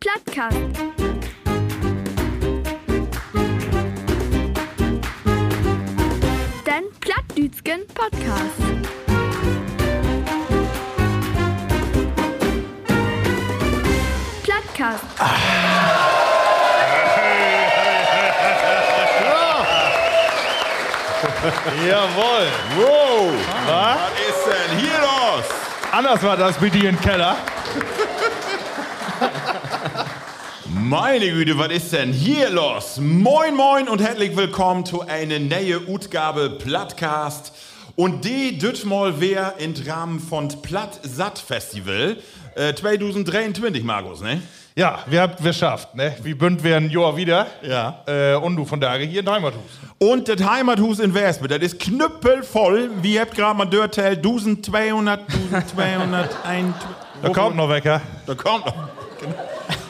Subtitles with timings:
[0.00, 0.56] Plattcast.
[6.66, 8.60] Den Plattdütschen Podcast.
[14.42, 15.04] Plattcast.
[21.86, 22.46] Jawohl.
[22.76, 23.32] Wow!
[23.66, 23.96] Was?
[23.96, 25.44] Was ist denn hier los?
[25.92, 27.36] Anders war das mit dir im Keller.
[30.86, 33.00] Meine Güte, was ist denn hier los?
[33.00, 37.54] Moin, moin und herzlich willkommen zu einer neuen Utgabe Plattcast.
[37.96, 42.18] Und die dütmal wär im Rahmen von Platt Satt Festival
[42.54, 44.42] äh, 2023, Markus, ne?
[44.76, 46.16] Ja, wir habt wir schafft, ne?
[46.22, 47.46] Wir bünd wir ein Jahr wieder.
[47.62, 48.02] Ja.
[48.06, 49.62] Äh, und du von da hier in Heimathus.
[49.96, 52.90] Und das Heimathus in Wespe, das ist knüppelvoll.
[53.00, 56.74] Wie habt gerade mal dörtelt, 1200, 1201.
[57.22, 58.02] Da kommt noch Wecker.
[58.26, 58.74] Da kommt noch.
[59.18, 59.34] Genau.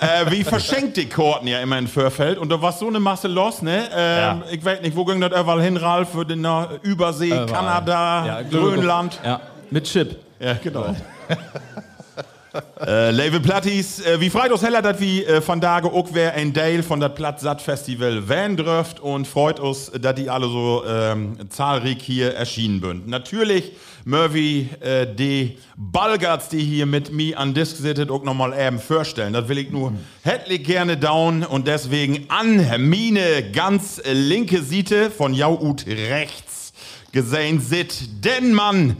[0.00, 2.38] äh, wie verschenkt die Korten ja immer in Förfeld.
[2.38, 3.88] Und da war so eine Masse los, ne?
[3.94, 6.10] Ähm, Ich weiß nicht, wo ging das überall hin, Ralf?
[6.10, 6.46] Für den
[6.82, 9.20] Übersee, Kanada, Ja, Grönland.
[9.24, 9.40] Ja,
[9.70, 10.16] mit Chip.
[10.38, 10.94] Ja, genau.
[12.86, 16.52] äh, Label Platties, äh, wie uns heller, dass wir äh, von da auch wer ein
[16.52, 21.38] Teil von das Platt Festival wählen dürft und freut uns, dass die alle so ähm,
[21.48, 23.08] zahlreich hier erschienen sind.
[23.08, 23.72] Natürlich
[24.04, 29.32] Murphy, äh, die Balgards, die hier mit mir an Disk sitzen, auch nochmal eben vorstellen.
[29.32, 35.34] Das will ich nur hättlich gerne down und deswegen an meine ganz linke Seite von
[35.34, 36.72] Jaut rechts
[37.12, 38.96] gesehen sit, denn Mann,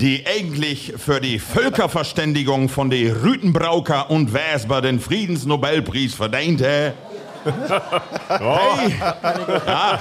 [0.00, 6.94] die eigentlich für die Völkerverständigung von den Rütenbrauker und Wesper den Friedensnobelpreis verdiente.
[8.28, 8.94] Hey.
[9.66, 10.00] Ja,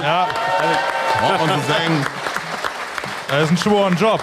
[0.00, 0.26] Ja,
[1.40, 2.06] und sie sagen,
[3.28, 4.20] das ist ein schworen Job.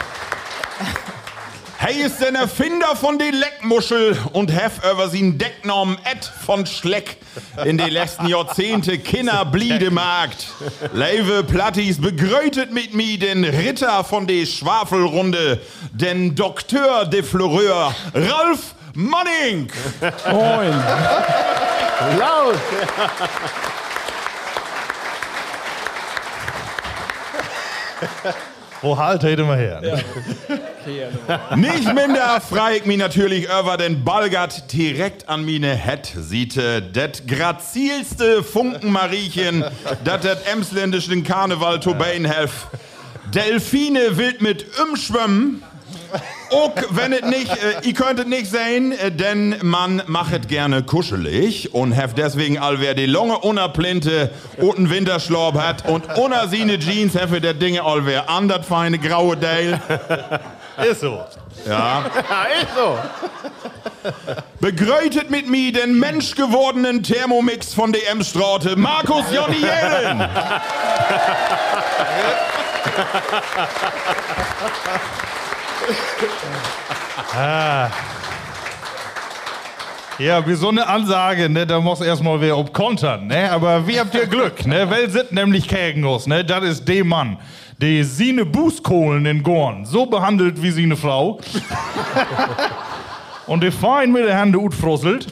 [1.81, 7.15] Hey ist den Erfinder von den Leckmuschel und hef über sin Decknamen Ed von Schleck
[7.63, 10.47] in den letzten Jahrzehnte Kinder Bliedemarkt.
[10.91, 15.61] Leive Plattis begrötet mit mir den Ritter von der Schwafelrunde,
[15.93, 19.71] den Doktor de Fleureur, Ralf Manning.
[20.29, 20.83] Moin.
[22.19, 22.59] Laut.
[28.81, 29.81] Wo halt hätte mal her?
[29.81, 30.03] ne?
[31.55, 36.81] Nicht minder frei ich mich natürlich über den Balgert direkt an meine Het siete.
[36.81, 39.65] Det grazilste Funkenmariechen,
[40.03, 42.67] dat det emsländischen Karneval to helf.
[43.33, 45.61] Delfine wild mit umschwimmen.
[46.51, 51.73] Auch wenn es nicht, äh, ihr könntet nicht sehen, äh, denn man machet gerne kuschelig
[51.73, 56.79] und heft deswegen all wer die lange unerplinte und einen Winterschlauch hat und unter seine
[56.79, 59.79] Jeans heft der Dinge all wer an dat feine graue Dale.
[60.89, 61.23] Ist so.
[61.67, 62.05] Ja.
[62.61, 62.97] ist so.
[64.59, 70.27] Begrötet mit mir den menschgewordenen Thermomix von DM Straute, Markus Jonny Jelen.
[80.19, 83.49] Ja, wie so eine Ansage, ne, da muss erstmal wer ob kontern, ne?
[83.49, 84.89] Aber wie habt ihr Glück, ne?
[84.89, 86.43] Weil sind nämlich Kägenus, ne?
[86.43, 87.37] Das ist der Mann,
[87.77, 91.39] der sine Bußkohlen in Gorn so behandelt wie sine Frau.
[93.47, 95.27] und der fein mit der Hände utfrusselt.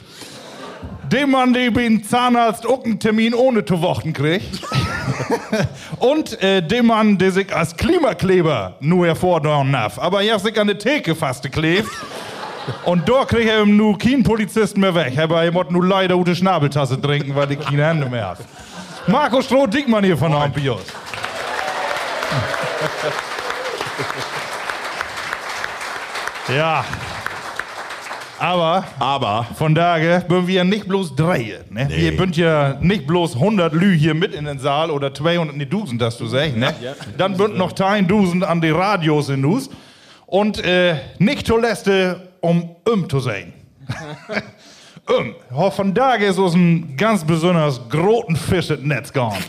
[1.12, 4.62] Dem Mann, der beim Zahnarzt auch einen Termin ohne zu warten kriegt.
[5.98, 9.98] Und äh, dem Mann, der sich als Klimakleber nur hervordorn darf.
[9.98, 11.88] Aber er hat sich an der Theke fast geklebt.
[12.84, 15.18] Und da kriegt er nur keinen Polizisten mehr weg.
[15.18, 18.38] Aber er muss nur leider gute Schnabeltasse trinken, weil er keine Hände mehr hat.
[19.06, 20.82] Marco Stroh-Dickmann hier von Ampios.
[26.54, 26.84] Ja.
[28.38, 31.58] Aber Aber von daher sind wir nicht bloß drei.
[31.70, 31.88] Ne?
[31.90, 35.66] Wir sind ja nicht bloß 100 Lü hier mit in den Saal oder 200, ne,
[35.66, 36.56] Dusen, das du sagst.
[36.56, 36.74] Ne?
[37.16, 39.70] Dann sind noch 1000 an die Radios in Nus.
[40.26, 43.52] Und äh, nicht zuletzt, äh, um um zu sein.
[45.08, 45.34] um.
[45.50, 49.42] Ja, Von daher ist uns ein ganz besonders großen Fisch ins Netz gegangen.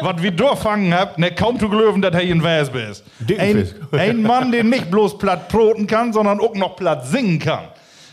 [0.00, 3.04] Was wir da fangen habt, ne, kaum zu glauben, dass er ein Wespe ist.
[3.38, 7.64] Ein, ein Mann, der nicht bloß platt proten kann, sondern auch noch platt singen kann.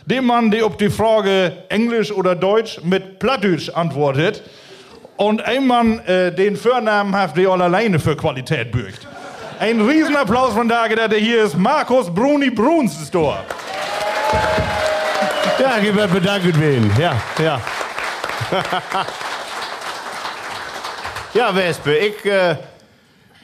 [0.09, 4.41] Dem Mann, der auf die Frage Englisch oder Deutsch mit Plattdeutsch antwortet.
[5.17, 9.07] Und ein Mann, äh, den Vornamen hat, der all alleine für Qualität bürgt.
[9.59, 13.37] Ein Riesenapplaus von da, der hier ist Markus Bruni Brunstor.
[15.59, 16.91] Ja, ich werde bedankt werden.
[16.99, 17.61] Ja, ja.
[21.35, 22.55] ja, Wespe, ich äh,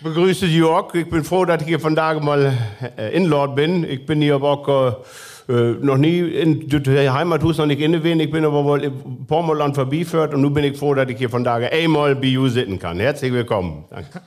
[0.02, 0.96] begrüße Jörg.
[0.96, 2.58] Ich bin froh, dass ich hier von da mal
[2.98, 3.88] äh, in Lord bin.
[3.88, 5.06] Ich bin hier aber auch
[5.48, 8.20] äh, noch nie in der Heimathus noch nicht inne gewesen.
[8.20, 8.92] Ich bin aber wohl
[9.30, 12.28] Mal an vorbeiführt und nun bin ich froh, dass ich hier von da einmal bei
[12.28, 13.00] you sitzen kann.
[13.00, 13.86] Herzlich willkommen.
[13.90, 14.10] Danke.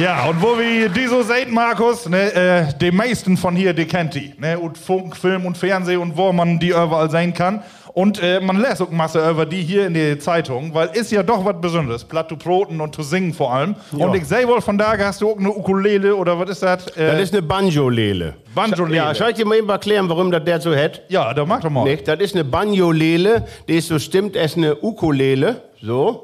[0.00, 3.84] Ja, und wo wir die so seht, Markus, ne, äh, die meisten von hier, die
[3.84, 4.32] kennt die.
[4.38, 7.62] Ne, und Funk, Film und Fernsehen und wo man die überall sehen kann.
[7.92, 11.22] Und äh, man lässt auch Masse über die hier in der Zeitung, weil ist ja
[11.22, 12.04] doch was Besonderes.
[12.04, 13.74] Platt zu proten und zu singen vor allem.
[13.92, 14.06] Ja.
[14.06, 16.86] Und ich sehe wohl, von da hast du auch eine Ukulele oder was ist das?
[16.96, 18.34] Äh, Das ist eine Banjolele.
[18.54, 18.96] Banjolele.
[18.96, 21.02] Ja, soll ich dir mal eben erklären, warum das der so hat?
[21.08, 21.84] ja, da mach doch mal.
[21.84, 22.08] Nicht?
[22.08, 26.22] Das ist eine Banjolele, die ist so stimmt, es ist eine Ukulele, so.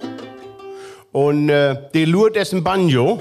[1.13, 3.19] Und äh, die Lurt ist ein Banjo.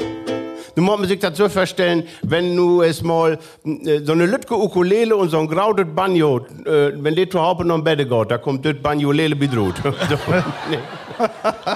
[0.75, 4.55] Nun muss man sich das so vorstellen, wenn du es mal äh, so eine Lütke
[4.55, 8.31] Ukulele und so ein graudes Banjo, äh, wenn die zu Hause noch im Bett geht,
[8.31, 9.75] da kommt das Banjolele bedroht.
[9.83, 10.17] so,
[10.69, 10.77] nee.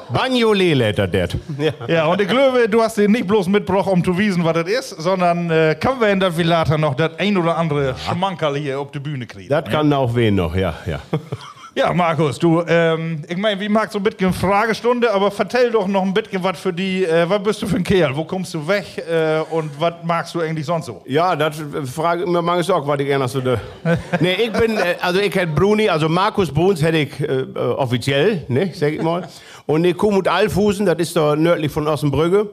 [0.10, 1.30] Banjolele hat das.
[1.58, 1.72] Ja.
[1.88, 4.68] Ja, und ich glaube, du hast den nicht bloß mitgebracht, um zu wiesen, was das
[4.68, 8.80] ist, sondern äh, können wir in der Villata noch das ein oder andere Schmankerl hier
[8.80, 9.50] auf die Bühne kriegen.
[9.50, 11.00] Das kann auch wen noch, ja, ja.
[11.76, 15.88] Ja, Markus, du, ähm, ich meine, wie magst so ein bisschen Fragestunde, aber vertell doch
[15.88, 18.56] noch ein bisschen was für die, äh, was bist du für ein Kerl, wo kommst
[18.56, 21.04] du weg äh, und was magst du eigentlich sonst so?
[21.06, 23.40] Ja, das frage ich mir manchmal auch, was ich gerne so.
[24.20, 27.58] nee, ich bin, äh, also ich hätte Bruni, also Markus Bruns hätte ich äh, äh,
[27.58, 29.28] offiziell, ne, sag ich mal.
[29.68, 32.50] Und ich komme mit Alfusen, das ist da nördlich von Ossenbrügge.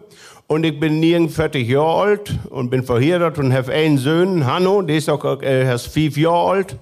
[0.47, 4.83] Und ich bin nirgend 40 Jahre alt und bin verheiratet und habe einen Sohn, Hanno,
[4.83, 6.77] der ist auch äh, erst fünf Jahre alt.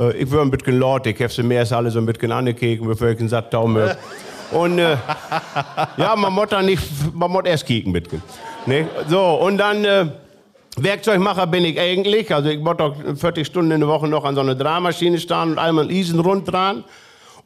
[0.00, 2.32] Äh, ich war ein bisschen laut, ich habe sie mehr als alle so ein bisschen
[2.32, 3.90] angekeken, bevor ich einen satt Daumen
[4.50, 4.96] Und äh,
[5.96, 6.82] ja, man muss da nicht,
[7.14, 8.08] man muss erst kicken mit.
[8.66, 8.88] Ne?
[9.08, 10.06] So, und dann äh,
[10.76, 12.34] Werkzeugmacher bin ich eigentlich.
[12.34, 15.52] Also ich muss doch 40 Stunden in der Woche noch an so einer Drehmaschine stehen
[15.52, 16.84] und einmal Isen rund dran.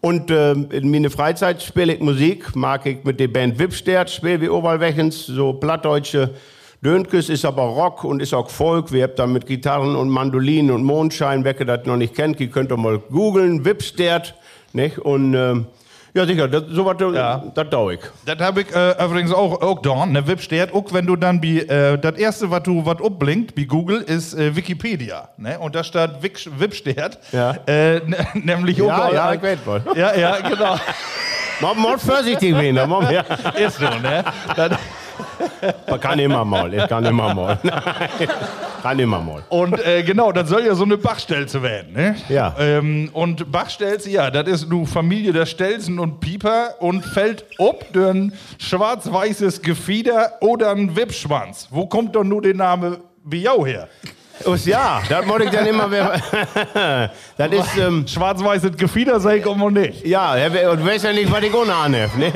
[0.00, 4.40] Und äh, in meiner Freizeit spiele ich Musik, mag ich mit der Band Wipstert, spiele
[4.40, 6.30] wie Oberwechens, so plattdeutsche
[6.84, 8.92] Dönkes ist aber Rock und ist auch Folk.
[8.92, 12.48] Wir haben da mit Gitarren und Mandolinen und Mondschein, wer das noch nicht kennt, die
[12.48, 14.34] könnt ihr mal googeln, Wipstert,
[14.74, 14.98] nicht?
[14.98, 15.66] Und ähm,
[16.12, 17.42] ja, sicher, das, so was, Ja.
[17.54, 18.00] das dauert ich.
[18.26, 21.42] Das habe ich äh, übrigens auch, auch da, ne, Wip steht, auch wenn du dann,
[21.42, 25.74] wie, äh, das erste, was du, was uppblinkt, wie Google, ist äh, Wikipedia, ne, und
[25.74, 27.56] da steht Wik- Wip steht, Ja.
[27.66, 28.14] äh, n-
[28.44, 29.82] nämlich Ja, überall ja, ein- ich weiß wohl.
[29.96, 30.76] Ja, ja, genau.
[31.60, 33.20] Man muss vorsichtig werden, ja.
[33.56, 34.24] ist so, ne?
[34.56, 34.72] Das,
[35.88, 37.58] Man kann immer mal, ich kann immer mal.
[38.82, 39.42] kann immer mal.
[39.48, 42.16] Und äh, genau, das soll ja so eine Bachstelze werden, ne?
[42.28, 42.54] Ja.
[42.58, 47.92] Ähm, und Bachstelze, ja, das ist nu Familie der Stelzen und Pieper und fällt ob
[47.92, 51.68] durch ein schwarz-weißes Gefieder oder ein Wippschwanz.
[51.70, 53.88] Wo kommt doch nur der Name Biau her?
[54.46, 55.88] Us, ja, das muss ich dann immer.
[57.36, 60.04] das ist, ähm, Schwarz-weißes Gefieder sei ich immer nicht.
[60.04, 60.34] ja,
[60.70, 62.10] und du weißt ja nicht, was ich ohne anhebe.
[62.18, 62.32] Ne?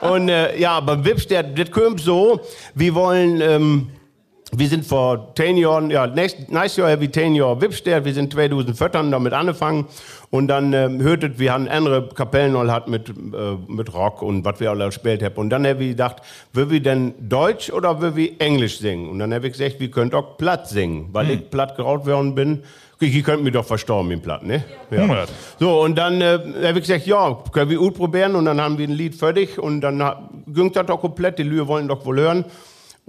[0.00, 2.40] Und äh, ja, beim Wips, der, das kommt so,
[2.74, 3.40] wir wollen.
[3.40, 3.88] Ähm,
[4.52, 8.14] wir sind vor 10 Jahren, ja, nächstes nächstes Jahr haben wir 10 Jahre Wipstert, wir
[8.14, 9.86] sind 2014 damit angefangen
[10.30, 13.12] und dann ähm, hörtet, wir haben andere Kapellen noch hat mit, äh,
[13.68, 15.36] mit Rock und was wir alle gespielt haben.
[15.36, 16.16] Und dann haben wir gedacht,
[16.52, 19.08] will wir denn Deutsch oder will wir Englisch singen?
[19.08, 22.34] Und dann habe ich gesagt, wir können auch platt singen, weil ich platt geraut worden
[22.34, 22.62] bin.
[23.00, 24.62] Ich, ihr könnt mich doch verstorben im Platt, ne?
[24.90, 25.02] Ja.
[25.02, 25.30] Hundert.
[25.58, 28.34] So, und dann äh, habe ich gesagt, ja, können wir gut probieren.
[28.34, 29.58] Und dann haben wir ein Lied fertig.
[29.58, 29.98] Und dann
[30.46, 31.38] ging das doch komplett.
[31.38, 32.44] Die Lühe wollen doch wohl hören.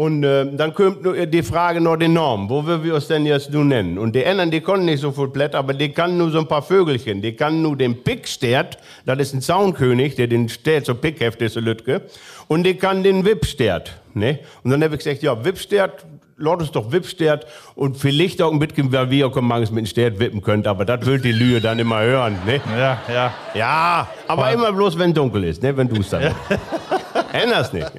[0.02, 2.50] Und äh, dann kommt nur die Frage noch den Namen.
[2.50, 4.00] Wo will wir uns denn jetzt nun nennen?
[4.00, 6.48] Und die anderen, die konnten nicht so viel Blätter, aber die kann nur so ein
[6.48, 7.22] paar Vögelchen.
[7.22, 11.54] Die kann nur den Pickstert, das ist ein Zaunkönig, der den Stert so Pickheft ist,
[11.54, 12.02] so Lütke.
[12.48, 13.92] Und die kann den Wippstert.
[14.16, 14.40] Ne?
[14.64, 16.04] Und dann habe ich gesagt, ja, Wippstert,
[16.36, 19.88] Lord ist doch Wippstert und vielleicht auch ein bisschen, weil wir auch manches mit dem
[19.88, 22.40] Stert wippen könnt, aber das will die Lühe dann immer hören.
[22.48, 22.60] Ne?
[22.76, 23.34] Ja, ja.
[23.54, 25.78] Ja, aber immer bloß, wenn dunkel ist, ne?
[25.78, 26.34] wenn du es dann.
[27.32, 27.92] Änderst nicht.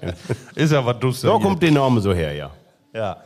[0.55, 2.51] Ist ja was du So kommt der Name so her, ja.
[2.95, 3.23] Ja.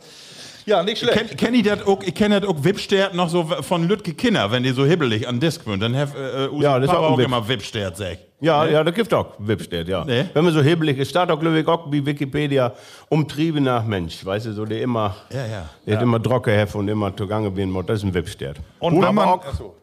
[0.65, 1.17] Ja, nicht schlecht.
[1.17, 4.51] Kenn, kenn ich das auch, ich kenne das auch Wipstert noch so von Lütke Kinder,
[4.51, 5.79] wenn die so hibbelig an Disk sind.
[5.81, 8.19] Dann hef, äh, äh, Ja, das ist Papa auch auch immer Wipstert sagt.
[8.39, 10.05] Ja, ja, da gibt auch Wipstedt, ja.
[10.05, 10.25] Nee.
[10.31, 12.71] Wenn man so hibbelig ist, steht auch, glaube ich, auch wie Wikipedia,
[13.09, 15.65] umtriebener Mensch, weißt du, so der immer, Ja, ja.
[15.87, 18.57] der immer Drocke hat und immer zugange bin, das ist ein Wipstedt.
[18.79, 19.39] Und wenn man,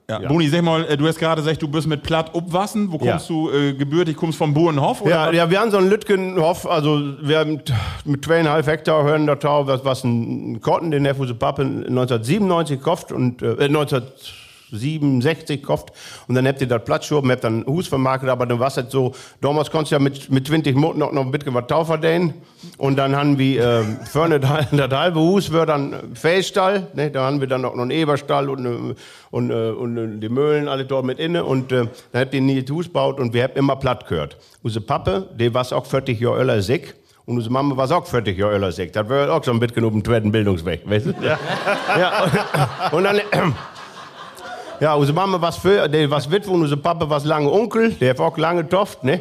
[0.08, 0.18] Ja.
[0.28, 2.92] Boni, sag mal, äh, du hast gerade gesagt, du bist mit Platt obwassen.
[2.92, 3.34] Wo kommst Ja.
[3.34, 4.16] du äh, gebürtig?
[4.16, 5.00] Kommst vom Burenhof?
[5.00, 7.60] Oder Ja, ja, wir haben so einen Lütgenhof, also wir haben
[8.04, 12.78] mit, zweieinhalb Hektar hören da Tau, was, was ein Kotten, den der Fuse Pappe 1997
[12.78, 13.66] gekauft und äh,
[14.72, 15.92] 1967 gekauft
[16.26, 18.76] und dann habt ihr das Platz geschoben, habt dann Hus vermarktet, aber dann war es
[18.76, 21.66] halt so, damals konntest du ja mit, mit 20 Monaten noch, noch ein bisschen was
[21.66, 22.34] Tau verdienen
[22.78, 27.26] und dann haben wir äh, vorne das, das halbe Hus wird dann Fellstall, ne, da
[27.26, 28.94] haben wir dann auch noch einen Eberstall und, äh,
[29.30, 32.40] und, äh, und äh, die Mühlen alle dort mit inne und äh, dann habt ihr
[32.40, 34.36] nie ein Hus gebaut und wir haben immer platt gehört.
[34.62, 36.94] Unsere Pappe, die war auch 40 Jahre älter sick.
[37.26, 38.92] Und unsere Mama war auch 40 Jahre älter sick.
[38.92, 41.14] Das war auch so ein bisschen auf dem zweiten Bildungsweg, weißt du?
[41.22, 41.38] Ja.
[41.98, 42.24] ja
[42.92, 43.20] und, und dann,
[44.84, 48.10] ja, unsere Mama was für, der was Witwe und unser Papa was lange Onkel, der
[48.10, 49.20] hat auch lange Toft, ne?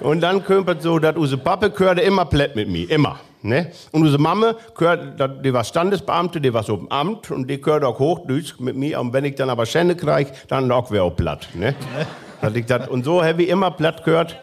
[0.00, 3.20] Und dann kümmert so, dass unsere Papa gehörte immer plätt mit mir, immer.
[3.40, 3.70] Ne?
[3.92, 7.84] Und unsere Mama gehört, die war Standesbeamte, die war so im Amt und die gehört
[7.84, 9.00] auch Hochdeutsch mit mir.
[9.00, 11.48] Und wenn ich dann aber Schände krieg, dann auch wer auch platt.
[11.54, 11.76] Ne?
[12.42, 14.36] Dat ich dat, und so habe ich immer platt gehört.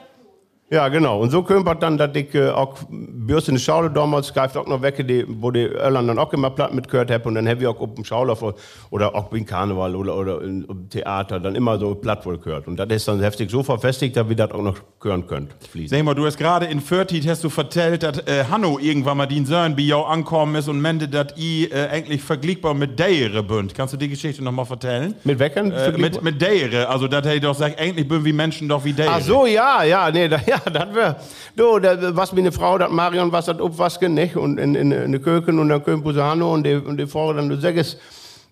[0.73, 1.19] Ja, genau.
[1.19, 4.65] Und so kümmert dann, dass ich äh, auch Bürste in der Schule damals greift auch
[4.65, 7.29] noch weg, die, wo die Irland dann auch immer platt mitgehört habe.
[7.29, 8.43] Und dann habe ich auch auf dem Schaulauf
[8.89, 12.67] oder auch beim Karneval oder, oder im Theater dann immer so platt wohl gehört.
[12.67, 15.51] Und das ist dann heftig so verfestigt, dass wir das auch noch hören könnt.
[15.69, 15.95] Fließen.
[15.95, 19.27] Sag mal, du hast gerade in Förtit hast du vertellt, dass äh, Hanno irgendwann mal
[19.27, 23.43] den Söhn bei jou ankommen ist und meinte, dass i äh, eigentlich vergleichbar mit Deire
[23.43, 23.75] bünd.
[23.75, 25.13] Kannst du die Geschichte noch mal vertellen?
[25.23, 25.71] Mit Weckern?
[25.71, 28.93] Äh, mit, mit Deire, also dass er doch sagt, eigentlich bünd wie Menschen doch wie
[28.93, 29.11] Deire.
[29.11, 31.17] Ach so, ja, ja, nee, da, ja, das wär,
[31.55, 34.35] du, da, was mir eine Frau, dat Marion was das aufwasken, nicht?
[34.35, 37.49] Und in, in, in der Küche und dann Hanno und die, und die Frau dann,
[37.49, 37.97] du sagst,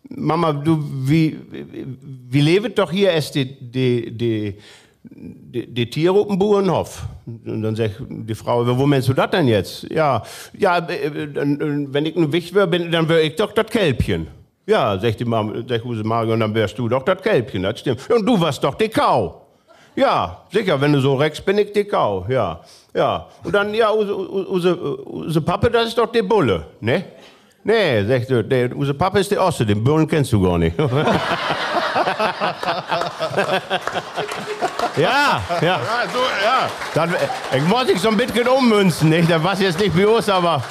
[0.09, 1.37] Mama, du, wie,
[2.29, 4.57] wie, lebt doch hier erst die, die, die,
[5.03, 7.03] die, die Tiere auf dem Bauernhof.
[7.25, 9.83] Und dann sagt die Frau, wo meinst du das denn jetzt?
[9.91, 10.23] Ja,
[10.57, 14.27] ja, äh, dann, äh, wenn ich ein Wicht wäre, dann wäre ich doch das Kälbchen.
[14.65, 18.09] Ja, sagt die Mama, sagt Marion, dann wärst du doch das Kälbchen, das stimmt.
[18.09, 19.40] Und du warst doch die Kau.
[19.95, 22.61] Ja, sicher, wenn du so reckst, bin ich die Kau, ja.
[22.93, 27.03] Ja, und dann, ja, use Pappe, das ist doch die Bulle, ne?
[27.63, 30.77] Nee, sagt du, der, use Pappe ist der Osse, den Bullen kennst du gar nicht.
[30.79, 30.89] ja,
[34.97, 35.41] ja.
[35.61, 35.79] Ja,
[36.11, 36.69] so, ja.
[36.93, 39.29] Dann, äh, ich muss dich so ein bisschen ummünzen, nicht?
[39.29, 40.63] Das war jetzt nicht wie uns, aber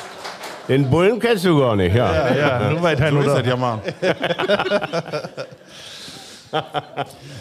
[0.69, 2.35] den Bullen kennst du gar nicht, ja.
[2.35, 3.79] Ja, nur weit so ist das ja mal.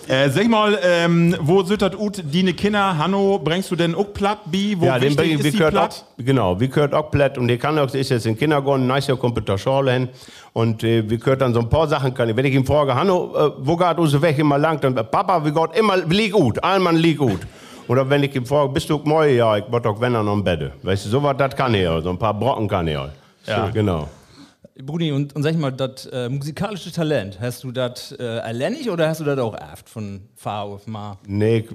[0.07, 4.39] äh, sag mal, ähm, wo süttert ut dine Kinder, Hanno, bringst du denn auch platt
[4.45, 4.75] bi?
[4.79, 6.05] Wo Ja, den bringe ist wie gehört platt?
[6.17, 9.07] auch, genau, wie gehört auch platt und der kann auch, ist jetzt in Kindergarten, nice,
[9.07, 10.09] ja kommt der Schule hin
[10.53, 12.35] und äh, wie gehört dann so ein paar Sachen kann.
[12.35, 15.51] Wenn ich ihm frage, Hanno, äh, wo geht unser Weg immer lang, dann Papa, wie
[15.51, 17.41] geht immer, lieg gut, allmann lieg gut.
[17.87, 19.27] Oder wenn ich ihm frage, bist du moi?
[19.29, 20.71] Ja, ich bin doch wenn er noch im Bett.
[20.83, 23.11] Weißt du, sowas, das kann er, so ein paar Brocken kann er.
[23.47, 23.67] Ja.
[23.73, 24.07] Genau.
[24.81, 28.87] Bruni, und, und sag ich mal, das äh, musikalische Talent, hast du das äh, erlernt
[28.89, 31.17] oder hast du das auch erft von Fahr auf Ma?
[31.27, 31.65] Nee,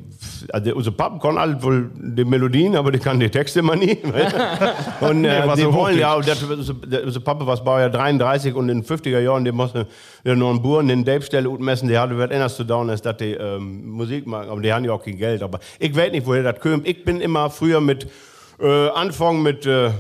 [0.52, 3.98] also unser Papa kann alle wohl die Melodien, aber die kann die Texte immer nie.
[5.00, 8.68] und äh, war die so wollen ja, das, unser- unser Papa war Baujahr 33 und
[8.70, 9.84] in den 50er Jahren, die mussten
[10.24, 13.18] ja noch einen Buren in Dave-Stelle messen, die hatte, wird anders zu dauern, als dass
[13.18, 15.42] die ähm, Musik machen, aber die haben ja auch kein Geld.
[15.42, 16.88] Aber ich weiß nicht, woher das kommt.
[16.88, 18.06] Ich bin immer früher mit,
[18.60, 19.90] äh, Anfang mit, äh,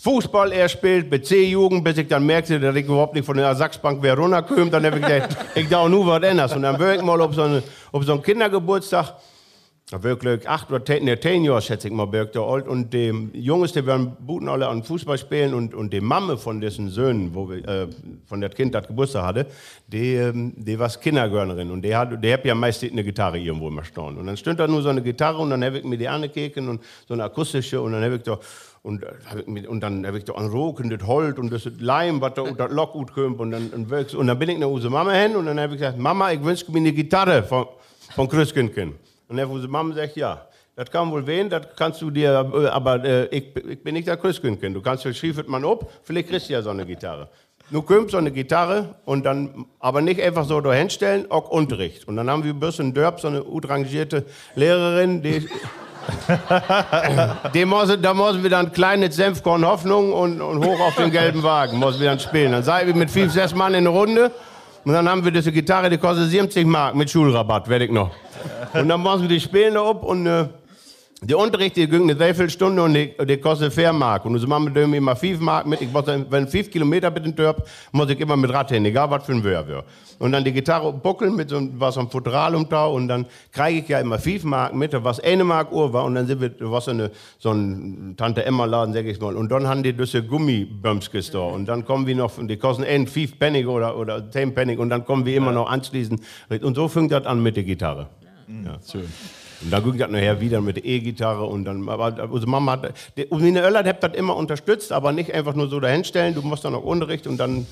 [0.00, 3.52] Fußball er spielt, mit C-Jugend, bis ich dann merkte, dass ich überhaupt nicht von der
[3.56, 4.72] Sachsbank wer runterkommt.
[4.72, 6.54] Dann habe ich gedacht, ich da nur was anderes.
[6.54, 9.14] Und dann war ich mal auf so, eine, auf so einen Kindergeburtstag,
[9.90, 12.68] wirklich acht oder zehn, nee, zehn Jahre, schätze ich mal, birgt der alt.
[12.68, 16.60] Und die Jungs, die werden Buten alle an Fußball spielen und, und die Mamme von
[16.60, 17.88] diesen Söhnen, wo wir, äh,
[18.26, 19.46] von der Kind, das Geburtstag hatte,
[19.86, 21.70] die, ähm, die war Kindergärtnerin.
[21.70, 24.16] Und die hat, die hat ja meist eine Gitarre irgendwo immer stehen.
[24.16, 26.68] Und dann stand da nur so eine Gitarre und dann habe ich mir die angekeken
[26.68, 28.38] und so eine akustische und dann habe ich da,
[28.88, 32.32] und, äh, und dann habe ich da an Roken, das Holz und das Leim, was
[32.34, 35.36] da das Lock gut kommt und dann, und, dann bin ich nach unsere Mama hin
[35.36, 37.66] und dann habe ich gesagt, Mama, ich wünsche mir eine Gitarre von,
[38.14, 38.94] von Christkindkind.
[39.28, 42.66] Und dann unsere Mama sagt, ja, das kann wohl wehen, das kannst du dir, äh,
[42.68, 44.74] aber äh, ich, ich bin nicht der Christkindkind.
[44.74, 47.28] Du kannst, schriefet man ab, vielleicht kriegst du ja so eine Gitarre.
[47.70, 52.08] Du kommst so eine Gitarre und dann, aber nicht einfach so da hinstellen, auch Unterricht.
[52.08, 55.46] Und dann haben wir ein bisschen Dörp, so eine utrangierte Lehrerin, die
[57.66, 61.78] muss, da müssen wir dann kleines Senfkorn Hoffnung und, und hoch auf den gelben Wagen
[61.78, 62.52] müssen wir dann spielen.
[62.52, 64.30] Dann seien wir mit fünf, sechs Mann in eine Runde
[64.84, 68.10] und dann haben wir diese Gitarre, die kostet 70 Mark mit Schulrabatt, werde ich noch.
[68.72, 70.46] Und dann müssen wir die spielen da ab und, äh,
[71.20, 74.24] Der Unterricht, die ging eine Dreiviertelstunde und die, die kostet 4 Mark.
[74.24, 75.80] Und so machen wir immer 5 Mark mit.
[75.80, 79.10] Ich muss, wenn 5 Kilometer mit dem Törp, muss ich immer mit Rad hin, egal
[79.10, 79.84] was für ein Wör wär.
[80.20, 83.26] Und dann die Gitarre buckeln mit so einem- was am Futteral um da und dann
[83.50, 86.40] kriege ich ja immer 5 Mark mit, was eine Mark Uhr war und dann sind
[86.40, 87.10] wir, was so, eine,
[87.40, 89.34] so ein Tante Emma Laden, sag ich mal.
[89.34, 92.84] Und dann haben die diese Gummibömskes da und dann kommen wir noch, und die kosten
[92.84, 96.20] ein 5 Pfennig oder, oder 10 Pfennig und dann kommen wir immer noch anschließend.
[96.62, 98.06] Und so fängt das an mit der Gitarre.
[98.64, 99.08] Ja, schön.
[99.62, 102.92] Und dann ging das nachher wieder mit der E-Gitarre und dann, aber also Mama hat,
[103.30, 106.74] meine Öller hat das immer unterstützt, aber nicht einfach nur so dahinstellen, du musst dann
[106.74, 107.66] auch Unterricht und dann,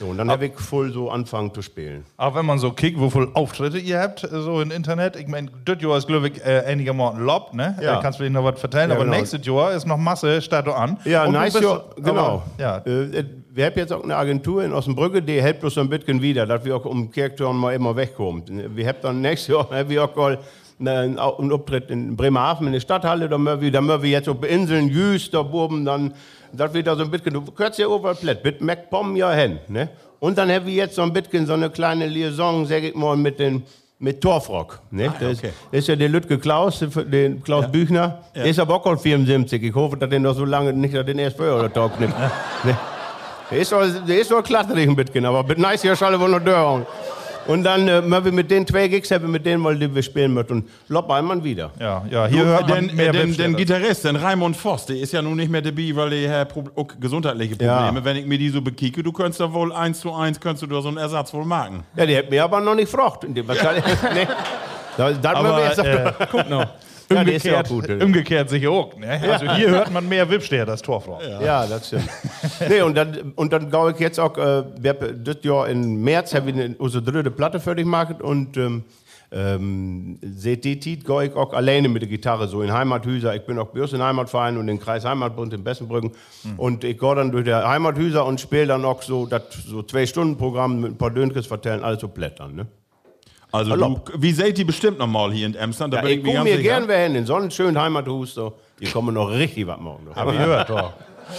[0.00, 2.04] so, und dann habe ich voll so anfangen zu spielen.
[2.16, 5.14] Auch wenn man so kickt, wie viele Auftritte ihr habt, äh, so im Internet.
[5.16, 7.76] Ich meine, das Jahr ist, glaube ich, äh, einigermaßen Lob, ne?
[7.82, 7.96] Ja.
[7.96, 9.16] Da kannst du vielleicht noch was vertellen, Ja, aber genau.
[9.18, 10.96] nächstes Jahr ist noch Masse, da an.
[11.04, 12.18] Ja, Und nice, bist- ja, genau.
[12.18, 15.80] Aber, ja, Äh, wir haben jetzt auch eine Agentur in Osnabrück, die hält bloß so
[15.82, 18.42] ein bisschen wieder, dass wir auch um Kirchturm mal immer wegkommen.
[18.74, 20.14] Wir haben dann nächstes Jahr wir auch
[20.80, 24.28] einen einen Auftritt in Bremerhaven in der Stadthalle, da müssen wir, da müssen wir jetzt
[24.28, 26.14] auf Inseln, Jüst, da oben, dann,
[26.52, 29.58] dass wir da so ein bisschen, du kürzt ja überall Plätt, mit MacPom ja hin,
[29.68, 29.88] ne?
[30.18, 33.16] Und dann haben wir jetzt so ein bisschen so eine kleine Liaison, sag ich mal,
[33.16, 33.62] mit den,
[33.98, 34.80] mit Torfrock.
[34.90, 35.12] Ne?
[35.18, 38.22] das, ist, das ist ja der Lütke Klaus, den Klaus Büchner.
[38.34, 39.62] Der ist aber auch schon 74.
[39.62, 42.14] Ich hoffe, dass der noch so lange nicht den erst vorher oder Tag nimmt.
[42.64, 42.78] ne?
[43.50, 46.28] Der ist doch, der ist doch klatterig ein bisschen, aber mit nice hier schalle wohl
[46.28, 46.84] noch da.
[47.46, 50.34] Und dann, äh, wir mit den zwei Gigs haben, mit denen, weil die wir spielen
[50.34, 50.52] möchten.
[50.52, 51.70] Und lopp einmal wieder.
[51.78, 53.56] ja, ja, hier hört man den, mehr den, den.
[53.56, 56.64] Gitarrist, den Raimund Voss, der ist ja nun nicht mehr dabei, weil der hat Pro
[56.76, 57.98] auch gesundheitliche Probleme.
[57.98, 58.04] Ja.
[58.04, 60.66] Wenn ich mir die so bekicke, du könntest da wohl eins zu eins, könntest du
[60.66, 61.82] da so einen Ersatz wohl machen.
[61.96, 63.26] Ja, die hat mir aber noch nicht gefragt.
[63.46, 64.26] Wahrscheinlich, nee.
[64.96, 66.66] Da, da Aber, wir jetzt äh, Guck noch.
[67.10, 67.88] Ja, ja umgekehrt, auch gut.
[67.88, 68.04] ja.
[68.04, 68.96] umgekehrt sicher auch.
[68.96, 69.20] Ne?
[69.30, 71.20] Also hier hört man mehr Wipsteher, das Torfrock.
[71.22, 72.08] Ja, das stimmt.
[72.68, 76.02] nee, und dann, und dann glaube ich jetzt auch, äh, wir haben das Jahr im
[76.02, 78.84] März haben wir unsere dritte Platte fertig gemacht und ähm,
[79.32, 83.34] ähm, seht die Tit gehe ich auch alleine mit der Gitarre so in Heimathüser.
[83.34, 86.12] Ich bin auch bloß in Heimatverein und im Kreis Heimatbund in Bessenbrücken.
[86.56, 90.06] Und ich gehe dann durch der Heimathüser und spiele dann auch so das so zwei
[90.06, 92.56] Stunden Programm mit ein paar Dönkes vertellen, alles so Blättern.
[92.56, 92.66] Ne?
[93.52, 95.92] Also, du, wie seht die bestimmt noch mal hier in Emsland?
[95.92, 96.62] Da Ja, bin ich mir mir sicher.
[96.62, 98.34] gern wer hin, in so einen schönen Heimathus.
[98.34, 98.54] So.
[98.80, 100.06] Die kommen noch richtig was morgen.
[100.14, 100.92] Hab ich gehört, doch.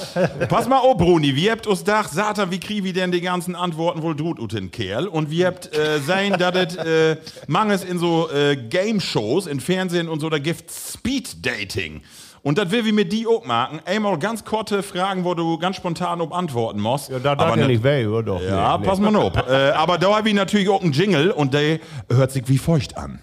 [0.48, 3.56] Pass mal auf, Bruni, wie habt uns gedacht, Satan, wie kriegen wir denn die ganzen
[3.56, 5.06] Antworten wohl drut ut den Kerl?
[5.08, 10.08] Und wie habt äh, sein, dass es äh, mangels in so äh, Game-Shows, in Fernsehen
[10.08, 12.02] und so, da gibt Speed-Dating.
[12.44, 13.82] Und das will wir mit die auch machen.
[13.86, 17.10] Einmal ganz kurze Fragen, wo du ganz spontan ob antworten musst.
[17.10, 18.42] Ja, da Aber darf ja nicht weh, oder doch?
[18.42, 19.34] Ja, Nee, pass mal auf.
[19.48, 21.80] äh, aber da habe ich natürlich auch einen Jingle und der
[22.10, 23.20] hört sich wie feucht an.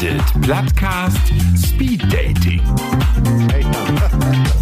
[0.00, 2.62] Det Plattcast Speed Dating.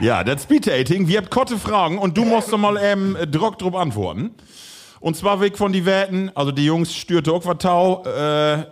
[0.00, 3.74] Ja, das Speed-Dating, wir habt kurze Fragen und du musst doch mal ähm, Druck drauf
[3.74, 4.34] antworten.
[5.00, 8.04] Und zwar weg von die Werten, also die Jungs stürte auch was tau.
[8.04, 8.64] Äh,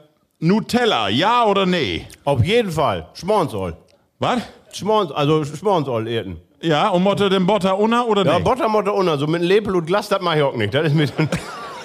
[0.44, 2.05] Nutella, ja oder nee?
[2.24, 3.07] Auf jeden Fall.
[3.14, 3.76] Schmornsoll.
[4.18, 4.42] Was?
[4.72, 6.40] Schmorns, also Schmornsoll erden.
[6.61, 8.44] Ja, und Motte den Butter unter oder Ja, nee?
[8.44, 10.74] Buttermotte unter, so mit Lepel und Glas, das mach ich auch nicht.
[10.74, 11.28] Das ist mir dann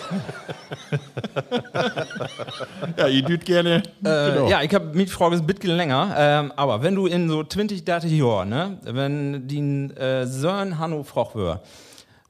[2.98, 3.84] ja, ihr düt gerne.
[4.04, 6.16] Äh, Ja, ich habe mit Frage ein bisschen länger.
[6.18, 9.60] Ähm, aber wenn du in so 20, 30 Jahren, ne, wenn die
[9.96, 11.62] äh, Sören Hanno Froch wär,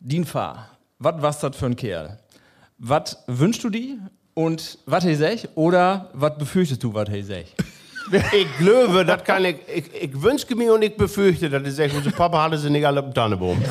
[0.02, 2.20] din Fahr, was war's das für ein Kerl?
[2.80, 3.98] Was wünschst du die
[4.38, 7.56] und was he sech oder was befürchtest du, was he sech?
[8.34, 11.94] Ich glaube, das kann ich, ich, ich wünsche mir und ich befürchte, dass ich sage,
[11.98, 13.58] unser Papa hatte sie nicht alle am Tannenbaum.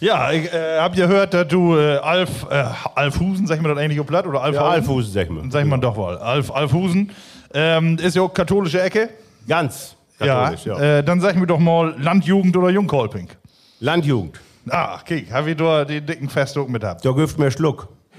[0.00, 3.78] Ja, ich äh, hab gehört, dass du äh, Alf, äh, Alfhusen, sag ich mal das
[3.78, 4.28] eigentlich auf Platt?
[4.28, 5.50] Oder Alf Ja, Alfuß, sag ich mal.
[5.50, 6.16] Sag ich mal doch wohl.
[6.18, 7.10] Alf, Alfhusen.
[7.52, 9.08] Ähm, ist ja auch katholische Ecke.
[9.48, 10.98] Ganz katholisch, ja.
[10.98, 13.28] Äh, dann sag mir doch mal Landjugend oder Jungkolping.
[13.80, 14.40] Landjugend.
[14.68, 17.04] Ah, okay, hab ich da den dicken Festdruck mit habt.
[17.04, 17.88] Da gibt mir Schluck.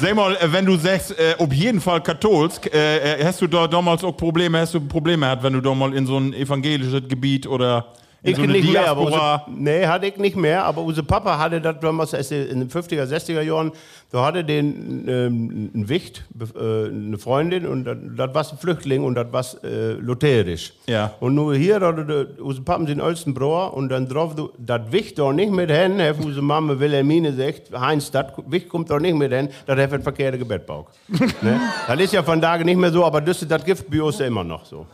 [0.00, 3.46] Sag mal, äh, wenn du sagst, äh, auf jeden Fall katholsk, äh, äh, hast du
[3.46, 6.34] da damals auch Probleme, hast du Probleme gehabt, wenn du da mal in so ein
[6.34, 7.86] evangelisches Gebiet oder
[8.24, 9.44] Ich so nicht mehr, aber Diaspora...
[9.46, 13.04] unser, nee, hatte ich nicht mehr, aber unser Papa hatte das damals in den 50er,
[13.04, 13.72] 60er Jahren,
[14.12, 19.16] da hatte den ähm, ein Wicht, äh, eine Freundin und das war ein Flüchtling und
[19.16, 20.72] das war äh, lutherisch.
[20.86, 21.14] Ja.
[21.18, 25.32] Und nur hier hatte unser Papa den ältesten Bruder und dann drauf, das Wicht doch
[25.32, 29.32] nicht mit hin, hat unsere Mama Wilhelmine sagt, Heinz, das Wicht kommt doch nicht mit
[29.32, 30.86] hin, das hat ein verkehrte Gebetbauch.
[31.42, 31.60] ne?
[31.88, 34.26] Das ist ja von Tagen nicht mehr so, aber das, das gibt bei uns ja
[34.26, 34.86] immer noch so.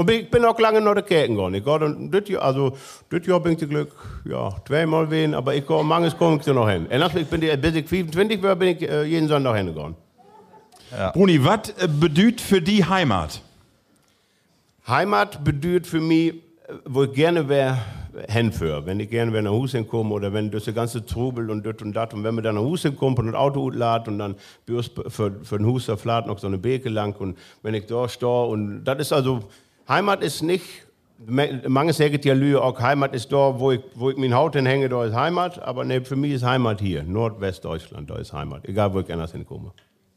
[0.00, 1.56] Und ich bin auch lange noch der Kirchen gegangen.
[1.56, 2.72] Ich gehe dann, das Jahr, also,
[3.10, 3.90] das Jahr bin ich zum Glück,
[4.24, 6.86] ja, zweimal wen, aber ich gehe, manches komme ich noch hin.
[6.86, 9.94] Und ich bin, die- bis ich 25 war, bin ich äh, jeden Sonntag hingegangen.
[11.12, 13.42] Bruni, was äh, bedeutet für die Heimat?
[14.88, 16.36] Heimat bedeutet für mich, äh,
[16.86, 17.76] wo ich gerne wäre,
[18.26, 18.86] hinführen.
[18.86, 21.92] Wenn ich gerne wieder nach Hause komme oder wenn das ganze Trubel und das und
[21.92, 24.34] das und wenn wir dann nach Hause kommen und das Auto laden und dann
[24.66, 24.82] für,
[25.42, 28.82] für den Huster flaht noch so eine Beke lang und wenn ich da stehe und
[28.84, 29.40] das ist also,
[29.90, 30.64] Heimat ist nicht,
[31.18, 34.88] manche sagen ja Lüge auch, Heimat ist da, wo ich, wo ich mein Haut hinhänge,
[34.88, 38.94] da ist Heimat, aber nee, für mich ist Heimat hier, Nordwestdeutschland, da ist Heimat, egal
[38.94, 39.72] wo ich anders hinkomme.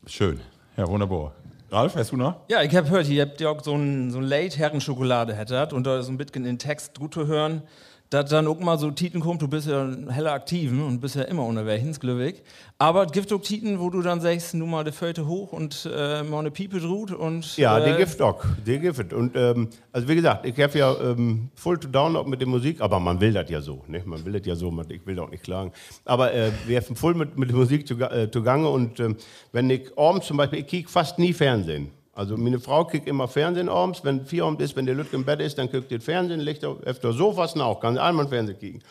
[0.05, 0.39] Schön,
[0.77, 1.33] ja wunderbar.
[1.71, 2.35] Ralf, weißt du noch?
[2.49, 5.87] Ja, ich habe gehört, ihr habt ja auch so ein, so ein Late-Herren-Schokolade hättet und
[5.87, 7.63] da ist ein bisschen in den Text gut zu hören,
[8.13, 11.15] dass dann auch mal so Titen kommt, du bist ja ein heller Aktiven und bist
[11.15, 12.43] ja immer unterwegs, glücklich.
[12.77, 15.89] Aber es gibt auch Titen, wo du dann sagst, nur mal die Föte hoch und
[15.91, 17.57] äh, mal eine Piepe drut und...
[17.57, 20.95] Ja, äh, die gibt auch, die gibt Und ähm, also wie gesagt, ich habe ja
[21.01, 24.03] ähm, full to down auch mit der Musik, aber man will das ja so, ne?
[24.05, 25.71] man will das ja so, ich will auch nicht klagen.
[26.05, 29.17] Aber äh, wir haben voll mit, mit der Musik zugange zu und ähm,
[29.51, 31.89] wenn ich abends zum Beispiel, ich kiek fast nie Fernsehen.
[32.15, 35.25] Also meine Frau kriegt immer Fernsehen abends, wenn vier Abend ist, wenn der Lütke im
[35.25, 38.81] Bett ist, dann kriegt ihr Fernsehen, legt auf der Sofas nach, kann einmal Fernsehen kriegen.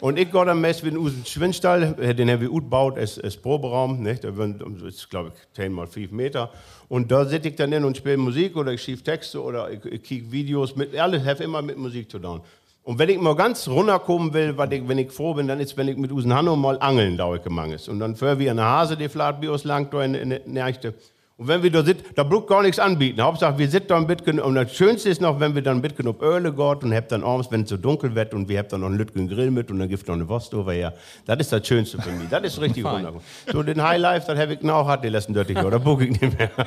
[0.00, 4.02] Und ich gehe dann meist mit dem Schwindstall, den haben wir gebaut, als, als Proberaum,
[4.02, 4.24] nicht?
[4.24, 4.34] das
[4.86, 6.50] ist glaube ich 10 mal 5 Meter.
[6.88, 9.84] Und da sitze ich dann hin und spiele Musik oder ich schiebe Texte oder ich,
[9.84, 12.40] ich kriege Videos, mit, alles hat immer mit Musik zu tun.
[12.82, 15.76] Und wenn ich mal ganz runterkommen will, was ich, wenn ich froh bin, dann ist,
[15.76, 17.88] wenn ich mit Usen Hanno mal angeln, da ich gemacht ist.
[17.88, 20.56] Und dann für wie eine Hase, die flaht bei uns lang, da in, in, in,
[20.56, 20.94] in
[21.36, 23.20] und wenn wir da sitzen, da braucht gar nichts anbieten.
[23.20, 24.38] Hauptsache, wir sitzen da ein bisschen.
[24.38, 27.10] Und das Schönste ist noch, wenn wir dann ein bisschen auf Öle gehen und habt
[27.10, 29.50] dann abends, wenn es so dunkel wird und wir haben dann noch einen Lütgen Grill
[29.50, 30.94] mit und dann gibt es noch eine Wurst over her.
[31.26, 32.28] Das ist das Schönste für mich.
[32.28, 33.20] Das ist richtig wunderbar.
[33.52, 35.72] So den Highlife, das habe ich noch hat die letzten 30 Jahre.
[35.72, 36.50] Da buche ich nicht mehr.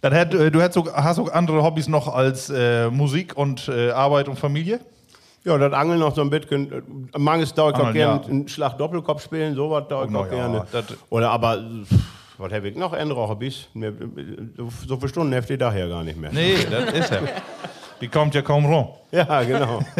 [0.00, 3.68] Dann hätt, äh, du hast auch, hast auch andere Hobbys noch als äh, Musik und
[3.68, 4.78] äh, Arbeit und Familie?
[5.44, 7.08] Ja, das Angeln noch so ein bisschen.
[7.16, 8.28] Manches dauert auch gerne ja.
[8.28, 10.64] einen Schlag Doppelkopf spielen, sowas dauert auch, auch gerne.
[10.72, 11.64] Ja, Oder aber
[12.40, 13.68] was habe ich noch andere Hobbys?
[14.86, 16.32] So viele Stunden hefte ich daher gar nicht mehr.
[16.32, 17.20] Nee, das ist ja.
[18.00, 18.88] Die kommt ja kaum rum.
[19.12, 19.80] Ja, genau.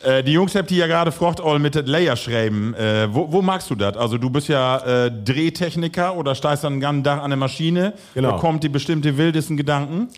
[0.00, 2.72] Äh, die Jungs habt die ja gerade gefragt, all mit Layer schreiben.
[2.74, 3.96] Äh, wo, wo, magst du das?
[3.96, 7.94] Also du bist ja äh, Drehtechniker oder steigst dann ganz Dach an der Maschine.
[8.14, 8.30] Genau.
[8.30, 10.08] Da kommt die bestimmte wildesten Gedanken.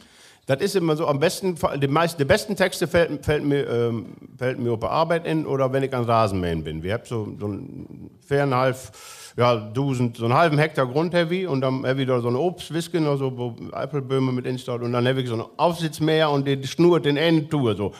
[0.44, 4.16] Das ist immer so, am besten, die, meisten, die besten Texte fällt, fällt mir, ähm,
[4.36, 6.82] fällt mir auf Arbeit in oder wenn ich an Rasenmähen bin.
[6.82, 8.76] Wir haben so, so ein viereinhalb
[9.36, 13.36] ja, Dusen, so einen halben Hektar Grundheavy und dann ich da so eine Obstwisken, also
[13.36, 17.48] wo Apfelbäume mit install und dann ich so ein Aufsitzmäher und die schnurrt den Ende
[17.48, 17.92] Tour so.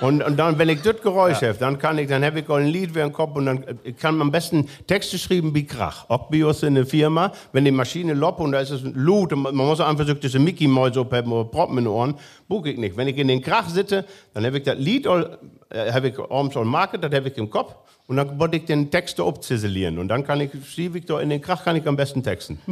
[0.00, 1.48] Und, und dann, wenn ich das Geräusch ja.
[1.48, 3.96] habe, dann kann ich, dann habe ich ein Lied wie im Kopf und dann ich
[3.96, 6.08] kann am besten Texte schreiben wie Krach.
[6.08, 9.32] Auch Bios in der Firma, wenn die Maschine lopp und da ist es ein Loot
[9.32, 12.14] und man muss einfach so diese Mickey Mouse haben oder Proppen in den Ohren,
[12.48, 12.96] buche ich nicht.
[12.96, 16.56] Wenn ich in den Krach sitze, dann habe ich das Lied, äh, habe ich abends
[16.56, 17.74] on Market, das habe ich im Kopf
[18.08, 19.98] und dann wollte ich den Text abziselieren.
[19.98, 22.58] Und dann kann ich, ich da in den Krach, kann ich am besten texten.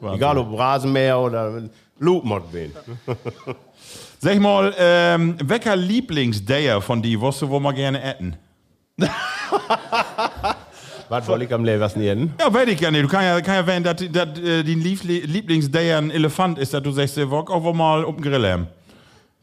[0.00, 0.18] Wahnsinn.
[0.18, 1.62] Egal ob Rasenmäher oder
[1.98, 2.72] Loopmod wen.
[4.18, 8.36] Sag mal, ähm, welcher Lieblingsdayer von die, wirst du wo mal gerne essen?
[11.08, 12.34] Was wollte ich am liebsten essen?
[12.38, 13.04] Ja, weiß ich ja nicht.
[13.04, 16.82] Du kannst ja, kann ja erwähnen, dass, dass äh, dein Lieblingsdayer ein Elefant ist, dass
[16.82, 18.66] du sagst, wir wollen auch mal auf den Grill haben.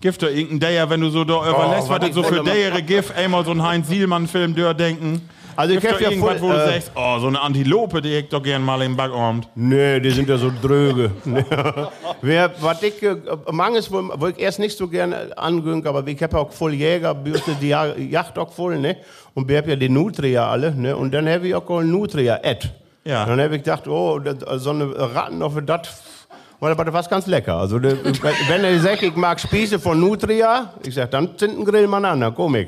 [0.01, 2.81] Gibt da irgendein Dayer, wenn du so da überlässt, oh, was das so für Dayere
[2.81, 5.21] gibt, einmal so einen Heinz Sielmann-Film denken.
[5.55, 8.29] Also ich habe ja voll, wo du äh, sagst, oh, so eine Antilope, die ich
[8.29, 9.41] doch gern mal im Backarm.
[9.53, 11.11] Nee, die sind ja so dröge.
[12.21, 13.15] Wer, was ich, äh,
[13.51, 17.13] manches, wo, wo ich erst nicht so gerne angehören, aber ich habe auch voll Jäger,
[17.13, 18.97] die Yacht auch voll, ne?
[19.33, 20.95] Und wir haben ja die Nutria alle, ne?
[20.95, 22.69] Und dann habe ich auch ein Nutria-Ad.
[23.03, 23.25] Ja.
[23.25, 24.19] Dann habe ich gedacht, oh,
[24.55, 25.89] so eine Ratten auf das
[26.69, 27.55] aber das war ganz lecker.
[27.55, 32.05] Also, wenn er sagt, ich mag Spieße von Nutria, ich sag, dann sind ein Grillmann
[32.05, 32.67] an, dann komm ich.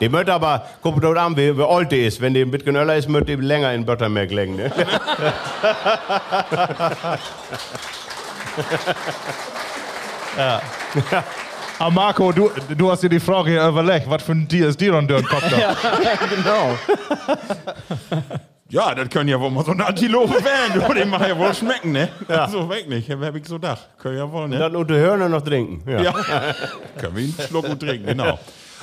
[0.00, 2.20] Die möchte aber, guck dort an, wie, wie alt die ist.
[2.20, 4.56] Wenn die ein bisschen älter ist, möchte die länger in Buttermeck legen.
[4.56, 4.70] Ne?
[10.36, 10.60] ja.
[11.78, 14.94] Ah, Marco, du, du hast dir die Frage überlegt, was für ein Tier ist dir
[14.94, 15.74] und der Kopf ja,
[16.34, 16.74] genau.
[18.68, 20.82] Ja, das können ja wohl mal so eine Antilope werden.
[20.86, 22.08] Du, den machen ja wohl schmecken, ne?
[22.28, 22.48] Ja.
[22.48, 23.08] So weg nicht.
[23.08, 23.88] Hab ich so gedacht.
[23.98, 24.56] Können ja wohl, ne?
[24.56, 25.88] Und dann unter Hörner noch trinken.
[25.88, 26.02] Ja.
[26.02, 26.12] ja.
[26.98, 28.38] können wir einen Schluck und trinken, genau.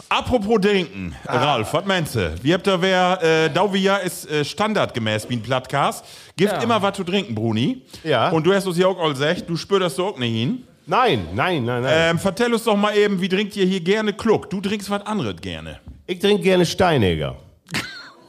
[0.09, 1.37] Apropos trinken, ah.
[1.37, 2.33] Ralf, was meinst du?
[2.41, 6.05] Wie habt ihr wer, äh, Dauvia ist äh, standardgemäß wie ein Plattcast.
[6.35, 6.61] Gibt ja.
[6.61, 7.81] immer was zu trinken, Bruni.
[8.03, 8.29] Ja.
[8.29, 10.63] Und du hast uns ja auch gesagt, du spürst das auch nicht hin.
[10.85, 11.93] Nein, nein, nein, nein.
[11.95, 14.49] Ähm, vertell uns doch mal eben, wie trinkt ihr hier gerne Kluck?
[14.49, 15.79] Du trinkst was anderes gerne.
[16.05, 17.37] Ich trinke gerne Steinegger.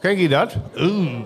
[0.04, 0.52] Kennt ihr das?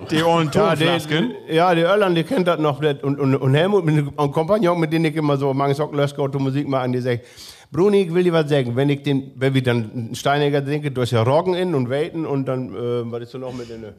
[0.09, 1.35] Die ollen Tonflasken?
[1.51, 2.81] Ja, die Irland, die kennt das noch.
[2.81, 6.23] Und, und, und Helmut, mit einem Kompagnon, mit dem ich immer so manches auch löske
[6.39, 7.25] Musik machen, die sagt,
[7.73, 8.77] Bruni, ich will dir was sagen.
[8.77, 11.91] Wenn, ich den, wenn wir dann einen Steinegger trinken, du hast ja Roggen in und
[11.91, 13.91] Waiten und dann, äh, was ist so noch mit den äh,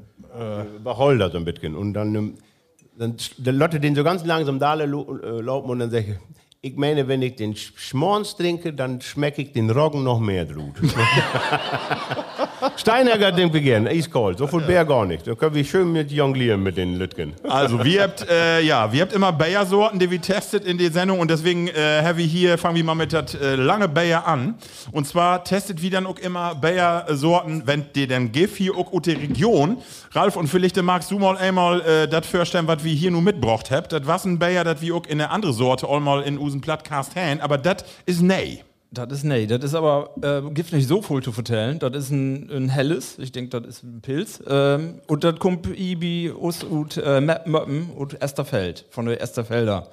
[0.81, 1.75] Wacholder so ein bisschen.
[1.75, 2.33] Und dann, ähm,
[2.97, 6.05] dann die Leute den so ganz langsam da äh, laufen und dann sage
[6.61, 10.21] ich, ich meine, wenn ich den Sch- Schmorns trinke, dann schmecke ich den Roggen noch
[10.21, 10.75] mehr drut.
[12.75, 14.37] Steinegger trinken wir gern, eiskalt.
[14.37, 15.27] So viel Bär gar nicht.
[15.27, 17.33] Da können wir schön mit jonglieren mit den Lütgen.
[17.47, 21.19] Also, wir habt, äh, ja, wir habt immer Bayer-Sorten, die wir testet in der Sendung
[21.19, 24.55] und deswegen äh, wir hier, fangen wir mal mit das äh, lange Bayer an.
[24.91, 29.03] Und zwar testet wir dann auch immer Bayer-Sorten, wenn die dann gibt, hier auch aus
[29.03, 29.77] der Region.
[30.11, 33.69] Ralf und vielleicht magst du mal einmal äh, das vorstellen, was wir hier nur mitgebracht
[33.71, 33.91] habt.
[33.91, 36.61] Das was ein Bayer, das wir auch in eine andere Sorte einmal in unseren
[36.99, 38.63] Podcast haben, aber das ist nee.
[38.91, 41.77] Das ist nee, das ist aber, äh, gibt nicht so viel zu vertellen.
[41.77, 44.41] Das ist ein, ein helles, ich denke, das ist ein Pilz.
[44.47, 49.87] Ähm, und das kommt ibi aus ut äh, Mö- Möppen und Esterfeld, von der Esterfelder.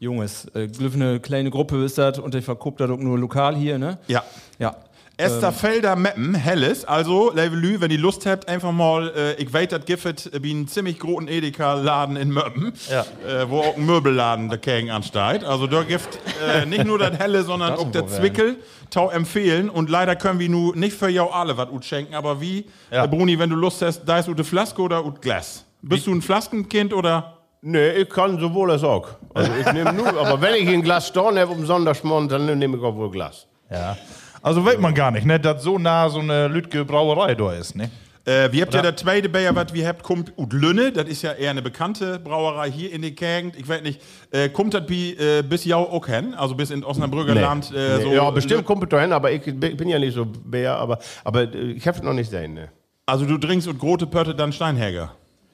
[0.00, 3.98] Junges, äh, eine kleine Gruppe ist das und ich verkauft das nur lokal hier, ne?
[4.08, 4.24] Ja.
[4.58, 4.74] Ja.
[5.20, 6.84] Esterfelder Meppen, Helles.
[6.84, 10.66] Also, Levelü, wenn ihr Lust habt, einfach mal, äh, ich weiß, das Giffet wie ein
[10.68, 13.02] ziemlich großen Edeka-Laden in Meppen, Ja.
[13.28, 15.44] äh, wo auch ein Möbelladen dagegen ansteigt.
[15.44, 18.56] Also, da gibt äh, nicht nur das Helle, sondern auch der Zwickel,
[18.90, 19.70] tau empfehlen.
[19.70, 23.04] Und leider können wir nur nicht für jou alle was ut schenken, aber wie, Ja.
[23.04, 25.64] äh, Bruni, wenn du Lust hast, da ist ute Flaske oder ut Glas?
[25.82, 27.36] Bist du ein Flaskenkind oder?
[27.62, 29.08] Nee, ich kann sowohl als auch.
[29.34, 32.78] Also ich nehme nur, aber wenn ich ein Glas stehen habe um Sonntagmorgen, dann nehme
[32.78, 33.46] ich auch wohl Glas.
[33.70, 33.96] Ja.
[34.42, 37.76] Also weiß man gar nicht, ne, dass so nah so eine Lütge Brauerei da ist,
[37.76, 37.90] ne?
[38.24, 40.92] Äh, wir habt ja der zweite Bayer, was wir habt, kommt ut Lünne.
[40.92, 43.56] Das ist ja eher eine bekannte Brauerei hier in der Gegend.
[43.56, 44.00] Ich weiß nicht,
[44.30, 46.34] äh, kommt das äh, bis jau auch hin?
[46.34, 47.72] Also bis in Osnabrücker Land?
[47.74, 50.76] Äh, Nee, so ja, bestimmt kommt es dahin, aber ich bin ja nicht so bär,
[50.76, 52.54] aber, aber äh, ich habe es noch nicht sehen.
[52.54, 52.68] Ne,
[53.06, 55.12] Also du trinkst und grote Pörte dann Steinhäger.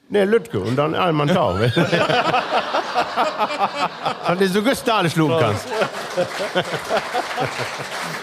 [0.09, 1.57] nee, Lütke und dann Alman Tau.
[4.27, 5.67] Dass du so Gestale schlugen kannst.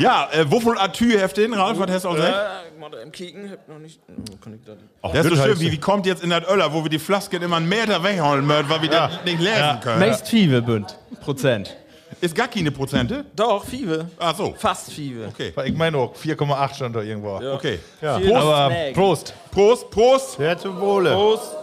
[0.00, 1.78] Ja, äh, wovon Atü heft den, Ralf?
[1.78, 2.36] Was hast du auch gesagt?
[2.72, 4.00] ich mal im Kicken, hab noch nicht.
[4.08, 6.48] Oh, kann ich das Das ist so das schön, wie, wie kommt jetzt in das
[6.48, 9.80] Öller, wo wir die Flasken immer einen Meter wegholen müssen, weil wir das nicht lesen
[9.82, 10.00] können.
[10.00, 10.98] Meist Five bünd.
[11.20, 11.76] Prozent.
[12.20, 13.24] Ist gar keine Prozente?
[13.36, 14.06] Doch, Five.
[14.18, 15.28] Ach so, Fast Five.
[15.28, 15.52] okay.
[15.64, 17.36] Ich meine auch, 4,8 stand da irgendwo.
[17.36, 17.78] Okay.
[17.98, 18.94] Viel Aber Snack.
[18.94, 19.34] Prost.
[19.50, 20.38] Prost, Prost.
[20.38, 21.12] Ja, zum Wohle.
[21.12, 21.56] Prost.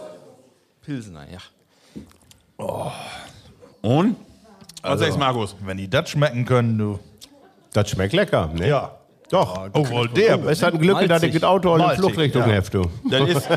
[0.84, 1.38] Pilsener, ja.
[3.82, 4.16] Und?
[4.82, 5.54] Was sagst du, Markus?
[5.60, 6.98] Wenn die das schmecken können, du.
[7.78, 8.50] Das schmeckt lecker.
[8.52, 8.68] Ne?
[8.68, 8.90] Ja.
[9.30, 9.68] Doch.
[9.72, 10.44] Oh, wohl der.
[10.46, 12.48] Es hat ein Glück, dass ich das Auto in Malzig, Fluchtrichtung ja.
[12.48, 12.90] heft, du.
[13.08, 13.48] Das ist,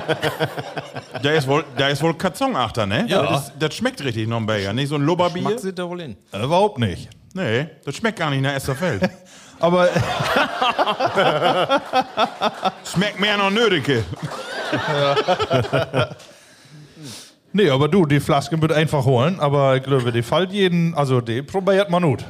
[1.24, 3.06] da ist wohl, da ist wohl Karzonachter, ne?
[3.08, 3.24] Ja.
[3.24, 5.42] Das, ist, das schmeckt richtig noch ein Bayer, nicht so ein Lubberbier.
[5.42, 6.18] Mag sie da wohl in.
[6.32, 7.10] Äh, Überhaupt nicht.
[7.34, 9.10] Nee, das schmeckt gar nicht nach Esterfeld.
[9.60, 9.90] Aber
[12.94, 14.04] schmeckt mehr nach Nödeke.
[17.54, 21.22] nee, aber du, die Flasken wird einfach holen, aber ich glaube, die fällt jeden, also
[21.22, 22.26] die probiert man gut.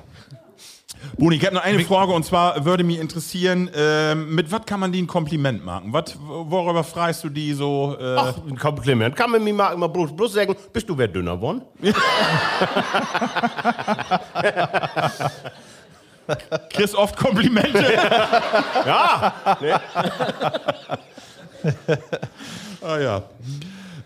[1.17, 4.79] Bruni, ich habe noch eine Frage und zwar würde mich interessieren, ähm, mit was kann
[4.79, 5.93] man die ein Kompliment machen?
[5.93, 7.95] Was, worüber freist du die so?
[7.99, 9.15] Äh, Ach, ein Kompliment.
[9.15, 11.61] Kann man mir mal immer bloß, bloß sagen, bist du wer dünner geworden?
[16.69, 17.93] kriegst oft Komplimente?
[18.85, 19.33] Ja.
[22.81, 23.23] ah ja.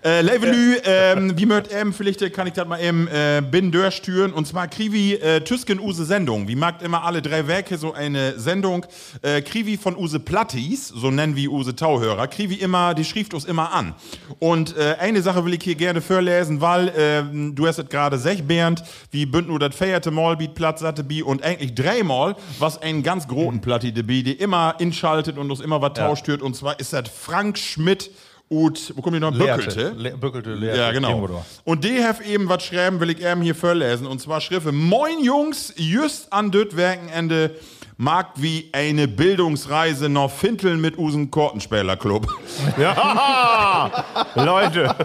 [0.06, 4.34] Äh, Levelü, ähm, wie möcht eben, vielleicht kann ich das mal eben äh, bin durchstüren.
[4.34, 6.48] Und zwar Krivi äh, Tüsken Use Sendung.
[6.48, 8.86] Wie mag immer alle drei Werke so eine Sendung.
[9.24, 13.46] Äh, Krivi von Use Plattis, so nennen wir Use Tauhörer, Krivi immer, die schrift uns
[13.46, 13.96] immer an.
[14.38, 18.20] Und äh, eine Sache will ich hier gerne vorlesen, weil ähm, du hast es gerade
[18.20, 22.36] sech, Bernd, wie bünd nur das feierte Mal biet Platz hatte bi und eigentlich dreimal,
[22.60, 26.28] was ein ganz großen Platti de bi, die immer inschaltet und uns immer was tauscht
[26.28, 26.44] hört.
[26.44, 28.12] Und zwar ist das Frank Schmidt
[28.48, 29.36] und, wo kommt die noch?
[29.36, 29.94] Böckelte.
[29.98, 30.80] Le Böckelte, Leerte.
[30.80, 31.44] Ja, genau.
[31.64, 34.06] Und die have eben was schreiben, will ich eben hier vorlesen.
[34.06, 37.56] Und zwar schriffe, Moin Jungs, just an düt Werkenende
[37.98, 42.28] mag wie eine Bildungsreise noch Finteln mit usen Kortenspielerclub.
[42.78, 43.92] Ja.
[44.36, 44.96] Leute.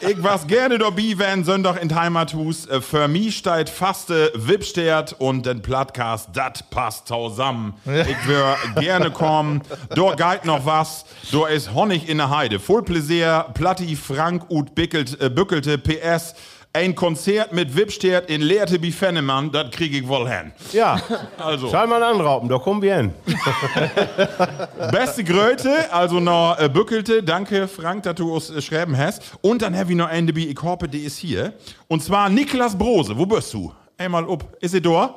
[0.00, 2.66] ich was gerne dabei, wenn Sonntag in Heimathus.
[2.66, 7.74] Äh, Für mich steht faste Wipstert und den Plattcast, das passt zusammen.
[7.84, 9.62] Ich wär gerne kommen.
[9.94, 11.04] Da geht noch was.
[11.32, 12.60] Da ist Honig in der Heide.
[12.60, 16.34] Voll Pläsier, Platti, Frank und Bickelt, äh, Bückelte, PS.
[16.76, 20.50] Ein Konzert mit Wipstert in Leerte wie Fennemann, das krieg ich wohl hin.
[20.72, 21.00] Ja.
[21.38, 21.70] Also.
[21.70, 23.12] Schau mal anrauben, da kommen wir hin.
[24.90, 27.22] Beste Gröte, also noch äh, Bückelte.
[27.22, 29.22] Danke, Frank, dass du uns äh, schreiben hast.
[29.40, 31.52] Und dann habe ich noch einen, ich hoffe, die ist hier.
[31.86, 33.16] Und zwar Niklas Brose.
[33.16, 33.72] Wo bist du?
[33.96, 34.44] Einmal up.
[34.60, 35.14] Ist sie da?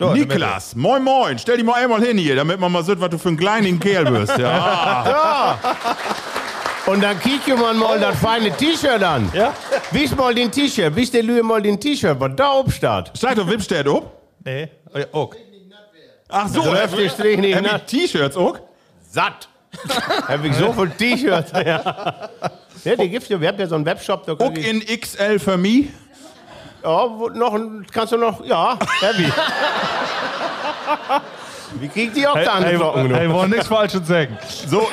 [0.00, 3.10] Der Niklas, moin moin, stell dich mal einmal hin hier, damit man mal sieht, was
[3.10, 4.38] du für ein kleiner Kerl bist.
[4.38, 5.58] Ja.
[6.86, 9.30] Und dann kicken wir mal das feine T-Shirt an.
[9.34, 9.54] Ja?
[9.90, 13.10] Wies mal den T-Shirt, wies der Lühe mal den T-Shirt, was da oben steht.
[13.16, 14.10] Steigt auf Wipstedt ob?
[14.44, 14.68] Nee.
[14.92, 15.34] Oh, ja, auch.
[16.28, 17.76] Ach so, der Strich nicht hab nach.
[17.76, 18.58] ich T-Shirts auch?
[19.08, 19.48] Satt.
[20.28, 21.52] Habe ich so viel T-Shirts.
[21.52, 22.30] Ja.
[22.84, 23.40] ja, die gibt's ja.
[23.40, 24.26] Wir haben ja so einen Webshop.
[24.26, 25.86] Da Auch in XL für mich.
[26.82, 29.32] Ja, noch ein, kannst du noch, ja, heavy.
[31.80, 33.14] Wie kriegt die auch da Hey, angelocken?
[33.14, 34.38] hey, wollen nichts Falsches sagen.
[34.66, 34.86] So,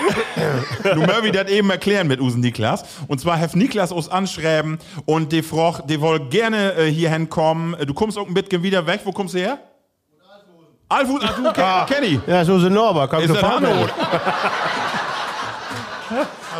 [0.84, 2.84] du Murphy das eben erklären mit Usen Niklas.
[3.08, 7.76] Und zwar hef Niklas uns anschreiben und die Froch, die woll gerne äh, hier hinkommen.
[7.76, 9.02] Äh, Du kommst auch ein bisschen wieder weg.
[9.04, 9.58] Wo kommst du her?
[10.90, 12.20] Alfus, ach du, Ke Kenny.
[12.28, 13.10] Ja, so sind Norbert.
[13.10, 13.52] Komm Ist zu das?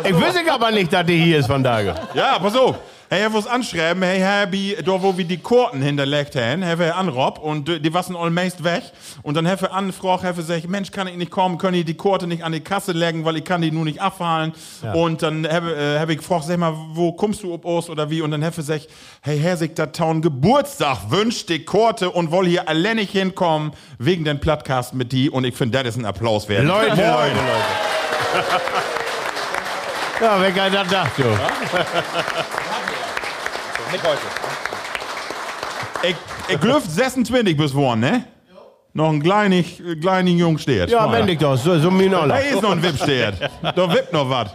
[0.04, 1.94] Ich wüsste aber nicht, dass die hier ist von Tage.
[2.14, 2.76] Ja, pass auf.
[3.12, 6.96] Hey, er was anschreiben, hey, Herbie, da wo wir die Korten hinterlegt haben, haben wir
[6.96, 8.84] anrob und die die waren allmeist weg.
[9.22, 11.92] Und dann haben wir anfragt, haben gesagt, Mensch, kann ich nicht kommen, können die die
[11.92, 14.54] Korte nicht an die Kasse legen, weil ich kann die nur nicht abfallen.
[14.94, 18.08] Und dann habe äh, hab ich gefragt, sag mal, wo kommst du ob aus oder
[18.08, 18.22] wie?
[18.22, 18.88] Und dann haben wir gesagt,
[19.20, 23.72] hey, Herr sich da Town Geburtstag wünscht die Korte und woll hier allein nicht hinkommen,
[23.98, 25.28] wegen den Plattcast mit die.
[25.28, 26.64] Und ich finde, das ist ein Applaus wert.
[26.64, 26.88] Leute.
[26.88, 27.36] Leute, Leute.
[30.22, 31.26] Ja, wer kann das dacht, jo.
[33.92, 34.20] Nicht heute.
[36.02, 36.16] Ich,
[36.48, 38.24] ich glüft 26 bis worden, ne?
[38.94, 40.90] Noch ein kleinig, kleinen Jung steht.
[40.90, 42.40] Ja, menn ich doch, so, so min Da alle.
[42.40, 43.34] ist noch ein Wip steht.
[43.62, 44.50] Da wippt noch was.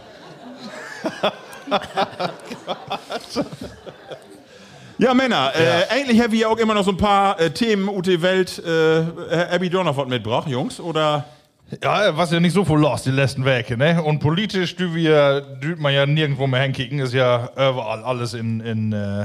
[4.98, 8.06] Ja, Männer, äh, eigentlich haben wir auch immer noch so ein paar äh, Themen ut
[8.06, 8.60] Welt.
[8.64, 10.80] Äh, Abby noch was mitgebracht, Jungs?
[10.80, 11.24] Oder?
[11.82, 14.02] Ja, was ja nicht so viel los die letzten Wochen, ne?
[14.02, 18.60] Und politisch, du wir, düt man ja nirgendwo mehr hinkicken, ist ja überall alles in,
[18.60, 19.22] in äh,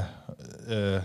[0.69, 0.99] äh,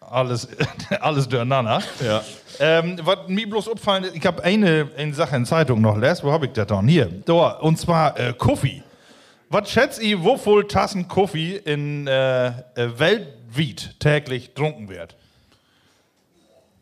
[0.00, 0.48] alles,
[1.00, 1.82] alles durcheinander.
[2.04, 2.22] Ja.
[2.60, 6.22] Ähm, was mir bloß auffallen ist, ich habe eine, eine Sache in Zeitung noch les,
[6.22, 6.86] wo habe ich das dann?
[6.86, 8.82] Hier, da, und zwar äh, Kaffee.
[9.48, 12.52] Was schätzt ihr, viel Tassen Kaffee in äh, äh,
[12.98, 15.16] weltweit täglich trunken wird?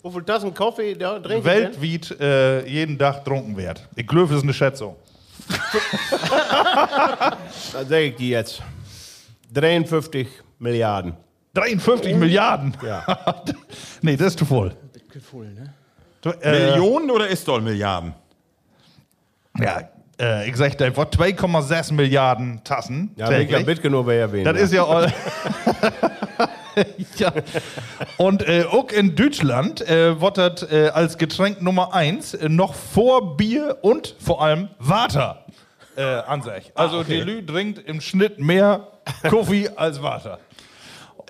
[0.03, 1.45] Wie viel Tassen Kaffee da trinken?
[1.45, 3.87] Weltweit äh, jeden Tag trunken wird.
[3.97, 4.97] Ich glaube, das ist eine Schätzung.
[7.73, 8.63] Da sag ich die jetzt.
[9.53, 11.15] 53 Milliarden.
[11.55, 12.77] 53 Milliarden.
[12.85, 13.05] Ja.
[14.03, 14.75] nee, das ist zu voll.
[16.21, 18.15] Du, äh, Millionen oder ist doll Milliarden?
[19.59, 19.89] Ja,
[20.21, 23.11] äh, ich sag dir einfach 2,6 Milliarden Tassen.
[23.17, 24.47] Ja, ich hab mitgenommen, wer erwähnt.
[24.47, 25.13] Das ist ja all.
[27.17, 27.33] ja.
[28.17, 32.75] Und äh, auch in Deutschland äh, wird das äh, als Getränk Nummer 1 äh, noch
[32.75, 35.45] vor Bier und vor allem Water
[35.97, 36.73] äh, an sich.
[36.75, 38.89] Also die Lü trinkt im Schnitt mehr
[39.23, 40.39] Kaffee als Water.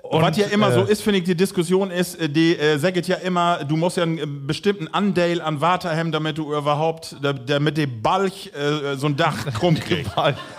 [0.03, 2.77] Und was ja immer äh, so ist, finde ich, die Diskussion ist, äh, die äh,
[2.77, 6.53] sagt ja immer, du musst ja einen äh, bestimmten Anteil an Water haben, damit du
[6.53, 10.09] überhaupt, da- damit der Balch äh, so ein Dach krumm kriegt.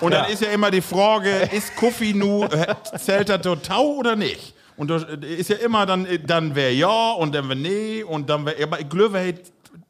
[0.00, 0.32] Und dann ja.
[0.32, 4.54] ist ja immer die Frage, ist Kaffee nu, äh, zählt das total oder nicht?
[4.76, 8.02] Und da äh, ist ja immer dann, äh, dann wäre ja und dann wäre nee
[8.02, 9.34] und dann wäre, aber ich glaube, hey,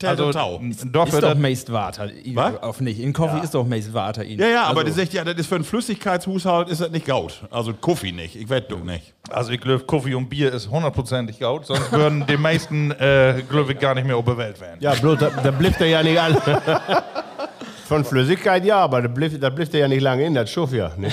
[0.04, 0.58] also, total.
[0.86, 2.10] dafür, Ist doch meist Water.
[2.34, 2.62] Was?
[2.62, 3.00] Auf nicht.
[3.00, 4.24] In Kaffee ist doch meist Water.
[4.24, 7.06] Ja, ja, aber also, das sagt ja, das ist für einen Flüssigkeitshaushalt ist das nicht
[7.06, 7.42] gaut.
[7.50, 9.14] Also Kaffee nicht, ich wette doch nicht.
[9.30, 13.72] Also ich glaube, Kaffee und Bier ist hundertprozentig gut, sonst würden die meisten, äh, glaube
[13.72, 14.78] ich, gar nicht mehr auf der Welt werden.
[14.80, 16.36] Ja, bloß, da, da blifft er ja nicht an.
[17.86, 20.72] Von Flüssigkeit ja, aber da blifft, da blifft er ja nicht lange in, das Schuff
[20.72, 20.92] ja.
[20.96, 21.10] Ne?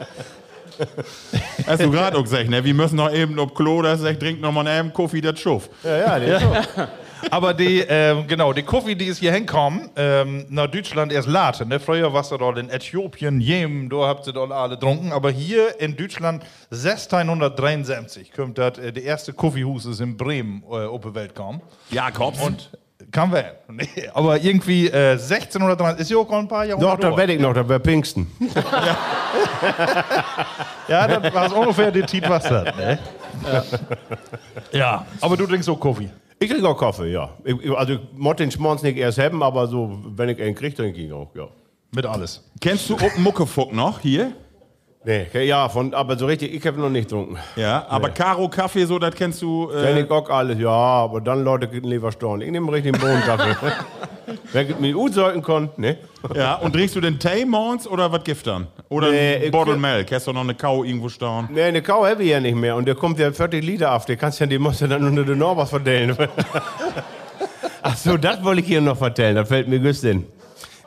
[1.67, 2.65] Hast du gerade auch gesagt, ne?
[2.65, 5.69] Wir müssen noch eben ob Klo, das sagt, trink noch mal einen Kaffee, das Schuff.
[5.83, 6.89] Ja, ja, der
[7.31, 11.67] Aber die, ähm, genau, die Kaffee, die ist hier hinkommen, ähm, nach Deutschland erst late.
[11.67, 11.81] Ne?
[11.81, 15.13] Früher warst du dort in Äthiopien, Jemen, da habt ihr dort alle getrunken.
[15.13, 20.85] Aber hier in Deutschland 1673 kommt das, äh, der erste Kaffeehus ist in Bremen äh,
[20.85, 21.63] auf die Welt gekommen.
[21.91, 22.41] Jakobs.
[22.41, 22.71] Und
[23.17, 23.57] kann werden.
[23.69, 26.81] Nee, aber irgendwie äh, 1630 ist ja auch ein paar Jahre.
[26.81, 28.31] Doch, da werde ich noch, da wäre Pfingsten.
[30.89, 32.99] Ja, das war so ungefähr die Tit was das, ne?
[34.71, 36.11] Ja, aber du trinkst auch Kaffee.
[36.39, 37.31] Ich kriege auch Kaffee, ja.
[37.43, 40.77] Ich, also ich muss den Schmonz nicht erst haben, aber so, wenn ich einen kriege,
[40.77, 41.49] trinke ich ihn auch, ja.
[41.95, 42.45] Mit alles.
[42.61, 44.33] Kennst du auch Muckefuck noch hier?
[45.07, 47.39] Nee, ja, von, aber so richtig, ich habe noch nicht getrunken.
[47.55, 49.69] Ja, aber Karo Kaffee, so, das kennst du.
[49.69, 52.41] Kenn Äh, ich auch alles, ja, aber dann Leute kriegen lieber Storn.
[52.41, 53.55] Ich nehme richtig Bohnenkaffee.
[54.53, 55.99] Wer mit gut sollten kann, ne?
[56.35, 58.67] ja, und trinkst du den Tee morgens oder was gibt dann?
[58.89, 60.11] Oder Nee, Bottle Milk?
[60.11, 61.51] Hast du noch eine Kau irgendwo stehen?
[61.53, 62.75] Nee, eine Kau habe ich ja nicht mehr.
[62.75, 64.07] Und der kommt ja 40 Liter auf.
[64.07, 66.17] Der kannst ja, die musst du dann unter den Norbert verteilen.
[67.83, 69.37] Ach so, das wollte ich hier noch vertellen.
[69.37, 70.27] Das fällt mir gut in.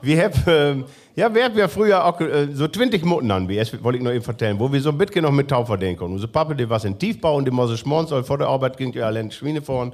[0.02, 0.86] Wir haben, ähm,
[1.20, 4.12] ja, wir haben ja früher auch äh, so 20 Mutten an, wie wollte ich noch
[4.12, 6.14] eben vertellen, wo wir so ein bisschen noch mit Tau verdienen konnten.
[6.14, 8.94] Unser Papa, der war in Tiefbau und die musste schmorns, weil vor der Arbeit ging
[8.94, 9.94] ja allein Schweine fahren.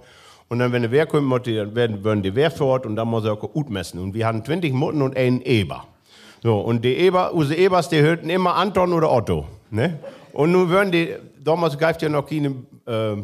[0.50, 3.26] Und dann, wenn der Wehr kommt, dann werden, werden die Wehr fort und dann muss
[3.26, 4.00] er auch gut messen.
[4.00, 5.86] Und wir hatten 20 Mutten und einen Eber.
[6.44, 9.48] So, und die Eber, unsere Ebers, die hörten immer Anton oder Otto.
[9.72, 9.98] Ne?
[10.32, 12.49] Und nun würden die, damals gab ja noch keine
[12.86, 13.16] äh,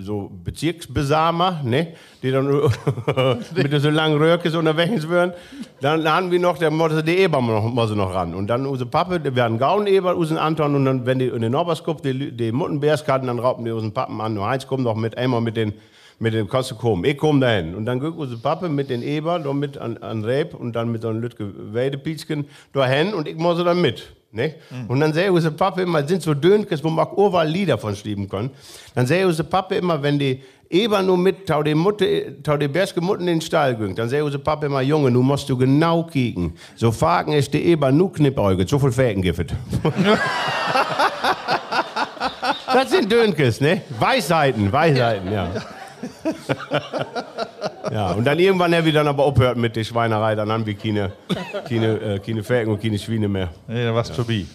[0.00, 1.94] so Bezirksbesamer, ne?
[2.22, 2.46] die dann
[3.54, 5.32] mit so langen Röhrkes unterwegs wären.
[5.80, 8.34] Dann haben wir noch, der musste die Eber noch, muss noch ran.
[8.34, 11.52] Und dann unsere Pappe, die werden Gauneber, usen Anton, und dann, wenn die in den
[11.52, 14.34] Norbers die, die Muttenbärs hatten, dann rauben die unseren Pappen an.
[14.34, 15.72] Nur eins kommt noch mit, einmal mit den,
[16.18, 17.04] mit den Kosten kommen.
[17.04, 17.74] Ich komme dahin.
[17.74, 20.90] Und dann geht unsere Pappe mit den Eber, da mit an, an Reb und dann
[20.92, 24.12] mit so einem Lütke Weidepiezchen dahin und ich muss dann mit.
[24.32, 24.54] Ne?
[24.86, 27.96] Und dann sähe unsere Pappe immer, sind so Dönkes, wo man auch überall Lieder von
[27.96, 28.50] schreiben kann.
[28.94, 32.06] Dann sähe unsere Pappe immer, wenn die Eber nur mit, tau die Mutter,
[32.44, 35.20] tau die Berske Mutter in den Stall ging, dann sähe unsere Pappe immer, Junge, nu
[35.20, 36.52] musst du genau kicken.
[36.76, 39.52] So fagen ist die Eber nu Knippauge, so viel Fägen gibt.
[42.72, 43.82] das sind Dönkes, ne?
[43.98, 45.50] Weisheiten, Weisheiten, ja.
[45.52, 45.60] ja,
[48.16, 51.12] und dann irgendwann habe ich dann aber aufgehört mit der Schweinerei, dann haben wir keine,
[51.68, 53.50] keine, äh, keine Fägen und keine Schweine mehr.
[53.68, 54.46] Nee, da war's vorbei.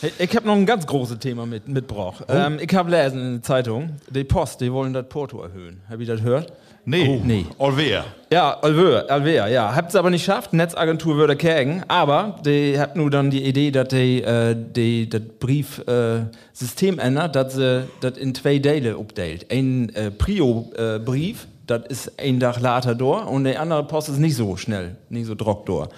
[0.00, 2.24] Hey, Ich habe noch ein ganz großes Thema mit, mitgebracht.
[2.26, 2.32] Oh.
[2.32, 5.80] Ähm, ich habe lesen in der Zeitung, die Post, die wollen das Porto erhöhen.
[5.88, 6.52] Habt ihr das gehört?
[6.84, 7.20] Nee.
[7.24, 7.46] Nee.
[7.58, 8.04] Olvea.
[8.32, 9.74] Ja, Alvea, Alvea, ja.
[9.74, 13.70] Habt es aber nicht geschafft, Netzagentur würde kägen, aber die habt nur dann die Idee,
[13.70, 18.96] dass die, äh, die das Briefsystem äh, System ändert, dass sie das in zwei Teile
[18.96, 19.52] update.
[19.52, 24.36] Ein äh, Prio-Brief, das ist ein Tag later da und der andere Post ist nicht
[24.36, 25.88] so schnell, nicht so drock da.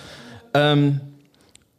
[0.55, 1.01] Ähm,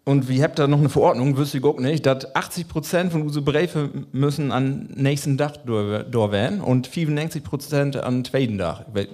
[0.06, 3.44] und wir habt da noch eine Verordnung, wüsste ich auch nicht, dass 80% von unseren
[3.44, 8.86] Briefe müssen am nächsten Tag durch werden und 95% am zweiten Tag.
[8.94, 9.08] We-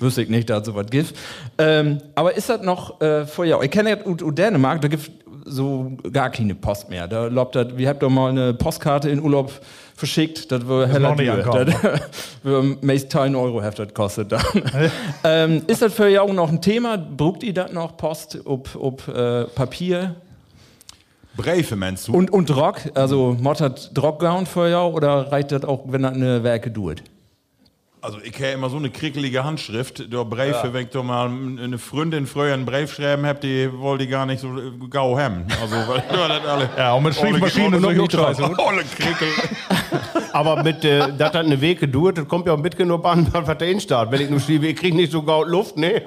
[0.00, 1.14] Wüsste ich nicht, dass es sowas gibt.
[1.58, 3.60] Ähm, aber ist das noch äh, vorher?
[3.62, 5.10] Ich kenne ja aus Dänemark, da gibt
[5.44, 7.06] so gar keine Post mehr.
[7.06, 9.52] Da lobt das, wir habt doch mal eine Postkarte in Urlaub
[9.96, 11.10] verschickt, das war heller
[12.42, 14.40] wir meist 10 Euro hat das kostet dann.
[15.24, 16.96] ähm, ist das für ihr auch noch ein Thema?
[16.96, 20.14] Brugt ihr das noch Post ob, ob äh, Papier?
[21.42, 22.12] Briefe, meinst du?
[22.12, 26.14] Und, und Drock, also mottert Drock gehauen für ja oder reicht das auch, wenn das
[26.14, 27.02] eine Werke tut?
[28.02, 31.76] Also ich habe immer so eine kriegelige Handschrift, der Briefe, wenn ich da mal eine
[31.76, 34.48] Freundin früher einen Brief schreiben hab, die wollte ich gar nicht so
[34.88, 35.44] gau haben.
[35.60, 36.70] Also, weil ja, das alle...
[36.78, 38.42] Ja, und mit Schriftmaschine ist auch scheiße.
[38.42, 39.28] Alle Kriekel.
[40.32, 43.26] Aber mit, äh, dass das eine Wege dauert, das kommt ja auch mit genug an,
[43.32, 44.10] was der Innenstaat.
[44.10, 46.00] Wenn ich nur schreibe, ich krieg nicht so gaut Luft, ne?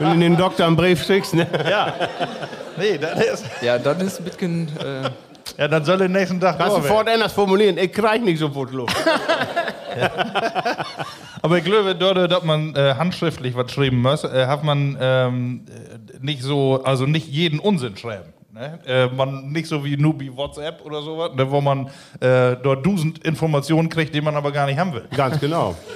[0.00, 1.46] Wenn du den Doktor einen Brief schickst, ne?
[2.78, 3.44] Nee, das ist.
[3.62, 4.68] Ja, dann ist ein bisschen.
[4.78, 5.10] Äh,
[5.58, 8.72] Ja, dann soll den nächsten Tag Kannst du sofort anders formulieren, ich krieg nicht sofort
[8.72, 8.96] Luft.
[11.42, 15.66] Aber ich glaube, dort, dass man äh, handschriftlich was schreiben muss, äh, hat man ähm,
[15.68, 18.32] äh, nicht so, also nicht jeden Unsinn schreiben.
[18.52, 18.78] Ne?
[18.86, 21.86] Äh, man nicht so wie nur wie WhatsApp oder sowas, ne, wo man
[22.20, 25.04] äh, dort dusend Informationen kriegt, die man aber gar nicht haben will.
[25.16, 25.76] Ganz genau.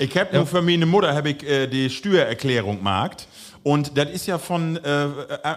[0.00, 3.26] Ich hab nur für meine Mutter hab ich äh, die Steuererklärung markt.
[3.68, 5.08] Und das ist ja von, äh, äh,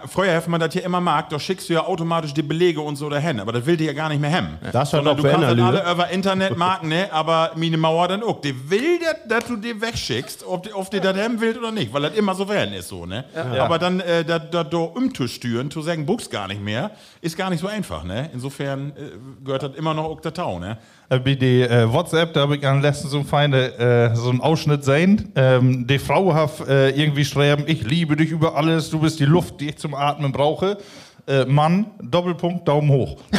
[0.06, 2.96] früher hat man das ja immer markt, da schickst du ja automatisch die Belege und
[2.96, 3.40] so dahin.
[3.40, 4.58] Aber das will die ja gar nicht mehr haben.
[4.70, 7.10] Das hat auch du kannst das alle über Internet marken, ne?
[7.10, 8.42] aber meine Mauer dann auch.
[8.42, 11.72] Die will, das, dass du die wegschickst, ob die, ob die das haben will oder
[11.72, 13.24] nicht, weil das immer so werden ist so, ne?
[13.58, 16.90] Aber dann äh, da, da, da umzustüren, zu sagen, buchst gar nicht mehr,
[17.22, 18.28] ist gar nicht so einfach, ne?
[18.34, 20.76] Insofern äh, gehört das immer noch auch der Tau, ne?
[21.08, 24.30] Äh, Bei die äh, WhatsApp, da habe ich am letzten so ein feine, äh, so
[24.30, 25.32] einen Ausschnitt sehen.
[25.34, 29.24] Ähm, die Frau hat äh, irgendwie schreiben, ich liebe dich über alles, du bist die
[29.24, 30.78] Luft, die ich zum Atmen brauche.
[31.26, 33.16] Äh, Mann, Doppelpunkt, Daumen hoch.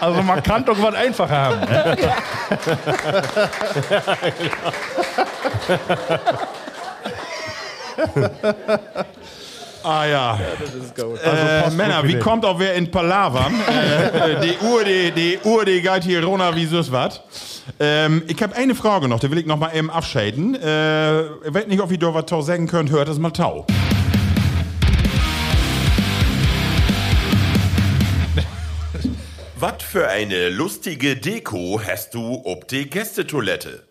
[0.00, 1.60] Also man kann doch was einfacher haben.
[1.60, 1.96] Ne?
[9.84, 10.38] Ah ja.
[10.60, 13.54] Also Äh, Männer, wie kommt auch wer in Palavern?
[13.68, 17.20] äh, die Uhr, die, die Uhr, die geht hier runter wie süß was.
[17.80, 20.54] Ähm, ich habe eine Frage noch, die will ich noch mal eben abschalten.
[20.54, 23.66] Äh, ich weiß nicht, ob ihr da was tau sagen könnt, hört es mal tau.
[29.58, 33.84] Was für eine lustige Deko hast du ob die Gästetoilette?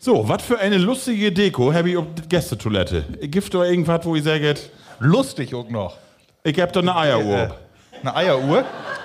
[0.00, 3.04] So, was für eine lustige Deko habe ich auf die Gästetoilette.
[3.22, 4.70] Gibt da irgendwas, wo ihr sagt,
[5.00, 5.96] Lustig auch noch.
[6.42, 7.36] ich hab da eine Eieruhr.
[7.36, 7.48] Äh,
[8.02, 8.64] eine Eieruhr?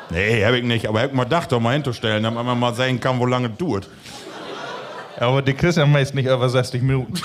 [0.09, 2.73] Nee, hab ich nicht, aber ich hab mal gedacht, da mal hinzustellen, damit man mal
[2.73, 3.87] sehen kann, wo lange es dauert.
[5.19, 7.21] Aber die kriegst ja meist nicht über 60 Minuten.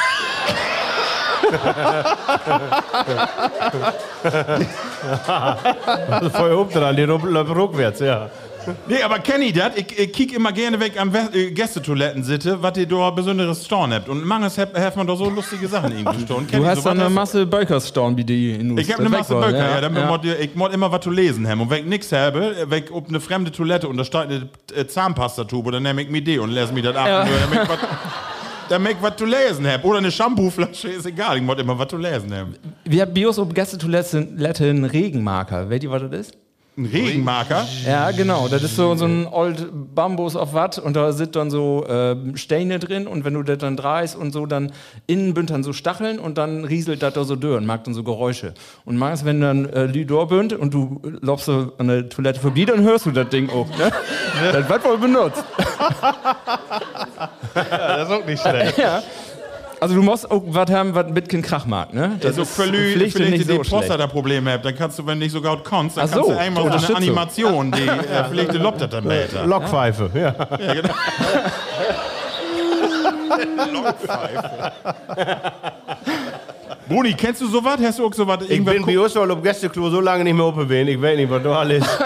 [6.33, 8.31] Voll hoch dran, die läuft rückwärts, ja.
[8.89, 9.77] Nee, aber kenn ich das?
[9.77, 13.65] Ich, ich kick immer gerne weg am We- äh, Gästetoiletten sitte, was ihr da besonderes
[13.65, 14.09] Storn habt.
[14.09, 16.47] Und manches hat, hat man da so lustige Sachen irgendwie storn.
[16.47, 19.35] Kenn du hast so dann eine Masse Böckerstorn wie die in Ich hab eine Masse
[19.35, 19.81] Böcker, ja.
[19.81, 21.61] dann Mod, ich muss immer was zu lesen haben.
[21.63, 24.87] Und wenn ich nix habe, ich auf eine fremde Toilette und da steht eine äh,
[24.87, 27.07] Zahnpastatube, dann nehme ich mir die und lese mir das ab.
[27.07, 27.25] Ja.
[28.69, 29.87] Damit ich was- zu lesen habe.
[29.87, 31.37] Oder eine Shampooflasche, ist egal.
[31.39, 32.55] Ich muss immer was zu lesen haben.
[32.85, 34.27] Wir haben Bios ob Gästetoilette
[34.65, 35.71] einen Regenmarker.
[35.71, 36.35] Wisst ihr, was das ist?
[36.79, 37.67] Ein Regenmarker?
[37.85, 38.47] Ja, genau.
[38.47, 39.67] Das ist so, so ein Old
[39.97, 43.59] Bambus auf Watt und da sind dann so äh, Steine drin und wenn du das
[43.59, 44.71] dann drehst und so, dann
[45.09, 47.95] innen bünd dann so Stacheln und dann rieselt das da so durch und macht dann
[47.95, 48.55] so Geräusche.
[48.85, 52.65] Und meist, wenn dann äh, Lüdor bünd und du läufst so an der Toilette vorbei,
[52.65, 53.67] dann hörst du das Ding auch.
[53.77, 53.91] Ne?
[54.53, 55.43] das wird wohl benutzt.
[57.55, 58.79] Das ist auch nicht schlecht.
[58.79, 59.03] ja.
[59.81, 62.17] Also du musst auch was haben, was mit kein Krach mag, ne?
[62.21, 63.71] Das ist völlig, Pflicht vielleicht nicht die so schlecht.
[63.71, 66.33] Prostata-Probleme habt, dann kannst du, wenn du nicht so gut kannst, dann Ach kannst so,
[66.33, 66.97] du einmal so eine Unterstützung.
[66.97, 69.47] Animation, die äh, vielleicht die Lobt dann weiter.
[69.47, 70.35] Lokpfeife, ja.
[70.59, 70.95] Ja, genau.
[76.89, 77.79] Bruni, kennst du sowas?
[77.83, 78.39] Hast du auch sowas?
[78.49, 80.89] Ich bin bei uns auf Gästeklo so lange nicht mehr oben bin.
[80.89, 81.85] Ich weiß nicht, was da alles.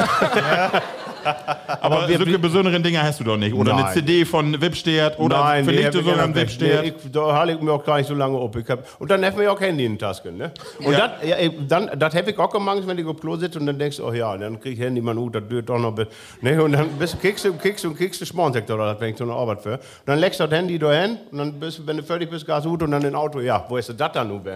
[1.81, 3.55] aber wir- solche besonderen Dinger hast du doch nicht.
[3.55, 3.95] Oder eine Nein.
[3.95, 6.37] CD von Wipstedt oder Nein, du ich sogar nicht.
[6.37, 6.83] Wipstedt.
[6.83, 8.55] Nee, ich, da halte ich mir auch gar nicht so lange auf.
[8.57, 10.37] Ich hab, und dann habe ich auch Handy in den Tasken.
[10.37, 10.53] Ne?
[10.85, 11.09] Und Ja.
[11.21, 13.67] das, ja, ich- dann, das habe ich auch gemacht, wenn ich auf Klo sitze und
[13.67, 15.93] dann denkst du, oh ja, dann krieg ich Handy, man, uh, das tut doch noch.
[15.93, 16.09] be-
[16.41, 16.63] Ne?
[16.63, 19.33] Und dann bist, kickst du, kickst du und kickst du Schmornsektor, das fängt so eine
[19.35, 19.75] Arbeit für.
[19.75, 22.31] Und dann legst du das Handy da hin und dann bist du, wenn du fertig
[22.31, 24.43] bist, Gas gut und dann in Auto, ja, wo ist denn das dann nun?
[24.45, 24.53] Ja.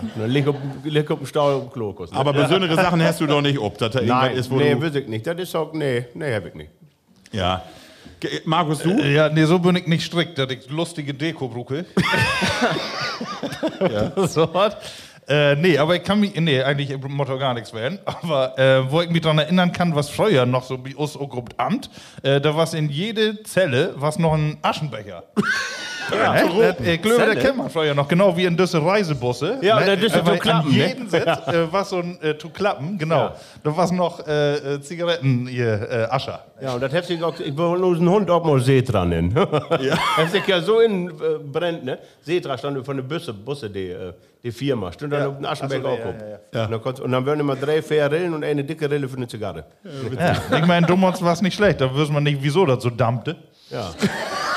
[0.00, 1.90] Und dann leg auf, leg auf dem Stau im Klo.
[1.92, 2.06] Ne?
[2.12, 4.74] Aber besondere Sachen hast du doch nicht ob, dass da irgendwas Nein, ist, wo nee,
[4.74, 4.82] du...
[4.82, 5.26] weiß ich nicht.
[5.26, 6.70] Das ist auch, nee, nee, habe ich nicht.
[7.32, 7.64] Ja.
[8.44, 8.90] Markus, du?
[9.02, 11.84] Ja, nee, so bin ich nicht strikt, dass ich lustige Deko bruche.
[13.80, 14.12] ja.
[14.26, 14.76] So was.
[15.28, 17.98] Äh, nee, aber ich kann mich, nee, eigentlich im Motto gar nichts werden.
[18.04, 21.18] Aber äh, wo ich mich daran erinnern kann, was früher noch so bei uns
[21.56, 21.90] Amt,
[22.22, 25.24] äh, da war in jede Zelle was noch ein Aschenbecher.
[26.10, 27.34] Ja, das, äh, ich glaube, Zelle?
[27.34, 29.58] das kennt man früher noch, genau wie in diese Reisebusse.
[29.62, 30.86] Ja, und ist ja Aber zu klappen, ne?
[30.86, 33.16] jedem Sitz äh, war so ein äh, zu klappen, genau.
[33.16, 33.34] Ja.
[33.62, 36.44] Da war noch äh, äh, Zigaretten, hier, äh, Ascher.
[36.60, 39.34] Ja, und das hat sich auch, ich will nur einen Hund auch mal Setra nennen.
[39.80, 39.98] Ja.
[40.16, 41.98] Das sich ja so in äh, brennt, ne?
[42.22, 44.92] Setra stand von der Busse, Busse die, äh, die Firma.
[44.92, 46.70] Stand dann auf dem Aschenberg so, auch ja, auf.
[46.70, 49.28] ja, Und, und dann werden immer drei fair Rillen und eine dicke Rille für eine
[49.28, 49.64] Zigarre.
[50.18, 50.58] Ja.
[50.58, 53.36] Ich meine, damals war es nicht schlecht, da wüsste man nicht, wieso das so dampfte.
[53.70, 53.90] Ja.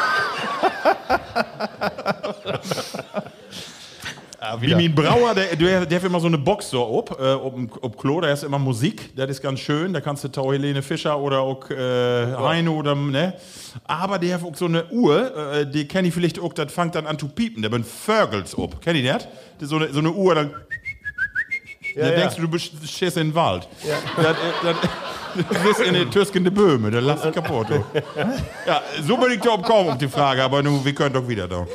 [4.59, 7.55] Wie mein Brauer, der, der, der hat immer so eine Box so ob, äh, ob,
[7.81, 10.81] ob Klo, da ist immer Musik, das ist ganz schön, da kannst du Tau Helene
[10.81, 13.33] Fischer oder auch äh, Heino oder, ne?
[13.83, 16.95] Aber der hat auch so eine Uhr, äh, die kenne ich vielleicht auch, das fängt
[16.95, 18.81] dann an zu piepen, der bin Vögels ob.
[18.81, 19.27] Kennt ihr das?
[19.69, 20.53] So eine, so eine Uhr, dann,
[21.99, 22.15] da ja.
[22.19, 23.67] denkst du, du bist stehst in den Wald.
[24.17, 24.33] Das, äh,
[24.63, 24.75] das,
[25.49, 27.67] du bist in den türskende Böhme, dann lass dich kaputt.
[27.69, 27.83] Du.
[28.65, 31.47] Ja, so bin ich da kommen auf die Frage, aber nun, wir können doch wieder
[31.47, 31.65] da.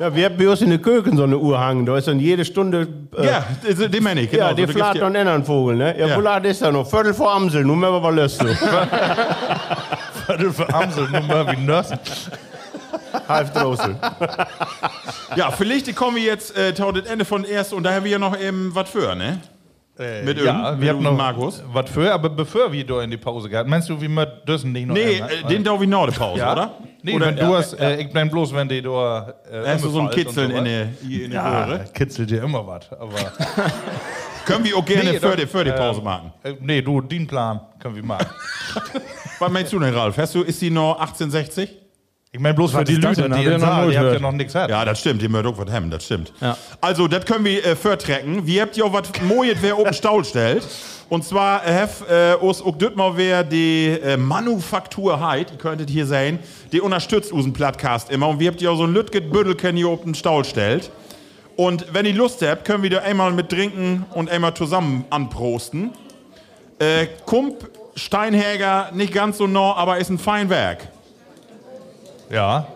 [0.00, 1.84] ja, wir haben bei uns in der Köken so eine Uhr hangen.
[1.86, 2.88] Da ist dann jede Stunde.
[3.16, 4.44] Äh, Ja, das- den meine ich, genau.
[4.44, 5.98] ja, so, die da gibt's flaht ja- dann anderen Vogel, ne?
[5.98, 6.36] Ja, Ja.
[6.38, 6.88] ist er noch?
[6.88, 8.46] Viertel vor Amsel, nun mal was löst du.
[10.26, 11.98] Viertel für Amsel, nur mal wie Nörsen.
[13.28, 13.96] Halb draußen.
[15.36, 18.10] Ja, vielleicht kommen wir jetzt äh, tau das Ende von erst und da haben wir
[18.12, 19.38] ja noch eben was für, ne?
[20.24, 21.62] Mit Ja, wir haben noch Markus.
[21.72, 24.72] was für, aber bevor wir da in die Pause gehen, meinst du, wie wir dürfen
[24.72, 25.30] nicht noch Nee, ändern?
[25.44, 26.52] äh, den da wie noch eine Pause, ja?
[26.52, 26.74] oder?
[27.02, 29.34] Nee, oder wenn du hast, äh, ich bleib bloß, wenn die da.
[29.50, 31.84] Äh, hast du so ein Kitzeln in in der Ja, Röhre?
[31.94, 32.90] kitzelt dir immer was.
[32.92, 33.08] Aber
[34.46, 36.32] Können wir auch gerne Nee, für, die, für die Pause ähm, machen.
[36.42, 38.26] äh, nee, du, den Plan können wir machen.
[39.38, 40.16] Was meinst du denn, Ralf?
[40.18, 41.78] Hast du, ist die noch 1860?
[42.34, 44.70] Ich meine bloß für die Leute, die in noch die habt ja noch nichts hat.
[44.70, 46.32] Ja, das stimmt, die mögt auch was haben, das stimmt.
[46.40, 46.56] Ja.
[46.80, 48.46] Also, das können wir äh, vertrecken.
[48.46, 50.66] Wir habt ja auch was Mojet, wer oben Staul stellt.
[51.10, 55.58] Und zwar äh, hef, äh, uns auch das mal wer die äh, Manufaktur heit, ihr
[55.58, 56.38] könntet hier sehen,
[56.72, 58.28] die unterstützt unseren Podcast immer.
[58.28, 60.90] Und wir habt ja auch so ein Lütget Büddelken hier oben Staul stellt.
[61.56, 65.90] Und wenn ihr Lust habt, können wir da einmal mit trinken und einmal zusammen anprosten.
[66.78, 70.88] Äh, Kump Steinhäger, nicht ganz so nah, aber ist ein Feinwerk.
[72.32, 72.66] Ja.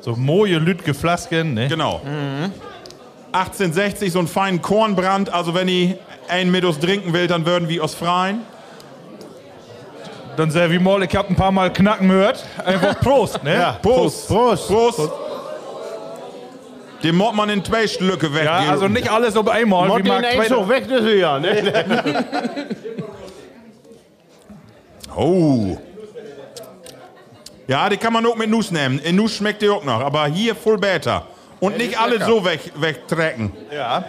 [0.00, 1.68] So moje Lütge Flasken, ne?
[1.68, 2.00] Genau.
[3.32, 5.32] 1860, so einen feinen Kornbrand.
[5.32, 8.40] Also, wenn ihr einen mit uns trinken will, dann würden wir uns freien.
[10.36, 12.44] Dann sehr wie mal, ich hab ein paar Mal knacken gehört.
[12.64, 13.54] Einfach Prost, ne?
[13.60, 14.28] Ja, Prost.
[14.28, 14.68] Prost.
[14.68, 15.00] Prost.
[17.02, 18.44] Den muss man in zwei Stücke weg.
[18.44, 19.86] Ja, also nicht alles auf einmal.
[19.88, 22.24] Mott wie den Mark eins Twain- weg, das ist ja, ne?
[25.16, 25.76] Oh.
[27.68, 28.98] Ja, die kann man auch mit Nuss nehmen.
[28.98, 31.26] In Nuss schmeckt die auch noch, aber hier voll besser.
[31.60, 33.52] Und nicht alle so weg, wegtrecken.
[33.70, 34.04] Ja.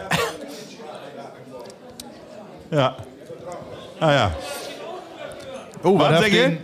[2.71, 2.95] Ja.
[3.99, 4.31] Ah ja.
[5.83, 6.57] Oh, Was sag ihr?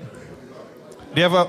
[1.15, 1.47] Der war.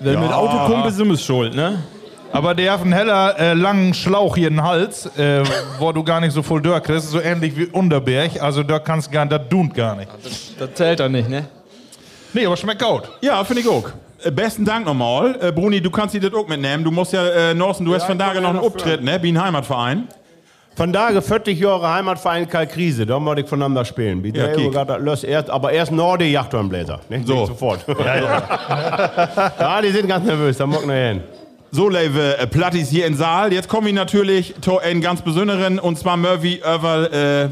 [0.00, 1.82] Wenn mit Auto kommt, bist du mit schuld, ne?
[2.30, 5.42] Aber der hat einen heller äh, langen Schlauch hier in den Hals, äh,
[5.78, 8.40] wo du gar nicht so voll Dörr kriegst, so ähnlich wie Unterberg.
[8.40, 9.42] Also da kannst du gar das
[9.74, 10.08] gar nicht.
[10.58, 11.46] Das zählt dann nicht, ne?
[12.32, 13.02] Nee, aber schmeckt gut.
[13.20, 13.88] Ja, finde ich auch.
[14.22, 15.38] Äh, besten Dank nochmal.
[15.40, 16.84] Äh, Bruni, du kannst dir das auch mitnehmen.
[16.84, 19.18] Du musst ja, äh, Norsen, du hast von ich komm noch einen noch Auftritt, ne?
[19.22, 20.08] Wie ein Heimatverein.
[20.74, 24.24] Von daher 40 Jahre Heimatverein Kalkrise, da wollte ich voneinander spielen.
[24.24, 24.74] Wie Ja, der kiek.
[25.00, 27.00] Löst erst, aber erst Norde Jachthornbläser.
[27.10, 27.22] Ne?
[27.26, 27.34] So.
[27.34, 27.84] Nicht sofort.
[27.98, 29.80] Ja, ja.
[29.82, 31.22] die sind ganz nervös, da mag ich hin.
[31.70, 33.52] So, liebe äh, Plattis hier in Saal.
[33.52, 37.48] Jetzt komme ich natürlich zu einem ganz besonderen, und zwar Murphy über, äh,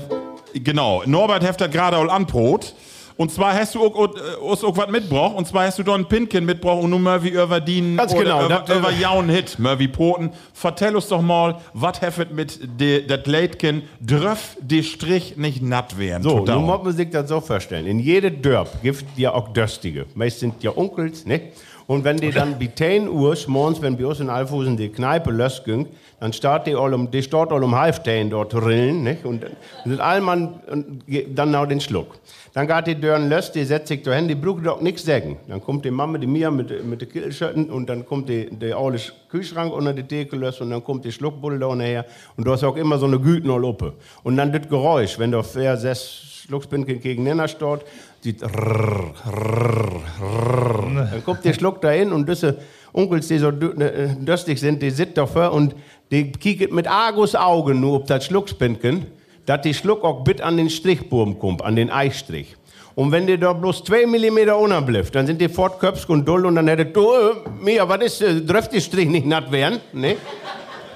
[0.54, 2.74] genau, Norbert heftet gerade all anbrot.
[3.20, 5.34] Und zwar hast du auch, auch, äh, auch, was mitgebracht.
[5.36, 8.90] Und zwar hast du Don Pinken mitgebracht und nur Murphy über Ganz genau, über, über
[8.92, 10.30] jauen Hit, Murphy Poten.
[10.54, 15.98] Vertell uns doch mal, was heftet mit de, dat Leitken, dröff die Strich nicht natt
[15.98, 16.22] werden.
[16.22, 17.84] So, nun muss man sich das so vorstellen.
[17.84, 20.06] In jede Dörp gibt ja auch Döstige.
[20.14, 21.42] Meist sind ja Onkels, ne?
[21.86, 25.88] Und wenn die dann 10 Uhr morgens, wenn bei uns in Alfusen die Kneipe lösging,
[26.20, 29.16] dann steht die all um, die steht all um halb 10 dort rillen, ne?
[29.24, 29.46] Und
[29.84, 31.02] sind allmann und
[31.34, 32.18] dann noch den Schluck.
[32.52, 35.38] Dann geht die Dörren löst, die setzt sich dahin, die braucht doch nichts sagen.
[35.48, 38.76] Dann kommt die Mama, die Mia mit, mit den Kittelschötten und dann kommt die, der
[38.76, 38.98] aule
[39.30, 42.04] Kühlschrank unter die Theke löst und dann kommt die Schluckbulle da nachher.
[42.36, 43.94] Und du hast auch immer so eine Güten all oppe.
[44.22, 47.80] Und dann das Geräusch, wenn du wer sechs Schluckspinken gegeneinander steht,
[48.22, 51.06] sieht rrrr, rrrr, rrrr.
[51.10, 52.58] Dann kommt der Schluck dahin und diese
[52.92, 55.74] Onkels, die so dü- äh, döstig sind, die sitzen dafür und
[56.10, 59.06] die kicken mit Argus Augen nur auf das Schluckspinken,
[59.46, 62.56] dass die Schluck auch bit an den Strichburm kommt, an den Eichstrich.
[62.96, 66.56] Und wenn die da bloß zwei Millimeter unterblifft, dann sind die fortköpfig und dull und
[66.56, 69.80] dann hättet du, äh, Mia, was ist, äh, dürft die Strich nicht natt werden?
[69.92, 70.16] Ne?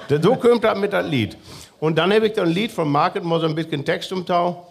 [0.09, 1.37] Da- So kommt das mit das Lied.
[1.79, 4.67] Und dann habe ich da ein Lied vom Market, mal so ein bisschen Text umtau.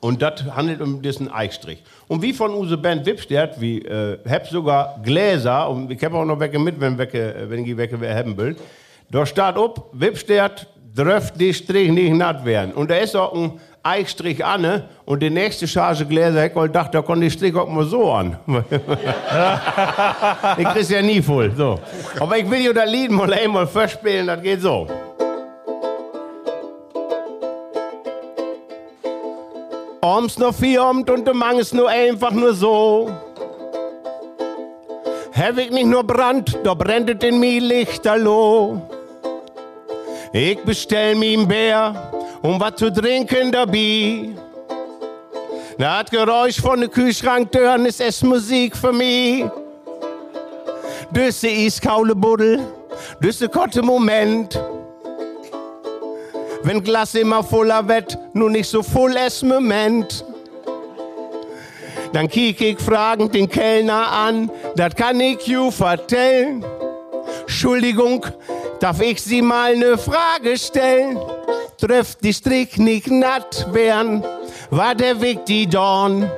[0.00, 1.82] Und das handelt um diesen Eichstrich.
[2.06, 6.24] Und wie von unserer Band Wipstert, wie äh, hab sogar Gläser, und ich habe auch
[6.24, 8.56] noch welche mit, wenn, welche, äh, wenn ich welche haben will.
[9.10, 12.72] Da steht ob, Wipstert dürft die Strich nicht natt werden.
[12.72, 14.84] Und da ist auch ein Eichstrich an, ne?
[15.04, 18.12] und die nächste Charge Gläser, ich wollte dachte, da kommt die Strich auch mal so
[18.12, 18.36] an.
[20.58, 21.52] ich krieg's ja nie voll.
[21.56, 21.80] So.
[22.20, 24.86] Aber ich will ja das Lied mal einmal verspielen, das geht so.
[30.08, 33.10] Abends noch vierabend und der Mang ist nur einfach nur so.
[35.34, 38.80] Hab ich nicht nur Brand, da brennt in mir Lichterloh.
[40.32, 44.30] Ich bestell mir ein Bär und was zu trinken dabei.
[45.76, 49.44] Das Geräusch von der Kühlschranktüren ist es Musik für mich.
[51.10, 52.60] Düsse iskaule Buddel,
[53.20, 54.58] düsse kotte Moment.
[56.68, 60.22] Wenn Glas immer voller wird, nur nicht so voll es Moment.
[62.12, 66.62] Dann kiek ich fragend den Kellner an, das kann ich you vertellen.
[67.40, 68.26] Entschuldigung,
[68.80, 71.18] darf ich Sie mal ne Frage stellen?
[71.78, 74.22] Trifft die Strick nicht natt werden,
[74.68, 76.30] war der Weg die Dorn.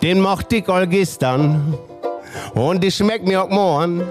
[0.00, 1.76] Den mocht ich all gestern
[2.54, 4.06] und die schmeckt mir auch morgen.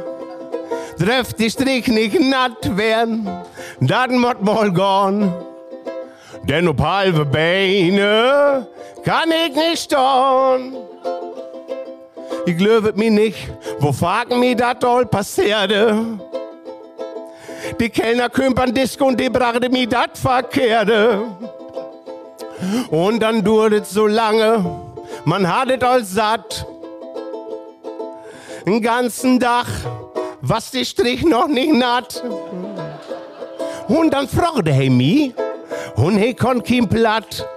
[0.98, 3.30] Trifft die Strick nicht natt werden,
[3.80, 5.34] dann mott mal gorn.
[6.44, 8.68] Denn ob halbe Beine
[9.04, 10.76] kann ich nicht stehen.
[12.46, 16.18] Ich löwet mi nicht, wo fragen mi dat all passierte.
[17.80, 21.24] Die Kellner kümpern Disco und die brachte mi dat verkehrte.
[22.90, 24.66] Und dann duret so lange,
[25.26, 26.66] man hat et all satt.
[28.66, 29.68] Den ganzen Dach,
[30.48, 32.24] was die Strich noch nicht natt.
[33.88, 35.34] Und dann fragte he mi,
[35.96, 37.48] und he kon kein Platt.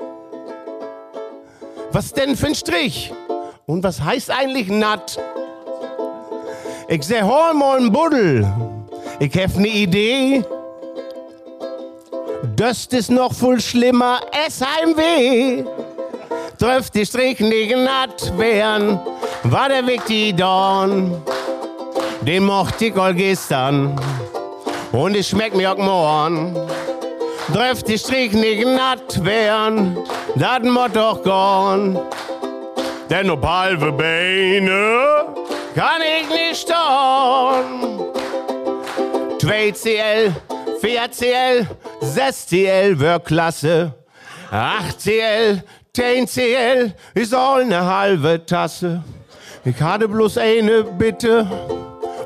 [1.92, 3.12] Was denn für ein Strich?
[3.66, 5.18] Und was heißt eigentlich natt?
[6.88, 8.46] Ich seh, hol mal einen Buddel.
[9.20, 10.44] Ich hef ne Idee.
[12.56, 15.64] Das ist noch voll schlimmer, es Heimweh.
[16.58, 18.98] Trifft die Strich nicht natt werden,
[19.44, 21.22] war der Weg die Dorn.
[22.22, 23.98] Den mocht ich all gestern
[24.92, 26.54] und es schmeckt mir auch morgen.
[27.52, 29.96] Trifft die Strich nicht natt werden,
[30.34, 31.98] dat mott doch gorn.
[33.08, 35.24] Denn ob halbe Beine
[35.74, 38.00] kann ich nicht stehen.
[39.38, 40.32] 2CL,
[40.82, 41.66] 4CL,
[42.02, 43.94] 6CL wär klasse.
[44.52, 45.62] 8CL,
[45.96, 49.02] 10CL ist all ne halbe Tasse.
[49.64, 51.48] Ich hatte bloß eine Bitte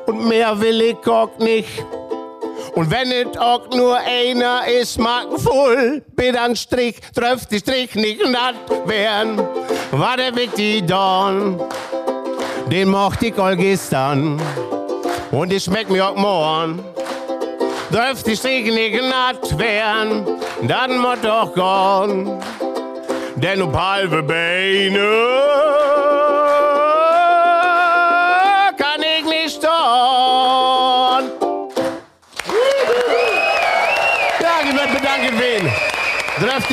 [0.06, 1.84] und mehr will ich auch nicht.
[2.74, 7.94] Und wenn es auch nur einer ist, mag voll, bitte ein Strich, trifft die Strich
[7.94, 8.54] nicht natt
[8.86, 9.40] werden.
[9.92, 11.60] War der die Dorn,
[12.70, 14.40] den mochte ich all gestern.
[15.30, 16.84] Und die schmeckt mir auch morgen.
[17.92, 20.26] Trifft die Strich nicht natt werden,
[20.62, 22.40] dann muss doch gone.
[23.36, 26.13] Denn ob halbe Beine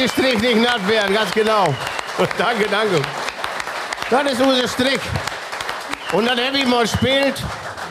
[0.01, 1.75] die Strich nicht natt werden, ganz genau.
[2.37, 3.01] danke, danke.
[4.09, 4.99] Das ist unser Strick.
[6.11, 7.43] Und dann habe ich mal gespielt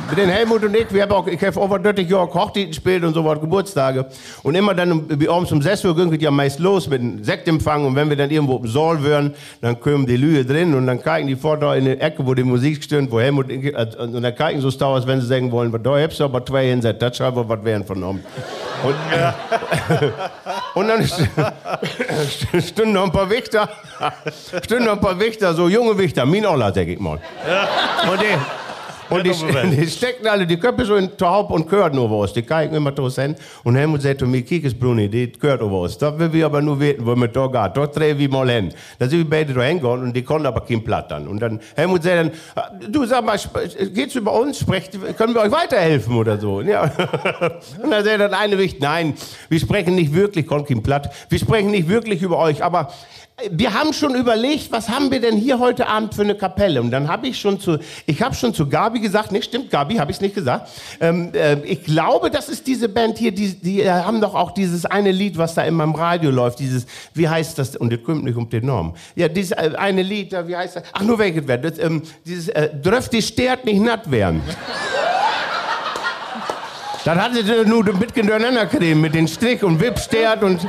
[0.09, 3.05] mit den Helmut und ich, wir haben auch, ich habe over 30 Jahre Kochdienst gespielt
[3.05, 4.07] und so was, Geburtstage.
[4.43, 7.23] Und immer dann wie abends um 6 Uhr ging es ja meist los mit dem
[7.23, 7.85] Sektempfang.
[7.87, 11.03] Und wenn wir dann irgendwo im Saal wären, dann kommen die Lüge drin und dann
[11.03, 13.75] kicken die vor da in die Ecke, wo die Musik stimmt, wo Helmut, und ich-
[13.75, 16.67] äh, und dann kicken so Stauers, wenn sie sagen wollen, da hebst du aber zwei
[16.67, 18.21] hinsetzt, das schreiben wir was werden von uns.
[18.83, 18.95] Und,
[20.75, 21.29] und dann st
[22.69, 23.69] stünden noch ein paar Wichter,
[24.65, 27.19] stünden noch ein paar Wichter, so junge Wichter, min Olla, sag ich mal.
[28.11, 28.70] Und die,
[29.11, 29.31] und die,
[29.77, 32.33] die steckten alle die Köpfe so in Taub und gehört nur was.
[32.33, 33.35] Die kicken immer draus hin.
[33.65, 35.99] Und Helmut sagt zu mir, kiek es Bruni, die gehört auch was.
[35.99, 37.77] Da will wir aber nur wissen, wo wir da geht.
[37.77, 38.73] Da drehen wir mal hin.
[38.99, 41.29] Da sind wir beide da hingegangen und die konnten aber kein Platt dann.
[41.29, 44.59] Und dann Helmut sagt dann, "Ah, du sag mal, sp- geht's über uns?
[44.61, 46.61] Sprecht, können wir euch weiterhelfen oder so?
[46.61, 46.85] Ja.
[47.83, 49.15] Und dann sagt dann eine Wicht, nein,
[49.49, 51.13] wir sprechen nicht wirklich, kommt kein Platt.
[51.29, 52.93] Wir sprechen nicht wirklich über euch, aber
[53.51, 56.81] wir haben schon überlegt, was haben wir denn hier heute Abend für eine Kapelle?
[56.81, 59.97] Und dann habe ich schon zu, ich habe schon zu Gabi gesagt, nee, stimmt, Gabi,
[59.97, 60.69] habe ich es nicht gesagt.
[61.01, 64.53] Ähm, äh, ich glaube, das ist diese Band hier, die, die äh, haben doch auch
[64.53, 67.77] dieses eine Lied, was da immer im Radio läuft, dieses, wie heißt das?
[67.77, 68.95] Und das kommt nicht um den Namen.
[69.15, 70.83] Ja, dieses äh, eine Lied, wie heißt das?
[70.93, 71.79] Ach, nur welches das?
[71.79, 74.43] Ähm, dieses, äh, dürft die Stert nicht natt werden.
[77.05, 78.27] Dann hat sie nur ein bisschen
[79.01, 80.61] mit den Strick und Wippstert und,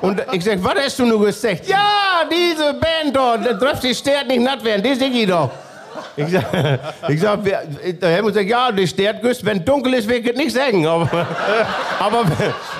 [0.00, 1.68] und ich sag, was hast du nur gesagt?
[1.68, 5.50] Ja, diese Band dort, da trifft die Stert nicht natt werden, die sing ich doch.
[6.16, 6.44] Ich sag,
[7.08, 7.62] ich sag, wer-
[7.92, 10.86] der Helmut sagt, ja, die Stert küsst, wenn dunkel ist, ich es nicht sagen.
[10.86, 11.08] Aber,
[12.00, 12.22] aber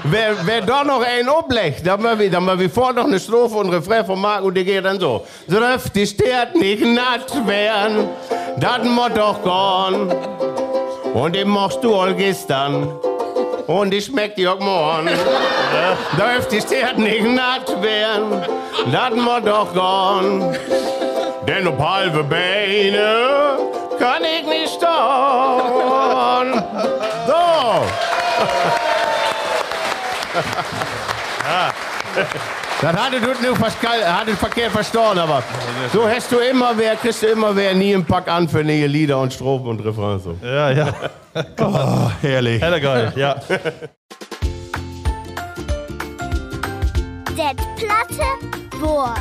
[0.04, 3.20] wer, wer da noch einen umlegt, dann mal wir, dann mal wir vor noch eine
[3.20, 5.24] Strophe und Refrain von Marc und die geht dann so.
[5.48, 8.08] Trifft die Stert nicht natt werden,
[8.58, 10.69] das muss doch gone.
[11.14, 12.88] Und den machst du all gestern.
[13.66, 15.10] Und die schmeckt dir auch morgen.
[16.18, 18.42] Darf die Stert nicht natt werden,
[18.90, 20.58] das muss doch gone.
[21.46, 23.58] Denn auf halbe Beine
[23.98, 26.62] kann ich nicht stehen.
[27.26, 27.84] So.
[32.80, 35.42] Das hatte du nur verskal- hatte verkehrt verstanden, aber
[35.92, 38.86] so hast du immer wer, kriegst du immer wer nie einen Pack an für neue
[38.86, 40.24] Lieder und Strophen und Refrains.
[40.24, 40.36] So.
[40.42, 40.88] Ja, ja.
[42.22, 42.62] Herrlich.
[42.62, 43.34] Heller geil, ja.
[47.36, 49.18] Det platte Wort.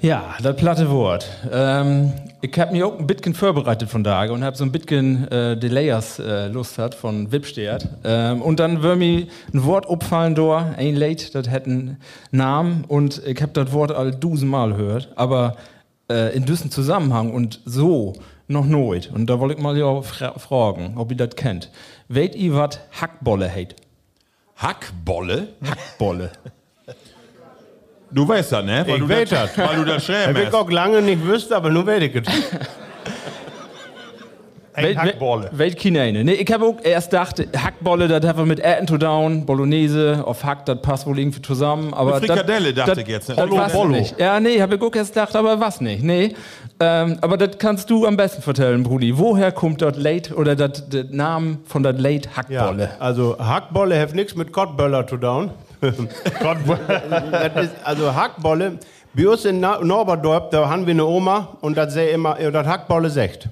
[0.00, 1.26] Ja, das platte Wort.
[1.52, 2.12] Ähm,
[2.44, 5.56] ich habe mir auch ein bisschen vorbereitet von da und habe so ein bisschen äh,
[5.56, 7.88] die Layers äh, Lust hat von Wipstert.
[8.02, 11.96] Ähm, und dann würde mir ein Wort opfallen da, ein Late, das hätte einen
[12.32, 15.56] Namen und ich habe das Wort all dusenmal gehört, aber
[16.10, 18.14] äh, in diesem Zusammenhang und so
[18.48, 19.12] noch nooit.
[19.14, 21.70] Und da wollte ich mal ja fra fragen, ob ihr das kennt.
[22.08, 23.76] Weht ihr, was Hackbolle heißt?
[24.56, 25.48] Hackbolle?
[25.64, 26.32] Hackbolle.
[28.12, 28.84] Du weißt das, ne?
[28.86, 29.58] Weil Ich du weiß das.
[29.58, 32.26] Weil du das schreiben ich auch lange nicht wüsste, aber nur werde ich es.
[34.74, 35.50] Hackbolle.
[35.52, 36.24] Welt Kineine.
[36.24, 40.44] Nee, ich habe auch erst gedacht, Hackbolle, das wir mit Atten to Down, Bolognese, auf
[40.44, 41.92] Hack, das passt wohl irgendwie zusammen.
[41.92, 43.34] Aber Mit Frikadelle das- dachte das- ich jetzt, ne?
[43.36, 44.18] Das Bollo, nicht.
[44.18, 46.02] Ja, nee, habe ich auch erst gedacht, aber was nicht.
[46.02, 46.34] Nee.
[46.80, 49.18] Ähm, aber das kannst du am besten vertellen, Brudi.
[49.18, 52.92] Woher kommt das Late oder das der Name von das Late Hackbolle?
[52.98, 55.50] Also Hackbolle hat nichts mit Kottböller zu tun.
[55.82, 58.78] Das ist, also Hackbolle,
[59.14, 63.10] bei uns in Norberdorp, da haben wir eine Oma und das sei immer, das Hackbolle
[63.10, 63.48] sagt.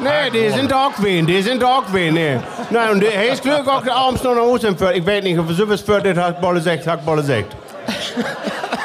[0.00, 2.38] Nee, die sind auch wen, die sind auch wen, nee.
[2.70, 4.74] Nein, und der heißt Glück auch abends noch nach Hause.
[4.94, 7.54] Ich weiß nicht, ob es führt, das Hackbolle sagt, Hackbolle sagt.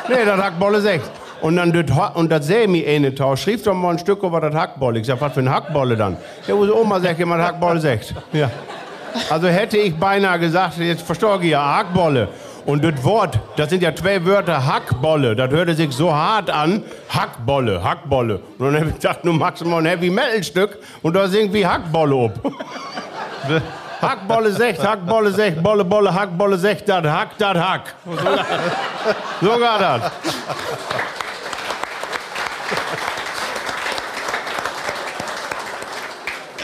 [0.10, 1.10] Nee, das Hackbolle sagt.
[1.41, 1.86] Und dann das,
[2.16, 3.36] und das sähe mir eine Tau.
[3.36, 5.00] Schrieb doch mal ein Stück über das Hackbolle.
[5.00, 6.18] Ich sag, was für ein Hackbolle dann?
[6.48, 8.14] Ja, unsere Oma sagt immer, das Hackbolle sagt.
[8.32, 8.50] Ja.
[9.30, 12.30] Also hätte ich beinahe gesagt, jetzt verstehe ich ja, Hackbolle.
[12.66, 16.84] Und das Wort, das sind ja zwei Wörter, Hackbolle, das hörte sich so hart an.
[17.09, 18.39] Hackbolle, Hackbolle.
[18.57, 21.53] Und dann habe ich gedacht, du machst mal ein Heavy Metal Stück und da singt
[21.53, 22.53] wie Hackbolle ob.
[24.01, 27.95] Hackbolle secht, Hackbolle secht, Bolle, Bolle, Hackbolle secht, dat Hack, dat Hack.
[29.41, 30.11] So geht das.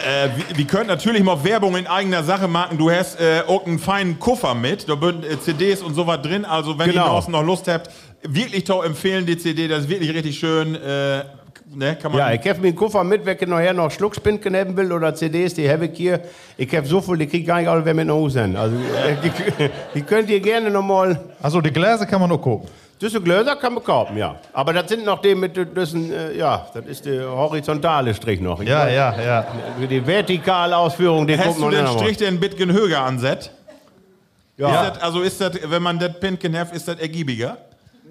[0.10, 2.78] Äh, wir, wir können natürlich mal Werbung in eigener Sache machen.
[2.78, 4.90] Du hast äh, auch einen feinen Koffer mit.
[4.90, 6.46] Da sind äh, CDs und sowas drin.
[6.46, 7.06] Also, wenn Genau.
[7.06, 7.92] ihr draußen noch Lust habt,
[8.24, 9.68] wirklich toll empfehlen die CD.
[9.68, 10.74] Das ist wirklich richtig schön.
[10.76, 11.24] Äh,
[11.76, 14.76] ne, kann man Ja, ich habe mir einen Koffer mit, wer nachher noch Schluckspinden haben
[14.76, 16.22] will oder CDs, die habe ich hier.
[16.58, 18.56] Ich habe so viel, die krieg gar nicht alle, wer mit nach Hause sind.
[18.56, 21.20] Also, äh, die, die könnt ihr gerne nochmal.
[21.42, 22.68] Also die Gläser kann man auch gucken.
[23.02, 24.36] Diese Gläser kann man kaufen, ja.
[24.52, 28.60] Aber das sind noch die mit diesen, äh, ja, das ist der horizontale Strich noch.
[28.60, 29.46] Ich Ja, weiß, ja, ja.
[29.90, 31.88] Die vertikale Ausführung, die Hast du man den.
[31.88, 33.52] Strich, der ein bisschen höher ansetzt?
[34.58, 34.68] Ja.
[34.88, 37.58] Ist das, also ist das, wenn man das Pintchen hat, ist das ergiebiger?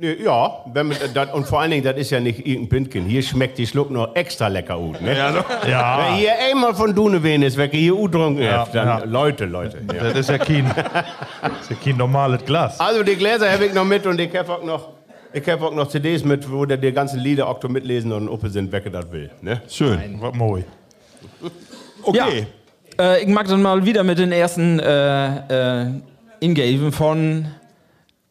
[0.01, 3.07] Ja, wenn man, das, und vor allen Dingen, das ist ja nicht irgendein Pintchen.
[3.07, 5.01] Hier schmeckt die Schluck noch extra lecker gut.
[5.01, 5.17] Ne?
[5.17, 5.39] Ja, so.
[5.39, 9.05] Wenn hier einmal von Dunewehen ist, weg hier getrunken Ja, habt, dann ja.
[9.05, 9.79] Leute, Leute.
[9.93, 10.05] Ja.
[10.05, 12.79] Das ist ja kein, das ist ja kein normales Glas.
[12.79, 14.89] Also die Gläser habe ich noch mit und ich habe auch noch,
[15.33, 18.51] ich habe auch noch CDs mit, wo der die ganzen Lieder auch mitlesen und Uppe
[18.51, 19.31] sind, wer das will.
[19.41, 19.63] Ne?
[19.69, 20.19] Schön.
[20.21, 20.63] Was moi.
[22.05, 22.47] Okay.
[23.01, 25.87] Äh, ich mag dann mal wieder mit den ersten äh, äh,
[26.39, 27.47] Ingeben von.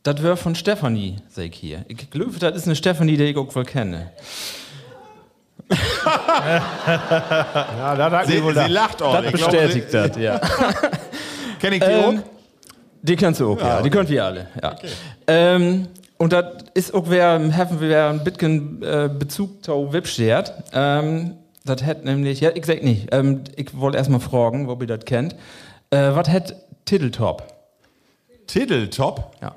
[0.07, 1.83] Das wäre von Stefanie, sag ich hier.
[1.89, 4.11] Ich glaube, das ist eine Stefanie, die ich auch wohl kenne.
[6.05, 9.21] Ja, da hat Sie, sie lacht auch.
[9.21, 10.39] Das bestätigt das, ja.
[11.59, 12.23] Kenn ich die Ähm, auch?
[13.01, 13.81] Die kennst du auch, ja.
[13.81, 14.75] Die könnt wir alle, ja.
[15.27, 20.53] Ähm, und das ist auch wer, haben wir ein bisschen äh, Bezug zu Webstert.
[20.71, 21.33] Ähm,
[21.65, 25.03] das hat nämlich, ja, ich sag nicht, ähm, ich wollte erstmal fragen, ob ihr das
[25.03, 25.35] kennt.
[25.89, 26.55] Äh, was hat
[26.85, 27.43] Titeltop?
[28.47, 29.35] Titeltop.
[29.41, 29.53] Ja.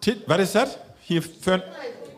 [0.00, 0.78] Tit, was ist das?
[1.02, 1.62] Hier für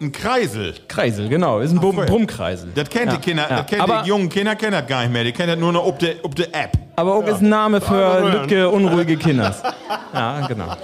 [0.01, 0.75] ein, Kreisel.
[0.89, 2.07] Kreisel, genau, ist ein Bum voll.
[2.07, 2.71] Brummkreisel.
[2.75, 3.57] Das kennt Ja, die Kinder, ja.
[3.59, 5.23] das kennt Aber- die jungen Kinder kennen das gar nicht mehr.
[5.25, 6.73] Die kennen das nur noch ob der ob der App.
[6.97, 9.63] Aber auch ist ein Name für Lütke unruhige Kinders.
[10.15, 10.77] Ja, genau.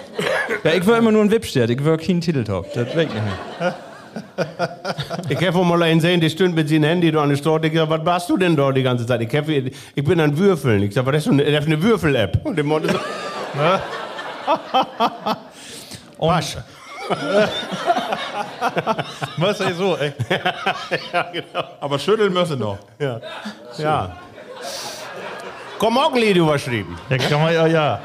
[0.65, 2.73] Ja, ich war immer nur ein Wipstert, ich war kein Titeltop.
[2.73, 3.23] Das weg nicht
[3.61, 3.75] mehr.
[5.29, 7.67] Ich habe mal einen sehen, der stünde mit seinem Handy da an der Straße.
[7.67, 9.21] Ich sag, was warst du denn da die ganze Zeit?
[9.21, 10.83] Ich, hab, ich bin an Würfeln.
[10.83, 11.37] Ich sag, was ist das?
[11.37, 12.41] Das ist eine Würfel-App.
[12.45, 12.99] Und der Mann so,
[16.19, 16.31] Und
[19.51, 20.13] Ist so, ey?
[21.81, 22.79] Aber schütteln müssen noch.
[23.79, 24.17] ja.
[25.79, 26.99] Komm, auch ein Lied überschrieben.
[27.09, 28.01] Ja, kann man ja, ja.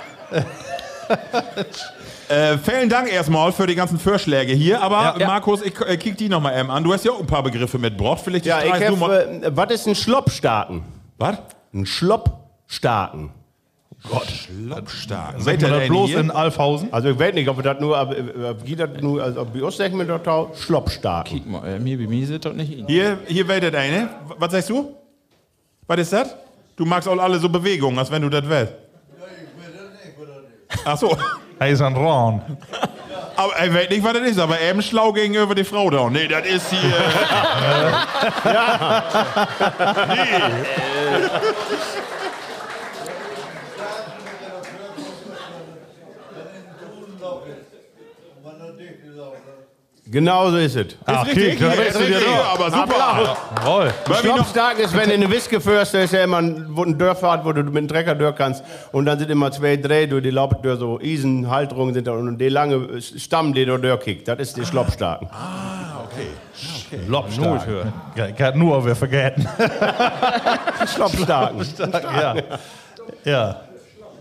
[2.29, 4.81] Äh, vielen Dank erstmal für die ganzen Vorschläge hier.
[4.81, 5.27] Aber Ja.
[5.27, 6.83] Markus, ich äh, kick die nochmal eben an.
[6.83, 8.21] Du hast ja auch ein paar Begriffe mitgebracht.
[8.23, 9.41] Vielleicht Ja, ich streichst du mal.
[9.43, 10.83] äh, was ist ein Schloppstarken?
[11.17, 11.37] Was?
[11.73, 13.31] Ein Schloppstarken.
[14.09, 15.41] Gott, Schlopstark.
[15.41, 16.91] Sagt man das bloß in Alfhausen?
[16.91, 19.41] Also ich weiß nicht, ob wir das nur, aber, äh, ob geht das nur, also
[19.41, 21.41] ob wir uns sagen, mit der Tau, Schloppstarken.
[21.43, 22.87] Guck mal, äh, mir, bei mir sind das nicht ihn.
[22.87, 24.09] Hier, hier wählt das eine.
[24.37, 24.93] Was sagst du?
[25.87, 26.35] Was ist das?
[26.75, 28.73] Du magst auch alle so Bewegungen, als wenn du das willst.
[30.85, 31.15] Ach so.
[31.59, 32.41] Er ist ein Rahn.
[33.35, 36.09] Aber er weiß nicht, was das ist, aber eben schlau gegenüber die Frau da.
[36.09, 36.81] Nee, das ist hier.
[50.13, 50.95] Genau so ist es.
[51.07, 52.43] Ach, Ist richtig, da ist bist du richtig, dir ja, da.
[52.53, 53.37] aber super.
[53.57, 53.93] Jawohl.
[54.05, 56.67] Weil wir noch, Schloppstark ist, wenn du eine Wiske führst, da ist ja immer ein,
[56.69, 58.63] wo ein Dörfer hat, wo du mit dem Trecker durch kannst.
[58.91, 62.49] Und dann sind immer zwei Dreh durch die Laubtür, so Isenhalterungen sind da und die
[62.49, 64.27] lange Stamm, die da durchkickt.
[64.27, 65.27] Das ist die Schloppstarken.
[67.07, 67.67] Lobstark.
[68.15, 69.47] Ja, ich hatte nur, wir vergessen.
[70.95, 71.65] Schloppstarken.
[72.21, 72.35] ja.
[73.25, 73.61] Ja.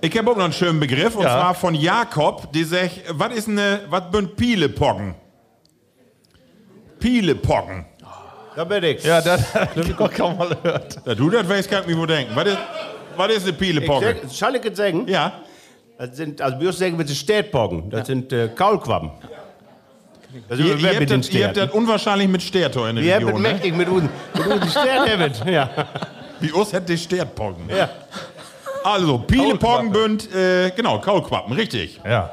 [0.01, 1.28] ich habe auch noch einen schönen Begriff, und Ja.
[1.38, 5.14] zwar von Jakob, die sagt, was ist eine, was sind Pielepoggen?
[7.03, 7.84] Pielepoggen.
[8.57, 9.05] Da bin ich.
[9.05, 10.98] Ja, das habe ich auch kaum mal gehört.
[11.05, 12.32] Ja, du, das weißt, kann ich mir wohl denken.
[12.34, 12.59] Was ist,
[13.16, 14.16] was ist eine Ich Pielepogge?
[14.22, 15.09] sag- Soll ich es sagen?
[15.09, 15.32] Ja.
[15.98, 17.90] Das sind, also wir sagen, wir sind Städtpoggen.
[17.90, 19.11] Das sind äh, Kaulquappen.
[20.48, 23.05] Das Ihr, sind ihr, wir habt das, ihr habt das unwahrscheinlich mit Stertor in der
[23.05, 23.42] Wir haben Region.
[23.42, 23.48] Ne?
[23.53, 24.09] mächtig mit uns.
[24.34, 25.68] Mit uns Städten, ja.
[26.40, 27.68] Wie uns hätte Stertpoggen.
[27.68, 27.88] ja.
[28.84, 32.00] Also, Pielepoggen bünd, äh, genau, Kaulquappen, richtig.
[32.05, 32.30] Ja.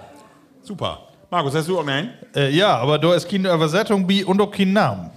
[0.63, 0.99] Super.
[1.31, 2.09] Markus, hast du auch einen?
[2.35, 5.11] Äh, ja, aber da ist keine Übersetzung bei und auch kein Name.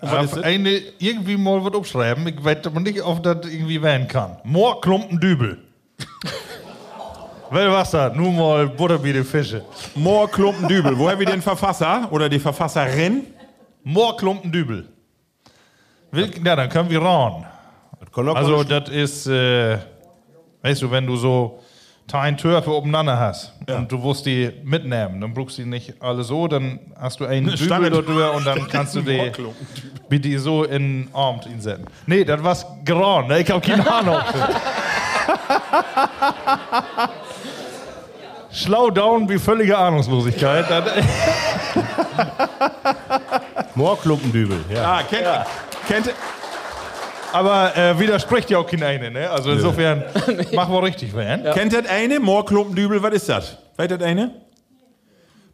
[0.00, 0.44] was ist Aber das?
[0.44, 2.26] eine irgendwie mal was aufschreiben.
[2.26, 4.38] Ich weiß aber nicht, ob das irgendwie werden kann.
[4.44, 5.58] Moorklumpendübel.
[7.50, 8.14] Wel was das?
[8.14, 9.64] Nur mal Butter wie die Fische.
[9.94, 10.98] Moorklumpendübel.
[10.98, 13.24] Woher wir den Verfasser oder die Verfasserin?
[13.84, 14.88] Moorklumpendübel.
[16.10, 17.40] Will, ja, dann können wir auch
[18.34, 19.78] Also, das ist, äh,
[20.62, 21.60] weißt du, wenn du so
[22.14, 26.24] ein Törfe obeinander hast und du wirst die mitnehmen, dann brauchst du die nicht alle
[26.24, 29.30] so, dann hast du einen Dübel dort und dann kannst du die,
[30.08, 31.84] wie die so in den Arm insetzen.
[32.06, 33.40] Nee, das war's geran, ne?
[33.40, 34.16] ich hab keine Ahnung.
[38.50, 40.64] Schlau down wie völlige Ahnungslosigkeit.
[43.74, 44.64] Moorklumpendübel.
[44.72, 44.94] Ja.
[44.94, 45.26] Ah, kennt,
[45.86, 46.14] kennt,
[47.32, 49.30] aber äh, widerspricht ja auch kein eine, ne?
[49.30, 50.04] Also insofern,
[50.52, 51.44] mach mal richtig, Van.
[51.52, 52.20] kennt das eine?
[52.20, 53.56] Moorklumpendübel, was ist das?
[53.76, 54.32] Weißt das eine?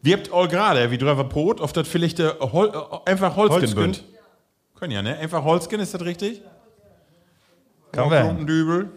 [0.03, 3.61] Wir habt all gerade, wie drüber Brot, auf das vielleicht äh, Hol, äh, einfach Holzgen
[3.63, 3.83] Holzgen.
[3.83, 4.05] bünd.
[4.79, 5.17] Können ja, ne?
[5.19, 6.43] Einfach Holzgen, ist das richtig?
[7.93, 8.09] Kann.
[8.09, 8.91] Moorklumpendübel.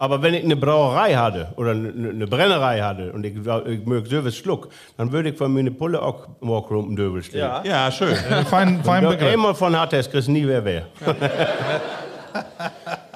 [0.00, 4.36] Aber wenn ich eine Brauerei hatte oder eine, Brennerei hatte und ich, ich möge Service
[4.36, 7.50] Schluck, dann würde ich von mir eine Pulle auch Moorklumpendübel stehen.
[7.64, 8.14] Ja, schön.
[8.46, 9.32] Fein, fein Wenn du Begriff.
[9.32, 10.86] einmal von hat, kriegst du nie wer wer.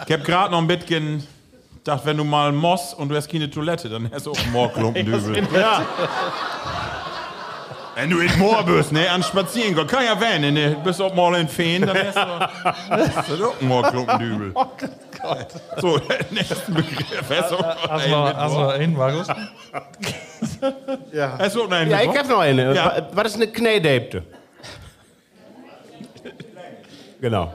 [0.06, 1.26] Ich hab gerade noch ein bisschen
[1.84, 4.52] dachte, wenn du mal Moss und du hast keine Toilette, dann hast du auch einen
[4.52, 5.46] Moorklumpendübel.
[5.54, 5.82] Ja,
[7.94, 11.14] Wenn du in Moor bist, ne, an Spazieren gehen, kann ja werden, ne, bist auch
[11.14, 12.20] mal in Feen, dann hast du,
[13.48, 14.52] auch einen Moorklumpendübel.
[14.54, 14.64] Oh
[15.20, 15.46] Gott.
[15.78, 16.00] So,
[16.30, 17.22] nächsten Begriff.
[17.28, 18.72] Hast du auch noch einen du mit hast du Moor?
[18.72, 19.28] einen, Markus?
[21.38, 22.74] Hast du auch noch einen ja ich habe noch eine.
[22.74, 22.84] Ja.
[22.86, 24.22] Wa- Was ist eine Knädäbte?
[27.20, 27.52] Genau.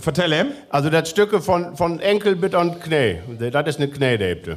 [0.00, 0.46] Vertell ihm.
[0.70, 3.18] Also das Stücke von, von Enkel bis an Knie.
[3.50, 4.56] Das ist eine Knädäbte.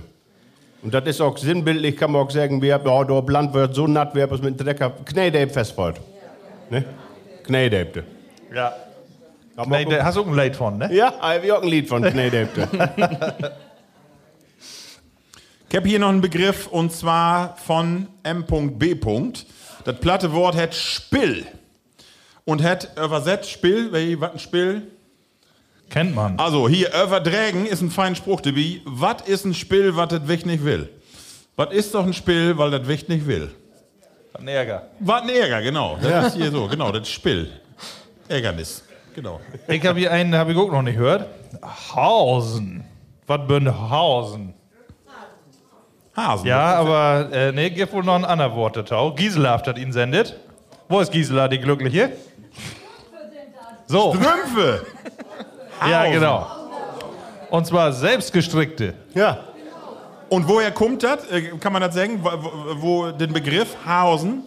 [0.81, 3.87] Und das ist auch sinnbildlich, kann man auch sagen, wie ja, der Land wird so
[3.87, 6.01] natt, wie es mit dem Drecker Knädäb festfällt.
[6.69, 6.83] Ne?
[7.43, 8.03] Knädäbte.
[8.53, 8.73] Ja.
[9.55, 10.93] Da hast du auch ein Lied von, ne?
[10.93, 12.67] Ja, ich habe auch ein Lied von Knädäbte.
[15.73, 18.95] Ich habe hier noch einen Begriff und zwar von M.B.
[19.83, 21.47] Das platte Wort hat Spill.
[22.45, 23.91] Und hat übersetzt Spill,
[24.21, 24.83] was ein Spill?
[25.93, 26.39] Kennt man.
[26.39, 28.81] Also hier, überdrägen ist ein feiner Spruch dabei.
[28.83, 30.89] Was ist ein Spill, was das Wicht nicht will?
[31.55, 33.53] Was ist doch ein Spill, weil das Wicht nicht will?
[34.33, 34.87] Ein Ärger.
[34.99, 35.99] Was ein Ärger, genau.
[36.01, 37.47] Das ist hier so, genau, das ist Spill.
[38.27, 38.83] Ärgernis,
[39.13, 39.39] genau.
[39.67, 41.27] Ich habe hier einen, habe ich auch noch nicht gehört.
[41.93, 42.83] Hausen.
[43.27, 44.55] Was bin Hausen?
[46.17, 46.47] Hasen.
[46.47, 49.13] Ja, aber äh, nee, gibt wohl noch ein anderes Wort dazu.
[49.15, 50.35] Gisela hat das ihn sendet.
[50.89, 52.13] Wo ist Gisela, die Glückliche?
[53.85, 54.87] So, Strümpfe.
[55.89, 56.47] ja genau.
[57.49, 58.93] Und zwar selbstgestrickte.
[59.13, 59.37] ja.
[60.29, 61.29] Und woher kommt das?
[61.29, 62.19] Äh, Kann man das sagen?
[62.23, 62.31] Wo,
[62.81, 64.41] wo, den Begriff Hausen?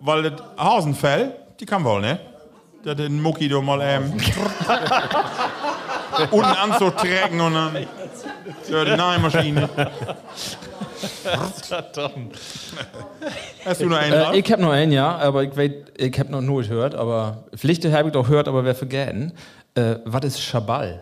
[0.00, 2.18] Weil das Hausenfell, die kann wohl, ne?
[2.82, 4.10] Da den Mucki doch mal ähm,
[6.30, 7.86] unten anzuträgen und dann
[8.68, 9.68] ja, die Nähmaschine.
[13.64, 14.12] Hast du noch einen?
[14.12, 15.50] Äh, ich habe noch einen, ja, aber ich
[15.96, 19.32] ich habe noch nur gehört, aber Pflichte habe ich doch gehört, aber wer vergessen.
[19.74, 21.00] Äh, was ist Schabal?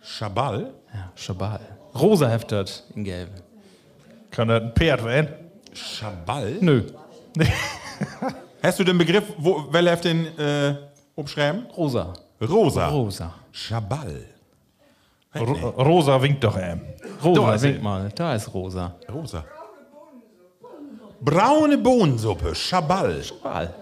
[0.00, 0.72] Schabal?
[0.94, 1.60] Ja, Schabal.
[1.94, 3.30] Rosa heftet in Gelb.
[4.30, 5.28] Kann das ein Pferd werden?
[5.72, 6.56] Schabal?
[6.60, 6.82] Nö.
[8.62, 10.74] Hast du den Begriff, wo, wer hat den äh,
[11.14, 11.66] umschreiben?
[11.76, 12.12] Rosa.
[12.40, 12.88] Rosa.
[12.88, 13.34] Rosa.
[13.52, 14.24] Schabal.
[15.34, 16.80] Ro Rosa winkt doch ähm.
[17.22, 17.82] Rosa, Da ist wink sie.
[17.82, 18.08] mal.
[18.14, 18.94] Da ist Rosa.
[19.12, 19.44] Rosa.
[21.20, 23.22] Braune Bohnensuppe, Schabal.
[23.22, 23.74] Schabal.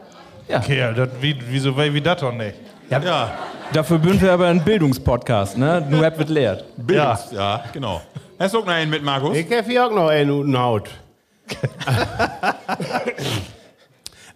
[0.64, 2.54] Kerl, das, wie, wieso wie, wie das doch nicht?
[2.90, 3.30] Ja,
[3.72, 5.84] Dafür sind wir aber ein Bildungspodcast, ne?
[5.88, 6.64] Nur habt wird lehrt.
[6.76, 7.64] Bildungs ja.
[7.72, 8.00] genau.
[8.38, 9.36] Hast du auch noch einen mit, Markus?
[9.36, 10.88] Ich habe hier auch noch einen guten Haut.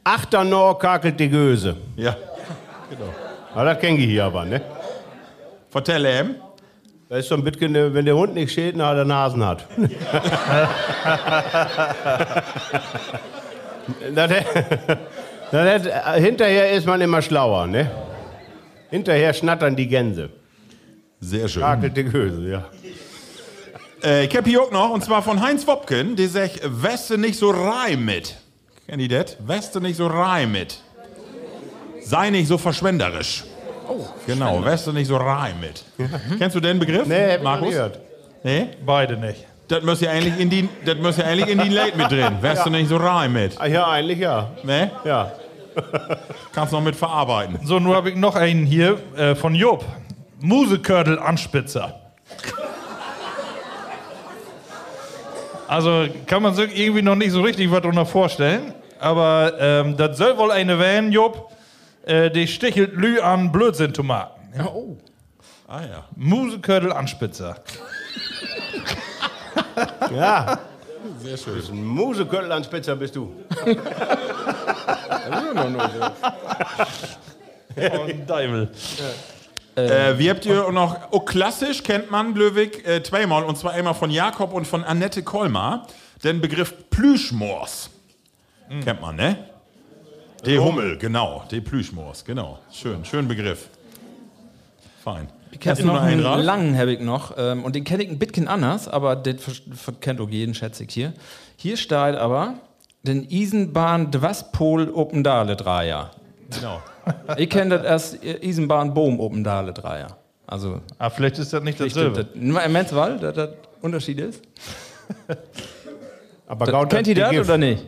[0.05, 1.76] Achter Nor kakelt die Göse.
[1.96, 2.16] Ja.
[3.55, 4.61] Aber das kennen die hier aber, ne?
[5.70, 6.34] Vertell ihm.
[7.09, 9.66] Das ist so ein bisschen, wenn der Hund nicht steht, na, der Nasen hat.
[14.14, 14.30] das,
[15.51, 17.90] das, äh, hinterher ist man immer schlauer, ne?
[18.91, 20.30] Hinterher schnattern die Gänse.
[21.20, 21.62] Sehr schön.
[21.62, 22.64] Kakelt die Göse, ja.
[24.03, 27.38] Äh, ich hab hier auch noch, und zwar von Heinz Wopken, der sagt, Weste nicht
[27.38, 28.36] so reim mit.
[28.86, 29.36] Kennt ihr das?
[29.47, 30.80] Weste nicht so reim mit.
[32.03, 33.45] Sei nicht so verschwenderisch.
[33.88, 35.84] Oh, genau, Weste nicht so reim mit.
[36.38, 37.07] Kennst du den Begriff?
[37.07, 37.70] Nee, hab Markus?
[37.70, 37.99] gehört.
[38.43, 38.68] Nee?
[38.84, 39.45] Beide nicht.
[39.68, 42.38] Das muss ja eigentlich in die, das muss ja eigentlich in die Late mit drin.
[42.41, 43.61] Weste nicht so reim mit.
[43.61, 44.51] Ah, ja, eigentlich ja.
[44.64, 44.91] Ne?
[45.05, 45.32] Ja.
[46.52, 47.58] Kannst noch mit verarbeiten.
[47.64, 49.84] So, nun habe ich noch einen hier äh, von Job.
[50.40, 52.00] Musekörtel Anspitzer.
[55.68, 58.74] Also kann man sich irgendwie noch nicht so richtig was darunter vorstellen.
[58.98, 61.52] Aber ähm, das soll wohl eine werden, Job.
[62.04, 64.40] Äh, die stichelt Lü an Blödsinn-Tomaten.
[65.68, 66.04] Ah ja.
[66.16, 67.56] Musekörtel Anspitzer.
[70.14, 70.58] Ja.
[71.18, 71.55] Sehr schön.
[71.55, 73.32] Bist ein Museköttel an Spitzer bist du.
[78.26, 78.70] Deibel.
[79.76, 83.94] Äh, wie habt ihr noch, oh klassisch kennt man Löwig äh, zweimal, und zwar einmal
[83.94, 85.86] von Jakob und von Annette Kolmar,
[86.24, 87.90] den Begriff Plüschmors.
[88.84, 89.51] Kennt man, ne?
[90.44, 92.59] Die Hummel, genau, die Plüschmors, genau.
[92.72, 93.68] Schön, schön Begriff.
[95.03, 95.28] Fein.
[95.53, 96.44] Ich du noch einen, Ralf?
[96.44, 97.34] langen, habe ich noch.
[97.36, 99.38] Ähm, und den kenne ich ein bisschen anders, aber den
[100.01, 101.12] kennt auch jeden, schätze ich hier.
[101.57, 102.55] Hier steht aber
[103.03, 106.11] den Isenbahn Dwaspol Opendale Dreier.
[106.51, 106.80] Genau.
[107.36, 110.16] Ich kenne das als äh, Isenbahn Boom Opendale Dreier.
[110.46, 112.24] Also, Ah, vielleicht ist das nicht dasselbe.
[112.24, 112.68] das.
[112.68, 114.42] Meinst du, weil dass das Unterschied ist?
[116.46, 117.84] Aber Das, Gaut kennt ihr das oder nicht?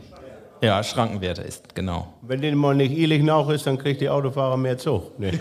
[0.62, 2.06] Ja, Schrankenwerte ist, genau.
[2.22, 5.18] Wenn den mal nicht ehrlich nach ist, dann kriegt die Autofahrer mehr Zug.
[5.18, 5.32] Nee.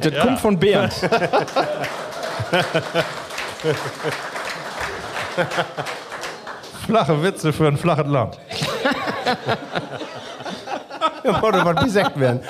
[0.00, 0.92] Das kommt von Bernd.
[6.86, 8.38] Flache Witze für ein flaches Land.
[11.24, 12.40] Oder was besagt werden.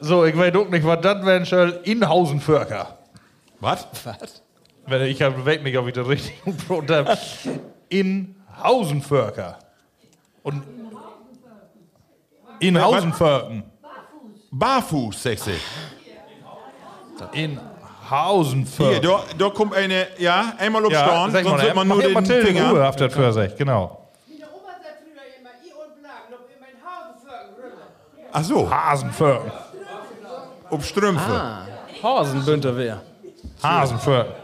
[0.00, 1.80] So, ich weiß auch nicht, was das werden soll.
[1.84, 2.96] Inhausenvölker.
[3.60, 3.86] Was?
[4.04, 4.14] Wenn
[4.90, 7.16] Ich hab- weiß nicht, ob ich das richtig Brot habe.
[7.88, 9.58] Inhausenvölker.
[10.42, 10.62] Und
[12.60, 13.64] Inhausenvölken.
[14.50, 15.52] Barfuß, sexy.
[17.32, 19.02] Hier, Inhausenvölken.
[19.02, 22.12] da, da kommt eine, ja, einmal auf Ja, Storn, sonst mal, wird man nur den
[22.14, 22.88] Mathilde in Ruhe Finger.
[22.88, 24.08] auf das für sich, genau.
[24.26, 24.42] In.
[28.32, 29.50] Ach so, Hasenvölken.
[30.70, 31.30] ob Strümpfe.
[31.32, 31.66] Ah,
[32.02, 33.00] Horsenbünter wer.
[33.62, 34.34] Hasenvölken.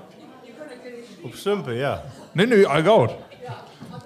[1.25, 2.03] Op Stumpe, ja.
[2.35, 3.11] Nee, nee, all gut.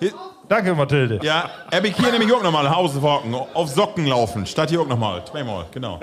[0.00, 0.12] Hier-
[0.48, 1.18] Danke, Mathilde.
[1.22, 4.46] Ja, hab ich hier nämlich auch nochmal Hauswalken, auf Socken laufen.
[4.46, 6.00] Statt hier auch nochmal, zweimal, genau.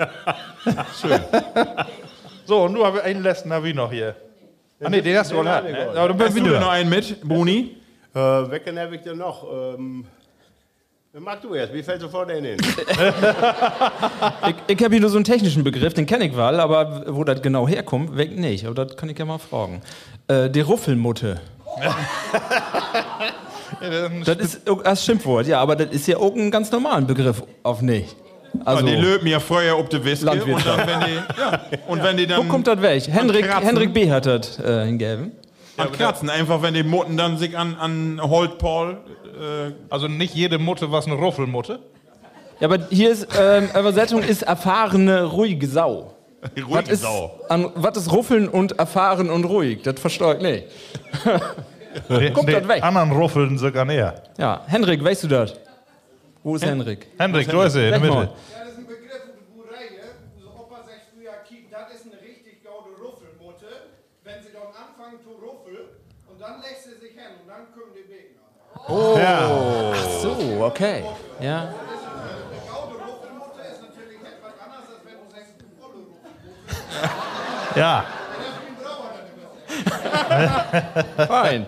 [1.00, 1.20] Schön.
[2.44, 4.14] So, und nur habe ich einen letzten habe ich noch hier.
[4.80, 5.42] Ah, nee, den hast du.
[5.42, 5.50] Ne?
[5.50, 6.70] Aber dann bin Hast ich du denn noch wieder.
[6.70, 7.76] einen mit, Boni?
[8.14, 8.18] Äh,
[8.50, 9.44] wecken heb ik er nog.
[9.50, 10.06] Ähm,
[11.18, 12.56] mach du erst, wie fällt sofort ein in?
[14.48, 17.24] Ich, ich habe hier nur so einen technischen Begriff, den kenne ich wel, aber wo
[17.24, 18.64] das genau herkommt, weg nicht.
[18.66, 19.80] Aber das kann ich ja mal fragen.
[20.28, 21.40] Äh, die Ruffelmutte.
[24.24, 27.82] Das ist als Schimpfwort, ja, aber das ist ja auch ein ganz normalen Begriff auf
[27.82, 28.16] nicht.
[28.64, 32.16] Also, die löpen ja vorher ob die Whisky und dann, wenn die, ja, und wenn
[32.16, 33.06] die wo dann kommt das weg?
[33.08, 33.66] Henrik, kratzen.
[33.66, 34.10] Henrik B.
[34.10, 35.32] hat das äh, hingegeben.
[35.76, 38.92] an kratzen, einfach wenn die Mutten dann sich an, an Holtpaul,
[39.38, 41.80] äh, Also nicht jede Mutte was eine Ruffelmutte.
[42.60, 46.15] Ja, aber hier ist, ähm, Übersetzung ist erfahrene, ruhige Sau.
[46.54, 47.40] Was ruhige ist, Sau.
[47.48, 49.82] an, was ist Ruffeln und erfahren und ruhig?
[49.82, 50.66] Das verstehe ich nicht.
[52.34, 52.82] Kommt die das weg?
[52.82, 54.22] anderen ruffeln sogar näher.
[54.38, 55.54] Ja, Henrik, weißt du das?
[56.42, 57.06] Wo ist Henrik?
[57.18, 58.12] Hendrik, du bist in der Mitte.
[58.14, 58.26] mal.
[58.26, 59.32] Das ist ein Begriff für
[77.74, 78.04] Ja.
[81.26, 81.66] Fein.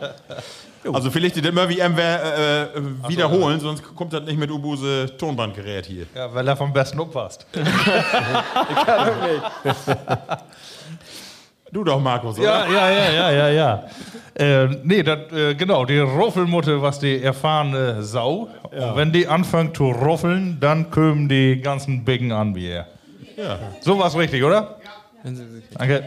[0.93, 2.68] also vielleicht die wie MWR äh, äh,
[3.09, 6.07] wiederholen, sonst kommt das nicht mit Ubuse Tonbandgerät hier.
[6.14, 7.47] ja, weil er vom Besten umfasst.
[11.70, 12.66] Du doch, Markus, oder?
[12.66, 13.85] Ja, ja, ja, ja, ja, ja.
[14.35, 18.49] Äh, nee, dat, äh, genau, die Ruffelmutte, was die erfahrene Sau.
[18.70, 22.87] Und wenn die anfangen zu ruffeln, dann kommen die ganzen Bicken an wie er.
[23.37, 23.59] Ja.
[23.83, 24.76] So war's richtig, oder?
[25.75, 26.05] Danke.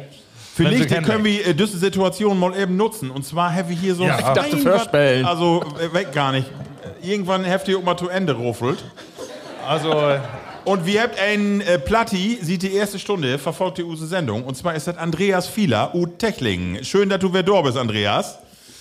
[0.54, 3.10] Vielleicht Wenn sie können wir äh, diese Situation mal eben nutzen.
[3.10, 5.26] Und zwar haben wir hier so Ja, ein ich dachte, Vorspielen.
[5.26, 6.50] Also, äh, weg gar nicht.
[7.02, 8.84] Irgendwann habt ihr auch mal zu Ende ruffelt.
[9.68, 10.20] Also, äh,
[10.66, 14.44] Und wir habt einen äh, Platti, sieht die erste Stunde, verfolgt die unsere Sendung.
[14.44, 16.84] Und zwar ist das Andreas Fieler, U Techlingen.
[16.84, 18.38] Schön, dass du wer da bist, Andreas.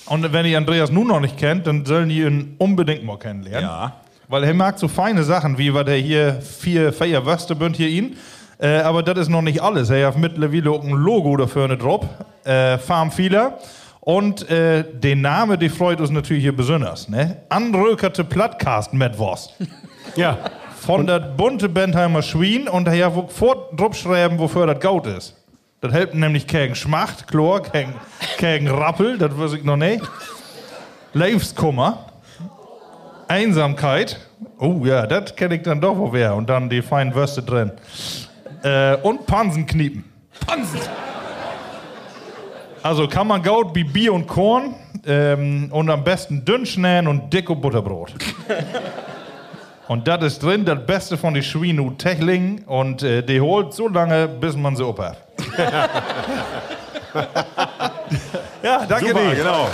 [0.06, 3.62] und wenn ihr Andreas nun noch nicht kennt, dann sollen die ihn unbedingt mal kennenlernen.
[3.62, 4.00] Ja.
[4.28, 7.88] Weil er mag so feine Sachen, wie war der hier vier, vier Würste bünd hier
[7.88, 8.16] ihn.
[8.60, 9.90] Äh, aber das ist noch nicht alles.
[9.90, 12.06] Er hat mittlerweile auch ein Logo dafür eine Drop.
[12.44, 13.58] Äh, Farm Fieler.
[14.00, 17.08] Und äh, der Name, die freut uns natürlich hier besonders.
[17.08, 17.38] Ne?
[17.48, 19.50] Anrökerte Plattcast mit was.
[20.16, 20.38] Ja.
[20.80, 25.36] Von der bunte Bentheimer Schwien und daher fort drauf schreiben, wofür das Gaut ist.
[25.80, 27.94] Das hält nämlich gegen Schmacht, Chlor, gegen,
[28.38, 30.02] gegen Rappel, das weiß ich noch nicht.
[31.12, 32.06] Lebenskummer,
[33.28, 34.18] Einsamkeit,
[34.58, 36.34] oh ja, das kenne ich dann doch wo wer.
[36.34, 37.70] Und dann die feinen Würste drin.
[38.62, 40.04] Äh, und Pansenkniepen.
[40.46, 40.80] Pansen.
[42.82, 44.74] Also kann man Gaut wie Bier und Korn
[45.06, 48.14] ähm, und am besten dünn schnähen und dicke Butterbrot.
[49.88, 53.88] und das ist drin, das Beste von die Schwinu Techling und äh, die holt so
[53.88, 55.18] lange, bis man sie hat.
[58.62, 59.34] ja, danke Super, dir.
[59.36, 59.68] genau.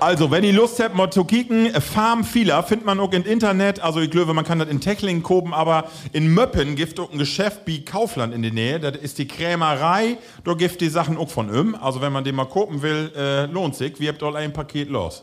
[0.00, 3.80] Also, wenn ihr Lust habt, mal zu kicken, Farm Fieler findet man auch im Internet.
[3.80, 7.18] Also, ich glaube, man kann das in Techlingen kopen, aber in Möppen gibt auch ein
[7.18, 8.80] Geschäft wie Kaufland in der Nähe.
[8.80, 10.16] Das ist die Krämerei.
[10.42, 11.74] Da gibt die Sachen auch von ihm.
[11.74, 14.00] Also, wenn man den mal kopen will, äh, lohnt sich.
[14.00, 15.22] Wir habt all ein Paket los.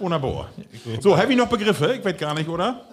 [0.00, 0.48] Wunderbar.
[0.98, 1.94] So, habe ich noch Begriffe?
[1.96, 2.86] Ich weiß gar nicht, oder?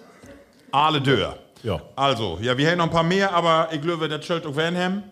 [0.70, 1.36] Alle Dörr.
[1.64, 1.80] Ja.
[1.96, 5.02] Also, ja, wir haben noch ein paar mehr, aber ich glaube, das Schild auch Wernham.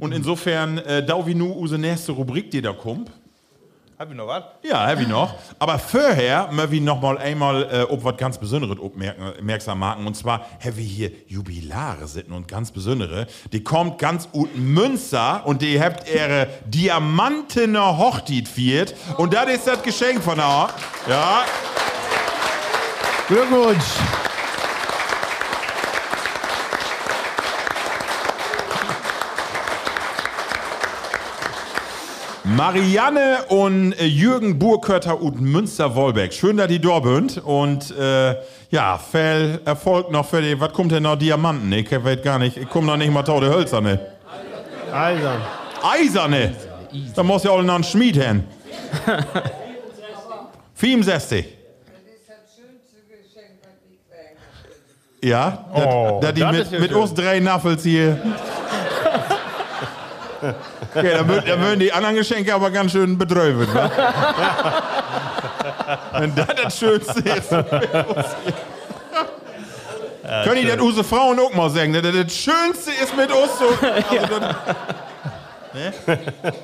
[0.00, 3.08] Und insofern, äh, da wie nu unsere nächste Rubrik, die da kommt.
[4.02, 4.42] Hab ich noch was?
[4.64, 5.32] Ja, habe ich noch.
[5.60, 10.08] Aber vorher möchten wir noch mal einmal äh, ob was ganz Besonderes aufmerksam machen.
[10.08, 13.28] Und zwar haben wir hier Jubilare sitten und ganz Besondere.
[13.52, 18.92] Die kommt ganz ut Münster und die habt ihre diamantene Hochzeit viert.
[19.18, 20.70] Und das ist das Geschenk von euch.
[21.08, 21.44] Ja.
[23.28, 23.84] Glückwunsch.
[32.44, 36.32] Marianne und äh, Jürgen Burkötter und Münster-Wolbeck.
[36.32, 37.38] Schön, dass die da sind.
[37.38, 38.34] Und äh,
[38.70, 40.58] ja, viel Erfolg noch für die.
[40.60, 41.16] Was kommt denn noch?
[41.16, 41.72] Diamanten?
[41.72, 42.56] Ich weiß gar nicht.
[42.56, 44.00] Ich komme noch nicht mal tau der Hölzerne.
[44.92, 45.40] Eisern.
[45.82, 46.54] Eiserne.
[47.14, 48.44] Da muss ja auch noch ein Schmied hin.
[50.74, 51.46] 64.
[55.24, 58.18] Ja, Oh, da die mit, mit uns drei Naffels hier.
[60.94, 63.68] ja, da, würden, da würden die anderen Geschenke aber ganz schön bedröven.
[63.74, 63.90] wa?
[66.18, 67.50] Wenn das das Schönste ist.
[70.44, 71.92] Können die das unsere Frauen auch mal sagen?
[71.92, 73.66] Das das Schönste ist mit uns so.
[74.10, 74.54] Also das,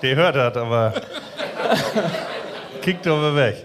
[0.02, 0.92] Der hört das, aber.
[2.82, 3.64] Kickt aber weg.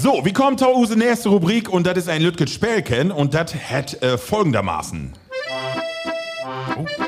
[0.00, 1.68] So, wie kommt da unsere nächste Rubrik?
[1.68, 5.12] Und das ist ein Lütget Spelken und das hat äh, folgendermaßen.
[6.76, 7.07] Entweder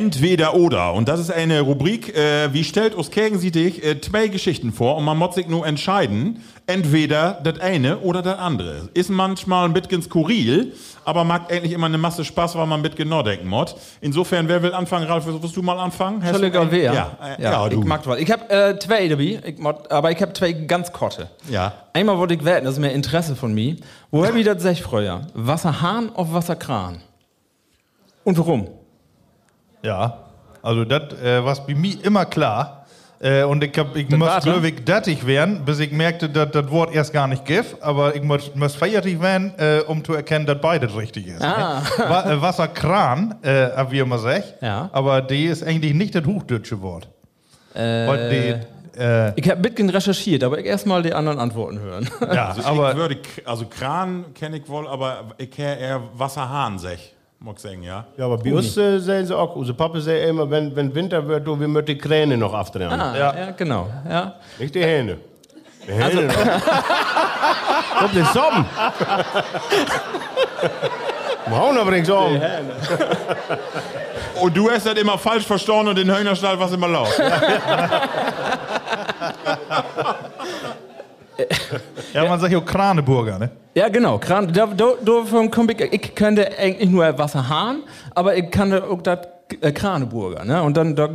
[0.00, 0.94] Entweder oder.
[0.94, 4.72] Und das ist eine Rubrik, äh, wie stellt uns Kägen Sie dich äh, zwei Geschichten
[4.72, 8.88] vor und man muss sich nur entscheiden, entweder das eine oder das andere.
[8.94, 10.72] Ist manchmal ein bisschen skurril,
[11.04, 13.76] aber macht eigentlich immer eine Masse Spaß, weil man bisschen genau denken muss.
[14.00, 15.06] Insofern, wer will anfangen?
[15.06, 16.22] Ralf, willst du mal anfangen?
[16.22, 16.70] Einen?
[16.70, 16.94] wer?
[16.94, 17.80] Ja, äh, ja, du.
[17.80, 18.18] ich mag was.
[18.20, 21.28] Ich hab äh, zwei dabei, ich mod, aber ich hab zwei ganz korte.
[21.50, 21.74] Ja.
[21.92, 23.76] Einmal wollte ich wetten, das ist mehr Interesse von mir.
[24.10, 25.26] Woher wie das sech früher?
[25.34, 27.02] Wasserhahn auf Wasserkran?
[28.24, 28.79] Und warum?
[29.82, 30.18] Ja,
[30.62, 32.76] also das äh, war bei mir immer klar.
[33.22, 34.50] Äh, und ich, hab, ich muss, warte.
[34.50, 37.82] glaube ich, dattig werden, bis ich merkte, dass das Wort erst gar nicht gibt.
[37.82, 41.42] Aber ich muss, muss feierlich werden, äh, um zu erkennen, dass beides richtig ist.
[41.42, 41.80] Ah.
[41.80, 42.04] Ne?
[42.08, 44.54] Wa äh, Wasserkran, äh, wie immer sagt.
[44.62, 44.88] Ja.
[44.92, 47.08] Aber die ist eigentlich nicht das hochdeutsche Wort.
[47.74, 51.78] Weil die, äh, Ich hab ein bisschen recherchiert, aber ich erst mal die anderen Antworten
[51.78, 52.08] hören.
[52.32, 56.78] ja, Also, aber ich würde, also Kran kenne ich wohl, aber ich kenne eher Wasserhahn,
[56.78, 57.14] sag ich.
[57.42, 58.04] Mag ich sagen, ja.
[58.18, 61.26] Ja, aber bei uns äh, sagen sie auch, unser Papa sagt immer, wenn, wenn Winter
[61.26, 63.00] wird, du, wir müssen die Kräne noch aftrennen.
[63.00, 63.50] Ah, ja.
[63.52, 63.88] genau.
[64.06, 64.34] Ja.
[64.58, 65.16] Nicht die Hähne.
[65.88, 66.34] Die Hähne noch.
[67.98, 68.66] Kommt der Sommer.
[71.46, 72.38] Wir hauen aber nichts um.
[74.42, 77.08] Und du hast das immer falsch verstanden und den Hühnerstall war immer laut.
[82.14, 83.50] ja, man sagt ja auch Kraneburger, ne?
[83.74, 84.18] Ja, genau.
[84.18, 87.82] Kran, da, da, davon komm ich, ich könnte eigentlich nur Wasserhahn,
[88.14, 89.20] aber ich kann auch das
[89.60, 90.44] äh, Kraneburger.
[90.44, 90.62] Ne?
[90.62, 91.08] Und dann da,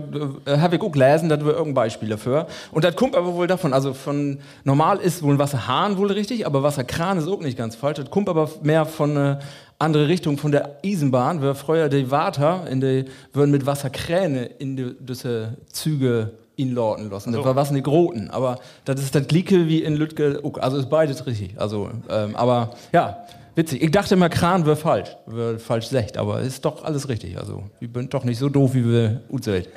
[0.45, 2.47] äh, habe ich auch gelesen, da wir irgendein Beispiel dafür.
[2.71, 6.63] Und das kommt aber wohl davon, also von normal ist wohl Wasserhahn wohl richtig, aber
[6.63, 7.97] Wasserkran ist auch nicht ganz falsch.
[7.97, 9.39] Das kommt aber mehr von eine
[9.79, 14.77] andere Richtung, von der Eisenbahn, weil früher die Water in die, würden mit Wasserkräne in
[14.77, 17.31] die, diese Züge inlauten lassen.
[17.31, 20.41] Das war was nicht Groten, aber das ist das Gleiche wie in Lütke.
[20.59, 21.59] Also ist beides richtig.
[21.59, 23.25] Also, ähm, aber ja,
[23.55, 23.81] witzig.
[23.81, 27.37] Ich dachte immer, Kran wäre falsch, wäre falsch secht, aber ist doch alles richtig.
[27.37, 29.67] Also, wir sind doch nicht so doof, wie wir uns sind.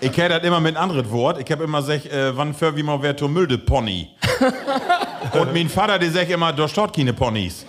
[0.00, 1.40] Ich kenne das immer mit einem anderen Wort.
[1.40, 4.08] Ich habe immer gesagt, äh, wann für wie man wer to Milde Pony.
[5.40, 7.64] und mein Vater, der sagt immer, da steht keine Ponys.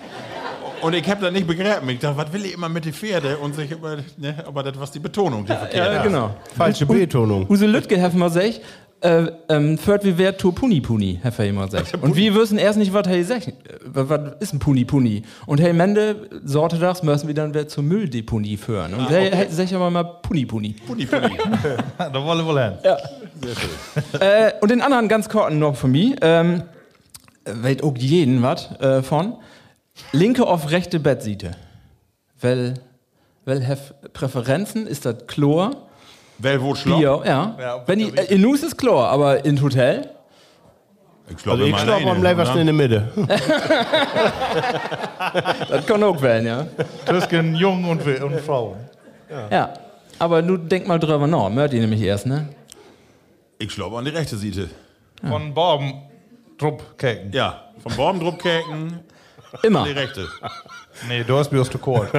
[0.84, 1.89] Und ich habe das nicht begriffen.
[1.89, 3.38] Ich dachte, was will ich immer mit den Pferden?
[3.38, 4.43] Und sich immer, ne?
[4.45, 5.93] aber das war die Betonung, die verkehrt.
[5.93, 6.35] Ja, genau.
[6.55, 7.49] Falsche Betonung.
[7.49, 8.60] Use Lütke hat mal gesagt,
[9.03, 11.93] äh, ähm, führt wie wer to Puni Puni, er immer gesagt.
[12.01, 13.47] Und wir wissen erst nicht, was er sagt.
[13.47, 13.53] Äh,
[13.85, 15.23] Was ist ein Puni Puni?
[15.45, 18.93] Und hey, Mende, sorte das, müssen wir dann wer zur Mülldeponie führen.
[18.93, 20.76] Und hey, hey, sag aber mal Puni Puni.
[20.88, 21.38] Puni, Puni.
[21.97, 22.73] da wollen wir wohl hin.
[24.22, 26.64] äh, und den anderen ganz kurzen noch von mir, ähm,
[27.45, 29.35] weiß auch jeden was äh, von.
[30.11, 31.51] Linke auf rechte Bettseite.
[32.39, 32.75] Wel,
[33.45, 34.87] wel have Präferenzen?
[34.87, 35.87] Ist das Chlor?
[36.39, 36.97] Wer wo schlau?
[36.97, 37.83] Bier, ja.
[37.85, 40.09] Wenn die, äh, in Nus ist Chlor, aber in Hotel?
[41.29, 43.11] Ich glaube, Also ich glaube am leversten in der Mitte.
[45.69, 46.67] Das kann auch werden, ja.
[47.05, 48.75] Zwischen Jungen und, und Frauen.
[49.49, 49.73] Ja.
[50.19, 51.49] Aber du denk mal drüber nach.
[51.49, 52.49] Mört ihr nämlich erst, ne?
[53.57, 54.69] Ich glaube an die rechte Seite.
[55.27, 55.93] Von Borben
[56.57, 57.31] Truppkeken.
[57.31, 58.99] Ja, vom Borbendruckkäken
[59.61, 59.85] Immer.
[59.85, 60.27] die rechte.
[61.07, 62.09] Nee, du hast mir aus der Kohl.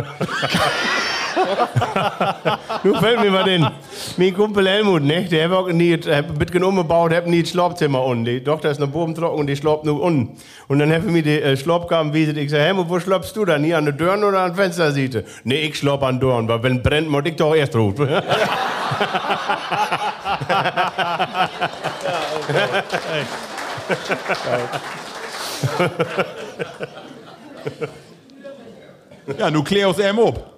[2.84, 3.66] Nu fällt mir was in.
[4.16, 8.04] Mein Kumpel Helmut, ne, der hat auch nie, hat mitgenommen gebaut, hat nie das Schlafzimmer
[8.04, 8.24] unten.
[8.24, 10.36] Die Tochter ist noch oben trocken und die schlaft nur unten.
[10.68, 12.36] Und dann hat mir die äh, Schlafkamm wiesen.
[12.36, 13.64] Ich sag, Helmut, wo schlafst du dann?
[13.64, 15.24] Hier an der Dörren oder an der Fensterseite?
[15.44, 18.08] Nee, ich schlaf an Dörren, weil wenn brennt, muss ich doch erst rufen.
[22.48, 23.98] Ja,
[25.78, 26.84] nu
[29.64, 30.52] klär aus M ob.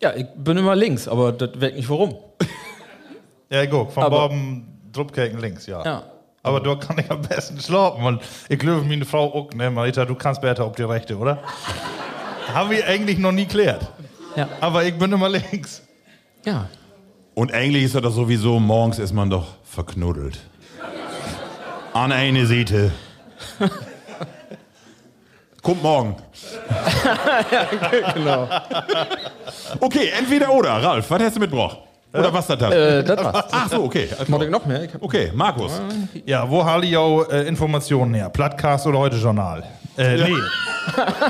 [0.00, 2.14] Ja, ich bin immer links, aber das weiß nicht warum.
[3.50, 5.82] Ja, guck, von Aber- Boben Drupkeken links, ja.
[5.82, 6.02] Ja.
[6.42, 8.04] Aber da kann ich am besten schlafen.
[8.04, 11.38] Und ich glaube, meine Frau auch, ne, Marita, du kannst besser auf die rechte, oder?
[12.54, 13.86] Haben wir eigentlich noch nie klärt.
[14.36, 14.48] Ja.
[14.60, 15.82] Aber ich bin immer links.
[16.44, 16.68] Ja.
[17.34, 20.38] Und eigentlich ist das doch sowieso, morgens ist man doch verknuddelt.
[21.94, 22.92] An eine Seite.
[25.62, 26.16] Kommt morgen.
[28.14, 28.48] Genau.
[29.80, 30.70] Okay, entweder oder.
[30.82, 31.78] Ralf, was hast du mitgebracht?
[32.12, 32.60] Oder was das?
[32.60, 33.44] Äh, das war's.
[33.50, 34.08] Ach so, okay.
[34.28, 34.84] Wollte ich noch mehr?
[34.84, 35.80] Ich hab Okay, Markus.
[36.24, 38.30] Ja, wo habe ich auch äh, Informationen her?
[38.30, 39.62] Plattcast oder heute Journal?
[39.96, 40.32] Äh, nee.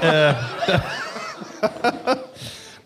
[0.07, 0.35] äh,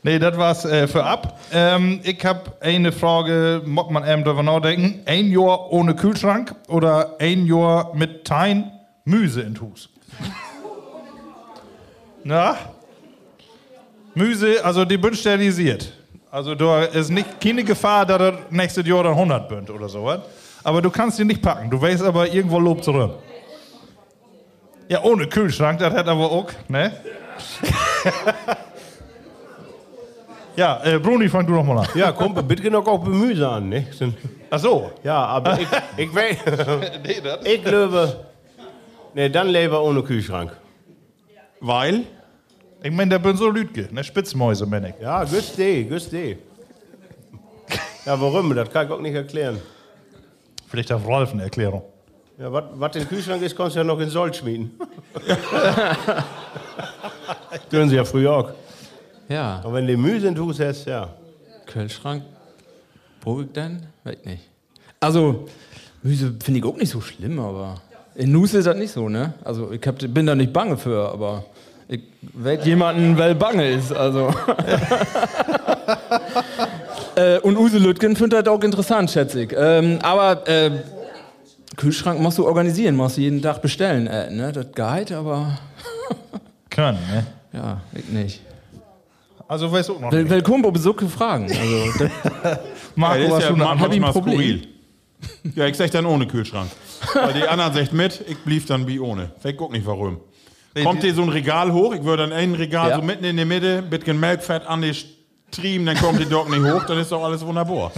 [0.02, 1.38] nee, das war's äh, für ab.
[1.52, 5.02] Ähm, ich habe eine Frage, mag man eben drüber nachdenken.
[5.06, 8.72] Ein Jahr ohne Kühlschrank oder ein Jahr mit Tein
[9.04, 9.90] Müse in Hus?
[12.24, 12.56] Na?
[14.14, 15.92] Müse, also die bin sterilisiert.
[16.30, 20.20] Also da ist nicht keine Gefahr, dass er nächstes Jahr dann 100 bünd oder sowas.
[20.64, 21.70] Aber du kannst ihn nicht packen.
[21.70, 23.18] Du weißt aber irgendwo Lob zurück.
[24.88, 26.92] Ja, ohne Kühlschrank, das hat aber auch, ne?
[30.56, 31.88] ja, äh, Bruni, fang du noch mal an.
[31.94, 33.86] Ja, kommt bitte noch auch Gemüse an, ne?
[34.50, 34.90] Ach so.
[35.02, 36.36] Ja, aber ich, ich weiß.
[37.44, 38.26] ich glaube.
[39.14, 40.52] Ne, dann lieber ohne Kühlschrank.
[41.62, 42.04] Weil?
[42.82, 44.02] Ich meine, der bin so Lütge, ne?
[44.02, 44.94] Spitzmäuse, bin ich.
[45.00, 46.36] Ja, die, güst die.
[48.04, 48.52] Ja, warum?
[48.52, 49.60] Das kann ich auch nicht erklären.
[50.68, 51.84] Vielleicht darf Rolf eine Erklärung.
[52.36, 54.72] Ja, was im Kühlschrank ist, kannst du ja noch in Sold schmieden.
[57.70, 58.50] Tun sie ja früher auch.
[59.28, 59.60] Ja.
[59.60, 61.14] Und wenn du Gemüse in Hus hast, ja.
[61.66, 62.24] Kühlschrank.
[63.20, 63.86] Wo ich denn?
[64.02, 64.42] Weiß nicht.
[64.98, 65.46] Also,
[66.02, 67.80] Müse finde ich auch nicht so schlimm, aber
[68.16, 69.34] in Nuss ist das nicht so, ne?
[69.44, 71.44] Also, ich hab, bin da nicht bange für, aber
[71.88, 74.28] ich jemanden, weil bange ist, also.
[77.16, 79.52] äh, und Use Lütgen findet das auch interessant, schätze ich.
[79.56, 80.70] Ähm, aber äh,
[81.76, 84.52] Kühlschrank musst du organisieren, musst du jeden Tag bestellen, äh, ne?
[84.52, 85.58] Das geht, aber
[86.70, 87.26] Können, ne?
[87.52, 88.40] ja, ich nicht.
[89.48, 90.30] Also weißt du auch noch Will, nicht.
[90.30, 91.44] will Kumbo besuche Fragen.
[91.44, 91.60] Also,
[92.96, 93.90] Marco, Ja, ist ja du eine ma- Antwort?
[93.90, 94.34] hab ich ein Problem.
[94.34, 94.68] skurril.
[95.54, 96.70] Ja, ich sag dann ohne Kühlschrank.
[97.14, 99.30] Weil die anderen sagt mit, ich blieb dann wie ohne.
[99.44, 100.20] Ich guck nicht warum.
[100.82, 102.96] Kommt dir so ein Regal hoch, ich würde dann ein Regal Ja.
[102.96, 106.62] so mitten in der Mitte, bisschen Melkfett an die Striemen, dann kommt die doch nicht
[106.64, 107.92] hoch, dann ist doch alles wunderbar.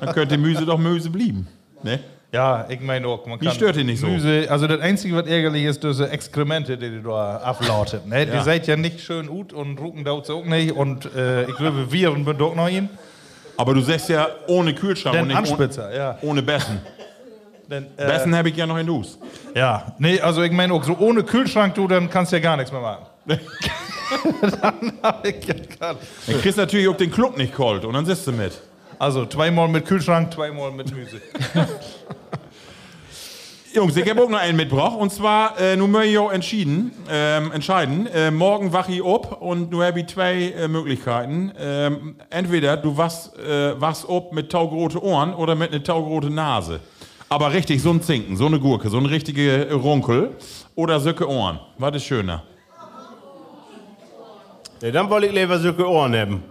[0.00, 1.46] Dann könnte Müse doch Müse blieben.
[1.82, 1.98] Ne?
[2.32, 3.24] Ja, ich meine auch.
[3.26, 4.06] Man kann stört dich nicht so?
[4.06, 8.06] Müse, also das Einzige, was ärgerlich ist, diese Exkremente, die du da ablautet.
[8.06, 8.26] Ne?
[8.26, 8.42] Die Ja.
[8.42, 10.72] seid ja nicht schön gut und rucken da auch nicht.
[10.72, 12.88] Und äh, ich glaube, Viren sind auch noch hin.
[13.56, 16.18] Aber du sagst ja ohne Kühlschrank und Den nicht ohne, Anspitzer, ja.
[16.22, 16.80] ohne Bessen.
[17.70, 19.18] Denn, äh, Bessen habe ich ja noch in Dus.
[19.54, 22.56] Ja, nee, also ich meine auch, so ohne Kühlschrank, du, dann kannst du ja gar
[22.56, 23.06] nichts mehr machen.
[24.60, 25.96] dann hab ich ja gar
[26.26, 28.52] Dann kriegst du natürlich auch den Club nicht kalt und dann sitzt du mit.
[28.98, 31.20] Also zweimal mit Kühlschrank, zweimal mit Müse.
[33.74, 34.96] Jungs, ich habe auch noch einen mitgebracht.
[34.96, 38.06] Und zwar, äh, nun möchte ich auch entschieden, ähm, entscheiden.
[38.06, 41.52] Äh, morgen wach ich ab und nun habe ich zwei äh, Möglichkeiten.
[41.58, 46.78] Ähm, entweder du wachst, äh, wachst ab mit taugrote Ohren oder mit einer taugrote Nase.
[47.28, 50.36] Aber richtig, so ein Zinken, so eine Gurke, so eine richtige Runkel
[50.74, 51.58] oder Söcke Ohren.
[51.78, 52.42] Was ist schöner?
[54.80, 56.42] Ja, dann wollte ich lieber solche Ohren haben.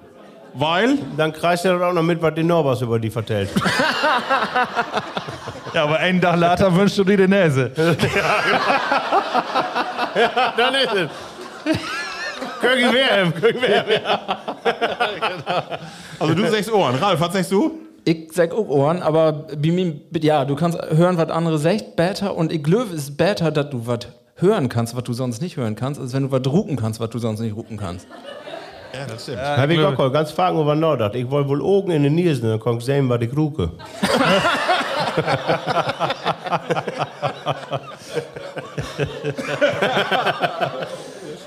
[0.55, 3.49] Weil, Dann kreist er auch noch mit, was die Norbers über die vertellt.
[5.73, 7.71] Ja, aber einen Tag later wünschst du dir die Nase.
[10.57, 11.09] dann ist es.
[12.61, 14.19] König wer, König wer.
[16.19, 16.95] also du sagst Ohren.
[16.95, 17.79] Ralf, was sagst du?
[18.05, 19.47] Ich sag auch Ohren, aber
[20.21, 22.35] ja, du kannst hören, was andere sagt, besser.
[22.35, 23.99] Und ich glaube, es ist besser, dass du was
[24.35, 27.09] hören kannst, was du sonst nicht hören kannst, als wenn du was rucken kannst, was
[27.09, 28.07] du sonst nicht rucken kannst.
[28.93, 29.39] Ja, das stimmt.
[29.39, 31.15] Hab ich auch ganz fragen über Nordert.
[31.15, 33.71] Ich wollte wohl Augen in den Niesen, dann kann ich sehen, was ich ruke.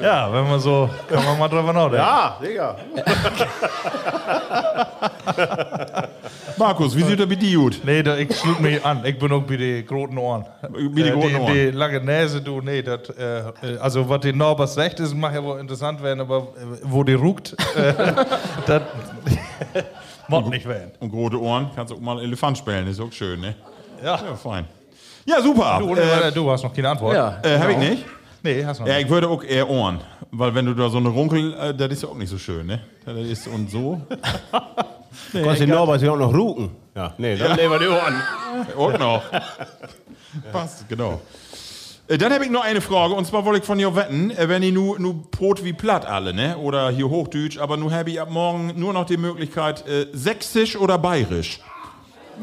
[0.01, 1.97] Ja, wenn man so, kann man mal drüber nachdenken.
[1.97, 2.77] Ja, Digga.
[6.59, 7.81] Markus, wie sieht er bei dir gut?
[7.85, 9.05] Nee, da, ich schlug mich an.
[9.05, 10.47] Ich bin auch bei den großen Ohren.
[10.63, 11.53] Bei den großen die, Ohren.
[11.53, 15.35] Die lange Nase, du, nee, das, äh, äh, also was die Norbert sagt, das mag
[15.35, 17.93] ja wohl interessant werden, aber äh, wo die ruckt, äh,
[18.67, 18.83] das
[20.29, 20.93] mag nicht werden.
[21.01, 23.55] Und große Ohren, kannst auch mal Elefant spielen, ist auch schön, ne?
[24.03, 24.17] Ja.
[24.17, 24.65] Ja, fein.
[25.27, 25.77] Ja, super.
[25.81, 27.15] Du, äh, äh, du hast noch keine Antwort.
[27.15, 27.39] Ja.
[27.43, 28.05] äh, hab ich nicht?
[28.43, 29.07] Nee, hast noch Ja, nicht.
[29.07, 30.01] ich würde auch eher Ohren.
[30.31, 32.67] Weil wenn du da so eine Runkel, äh, das ist ja auch nicht so schön,
[32.67, 32.81] ne?
[33.05, 34.01] Das ist und so.
[35.33, 36.71] Kannst die Norbers ja auch noch ruken.
[36.95, 38.23] Ja, nee, dann nehmen wir die Ohren.
[38.77, 39.23] Und noch.
[40.53, 41.21] Passt, genau.
[42.09, 44.49] Äh, Dann habe ich noch eine Frage, und zwar wollte ich von dir wetten, äh,
[44.49, 46.57] wenn ihr nur nu Brot wie platt alle, ne?
[46.57, 50.77] Oder hier Hochdeutsch, aber nun habe ich ab morgen nur noch die Möglichkeit, äh, sächsisch
[50.77, 51.61] oder bayerisch.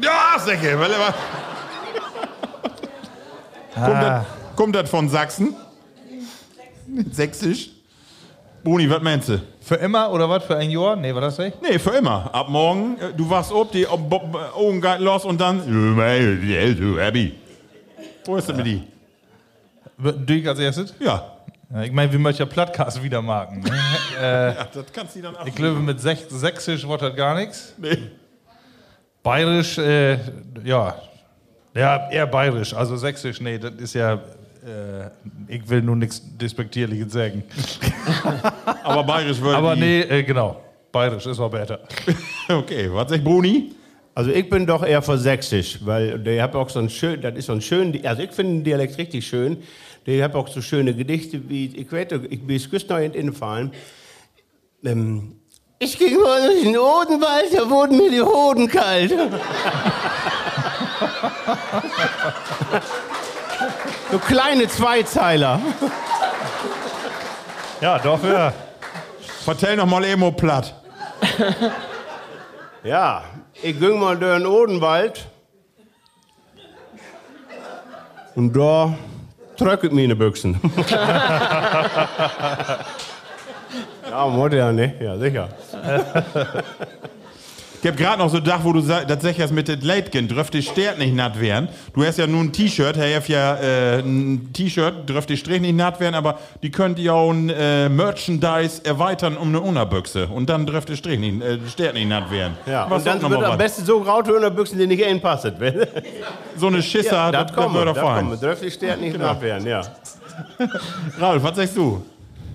[0.02, 1.14] Ja, Säcke, weil er
[3.74, 4.24] Kommt das-
[4.56, 5.56] Kommt das von Sachsen?
[7.10, 7.70] Sächsisch?
[8.62, 9.40] Boni, was meinst du?
[9.64, 10.44] Für immer oder was?
[10.44, 10.94] Für ein Jahr?
[10.94, 11.56] Nee, war das nicht?
[11.62, 12.28] Nee, für immer.
[12.34, 15.62] Ab morgen, äh, du wachst ob, die Ob- Bo- Augen geht los und dann.
[15.66, 17.34] Du Abby.
[18.26, 18.82] Wo ist denn mit die?
[19.98, 20.94] Du als erstes?
[21.00, 21.30] Ja.
[21.72, 23.60] Ja, ich meine, wir möchten ja Plattcast wieder marken.
[23.60, 23.70] Ne?
[24.20, 24.52] ja.
[24.72, 27.72] Das kannst du dann ich glaube, mit Sech Sächsisch wird das gar nichts.
[27.78, 27.96] Nee.
[29.22, 30.18] Bayerisch, äh,
[30.62, 30.94] ja.
[31.74, 32.74] Ja, eher bayerisch.
[32.74, 34.18] Also Sächsisch, nee, das ist ja.
[34.64, 35.10] Äh,
[35.48, 37.44] ich will nur nichts Despektierliches sagen.
[38.82, 40.60] Aber bayerisch würde Aber nee, äh, genau.
[40.90, 41.80] Bayerisch ist auch besser.
[42.48, 43.72] Okay, was sagt Bruni?
[44.14, 47.36] Also ich bin doch eher für Sächsisch, weil der hat auch so ein schön, das
[47.36, 49.58] ist so ein schön, also ich finde den Dialekt richtig schön.
[50.06, 53.20] Der hat auch so schöne Gedichte wie, ich weiß, ich bin es neu in den
[53.20, 53.72] Innenfallen.
[54.84, 55.36] Ähm,
[55.78, 59.12] ich ging mal durch den Odenwald, da wurden mir die Hoden kalt.
[64.14, 65.60] so kleine Zweizeiler.
[67.80, 68.52] Ja, doch, ja.
[69.44, 70.72] Vertell noch mal Emo platt.
[72.84, 73.24] Ja,
[73.60, 75.26] ich ging mal durch den Odenwald.
[78.36, 78.94] Und da
[79.56, 80.60] tröcket meine Büchsen.
[84.10, 84.94] ja, Mutter, ja, ne?
[85.00, 85.48] Ja, sicher.
[87.84, 90.62] Ich hab gerade noch so gedacht, wo du das sagst mit dem Leitgen, dürfte die
[90.62, 91.68] Stert nicht natt werden.
[91.92, 95.60] Du hast ja nun ein T-Shirt, Herr hat ja äh, ein T-Shirt, dürfte die Strich
[95.60, 100.28] nicht natt werden, aber die könnt ihr auch ein äh, Merchandise erweitern um eine Unterbüchse.
[100.28, 102.54] Und dann dürfte die Strich nicht, äh, Stert nicht natt werden.
[102.64, 105.44] Ja, Was und dann wird am besten so graut in Büchsen, die nicht in passt.
[106.56, 108.40] So eine Schisser, Ja, das, das kommt, würde kommt.
[108.40, 109.26] Dürfte die Sterne nicht Genau.
[109.26, 109.82] nass werden, ja.
[111.18, 112.02] Ralf, was sagst du?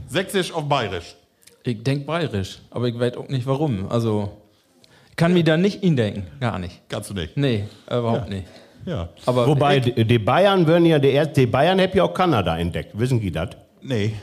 [0.08, 1.16] Sächsisch auf Bayerisch.
[1.62, 3.86] Ich denk bayerisch, aber ich weiß auch nicht warum.
[3.92, 4.39] Also, ich
[5.20, 6.26] kann mir da nicht indenken.
[6.40, 6.82] Gar nicht.
[6.88, 7.36] Kannst du nicht.
[7.36, 8.46] Nee, überhaupt nicht.
[8.86, 9.10] Ja.
[9.26, 12.58] Aber Wobei, ich, die, die Bayern würden ja, die, die Bayern haben ja auch Kanada
[12.58, 12.98] entdeckt.
[12.98, 13.50] Wissen Sie das?
[13.82, 14.14] Nee.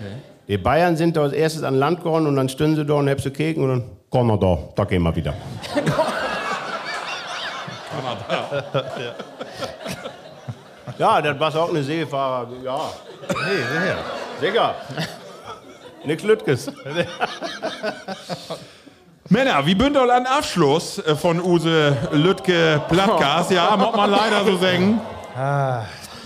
[0.48, 3.10] Die Bayern sind da als erstes an Land gegangen und dann stünden sie da und
[3.10, 5.34] haben sie gekeken und dann, Kanada, da gehen wir wieder.
[10.98, 12.48] Ja, das war auch eine Seefahrer.
[12.64, 12.90] Ja.
[13.28, 14.40] Nee, sicher.
[14.40, 14.74] Sicher.
[16.04, 16.72] Nix Lütges.
[19.28, 23.50] Männer, wie bündel an Abschluss äh, von Use Lütke Plattgas?
[23.50, 25.00] Ja, muss man leider so sagen.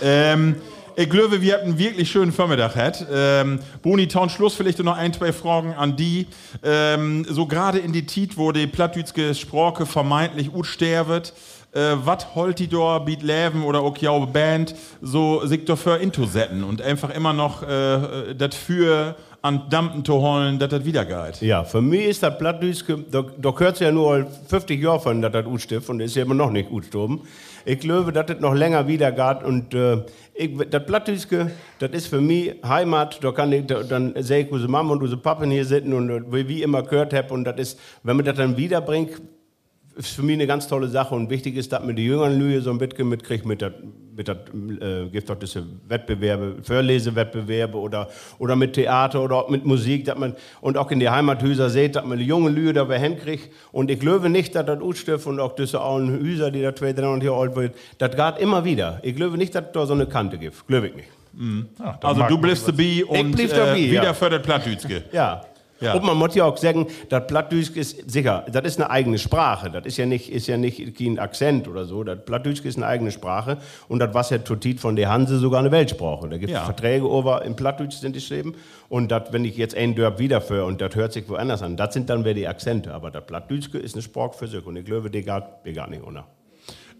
[0.03, 0.55] Ähm,
[0.95, 2.75] ich glaube, wir hatten einen wirklich schönen Vormittag.
[2.75, 3.05] gehabt.
[3.11, 6.27] Ähm, Boni, Town Schluss vielleicht noch ein, zwei Fragen an die.
[6.63, 11.33] Ähm, so gerade in die Tit, wo die plattdütske Sprache vermeintlich ut stervet.
[11.73, 13.97] Äh, was holt die da, Beat Leven oder auch
[14.27, 20.21] Band, so sich dafür intosetten und einfach immer noch äh, das für an Dampen zu
[20.21, 21.41] holen, dass das wieder geht.
[21.41, 25.31] Ja, für mich ist das Plattdütske, da, da gehört ja nur 50 Jahre von, dass
[25.31, 27.21] das utstift und ist ja immer noch nicht utgestorben.
[27.65, 30.03] Ich glaube, dass das noch länger wieder geht und äh,
[30.35, 34.51] ich, das Plattdütske, das ist für mich Heimat, da kann ich, da, dann sehe ich
[34.51, 37.43] unsere Mama und unsere Pappen hier sitzen und äh, wie ich immer gehört habe und
[37.43, 39.21] das ist, wenn man das dann wiederbringt,
[39.95, 42.61] ist für mich eine ganz tolle Sache und wichtig ist, dass man die jüngeren Lüge
[42.61, 43.73] so ein bisschen mitkriegt mit der,
[44.15, 44.37] mit der
[44.81, 48.09] äh, gibt doch diese Wettbewerbe, Vorlesewettbewerbe oder,
[48.39, 51.95] oder mit Theater oder auch mit Musik, dass man und auch in die Heimathäuser sieht,
[51.95, 55.39] dass man die jungen Lüge dabei hinkriegt und ich glaube nicht, dass das Utstift und
[55.39, 58.63] auch diese alten Hüser, die da zwei, drei und hier alt wird, das geht immer
[58.63, 58.99] wieder.
[59.03, 61.09] Ich glaube nicht, dass da so eine Kante gibt, glaube ich nicht.
[62.01, 64.13] Also du bleibst dabei und blieb äh, wieder ja.
[64.13, 65.03] für das Plattdütske.
[65.11, 65.41] Ja.
[65.81, 65.93] Ja.
[65.95, 69.69] Und man muss ja auch sagen, das Plattdütsch ist sicher, das ist eine eigene Sprache.
[69.71, 72.03] Das ist ja nicht, ist ja nicht kein Akzent oder so.
[72.03, 73.57] Das Plattdütsch ist eine eigene Sprache.
[73.87, 76.29] Und das war ja totit von der Hanse sogar eine Weltsprache.
[76.29, 76.65] Da gibt es Ja.
[76.65, 78.55] Verträge over im Plattdütsch sind geschrieben.
[78.89, 81.93] Und das, wenn ich jetzt ein Dörp wiederführe und das hört sich woanders an, das
[81.93, 82.93] sind dann wieder die Akzente.
[82.93, 84.65] Aber das Plattdütsch ist eine Sprache für sich.
[84.65, 86.23] Und ich glaube, die geht, die geht nicht ohne.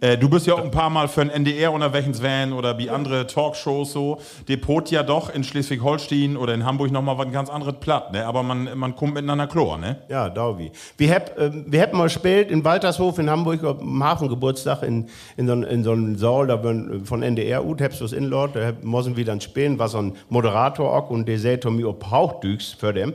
[0.01, 2.89] Äh, du bist ja auch ein paar Mal für den NDR unterwegs Van oder wie
[2.89, 4.17] andere Talkshows so.
[4.49, 8.25] Depot ja doch in Schleswig-Holstein oder in Hamburg nochmal was ganz anderes platt, ne?
[8.25, 9.97] Aber man, man kommt miteinander klar, ne?
[10.09, 10.71] Ja, da wie.
[10.97, 15.07] Wir haben wir hab mal gespielt in Waltershof in Hamburg am Hafengeburtstag in,
[15.37, 18.65] in so, in so einem Saal, da werden von NDR ut, hab's das Inlord, da
[18.65, 22.09] hab- müssen wir dann spielen, war so ein Moderator auch und der sagt mir, ob
[22.09, 23.13] Hauchdüks für dem.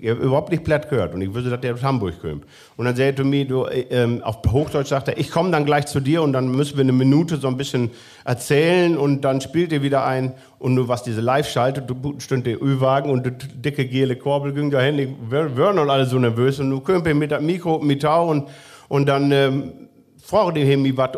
[0.00, 2.44] Ich hab überhaupt nicht platt gehört und ich wusste, dass der aus Hamburg kommt.
[2.76, 5.64] Und dann sagte er mir, du, äh, ähm, auf Hochdeutsch sagt er, ich komme dann
[5.64, 7.90] gleich zu dir und dann müssen wir eine Minute so ein bisschen
[8.24, 12.46] erzählen und dann spielt er wieder ein und nur was diese live schaltet, du stund
[12.46, 16.58] der Ü-Wagen und das dicke gele Korbel ging dahin, ich waren und alle so nervös
[16.58, 18.48] und du kümmst mit dem Mikro mit Tau und,
[18.88, 19.72] und dann ähm,
[20.20, 21.10] fragte ich mich was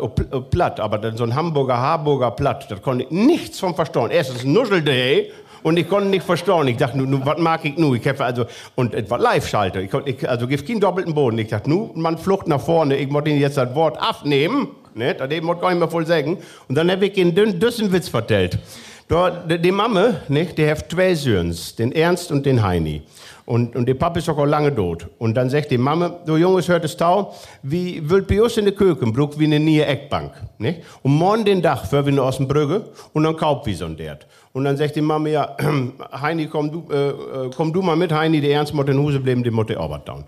[0.51, 4.09] platt, aber dann so ein Hamburger, Harburger platt, das konnte ich nichts von verstehen.
[4.11, 5.23] Erstens nuschelte er
[5.63, 6.67] und ich konnte nicht verstehen.
[6.67, 7.95] Ich dachte, nu, nu, was mag ich nu?
[7.95, 8.45] Ich habe also,
[8.75, 9.81] und es war Live-Schalter.
[9.81, 11.37] Ich, ich, also, gibt keinen doppelten Boden.
[11.39, 12.97] Ich dachte, nu, man flucht nach vorne.
[12.97, 14.69] Ich wollte Ihnen jetzt das Wort abnehmen.
[14.93, 15.15] Ne?
[15.15, 16.37] Das muss gar nicht mehr voll sagen.
[16.67, 18.59] Und dann habe ich einen dünn, düssen Witz vertellt.
[19.09, 23.01] Die, Mama, ne, die hat zwei Söhne, den Ernst und den Heini.
[23.49, 25.07] Und, und der Papa ist auch lange tot.
[25.17, 27.33] Und dann sagt die Mama, du Junges, hört es tau,
[27.63, 30.33] wie wird bei in der Kökenbrück wie eine neue Eckbank.
[30.59, 30.83] Ne?
[31.01, 33.97] Und morgen den Dach für wir aus dem Brügge und dann kauft wie so ein
[33.97, 34.27] Dert.
[34.51, 35.55] Und dann sagt die Mama, ja,
[36.21, 39.19] Heini, komm du, äh, äh, komm du mal mit, Heini, der Ernst muss in Hause
[39.19, 40.23] bleiben, die muss der Arbeit down.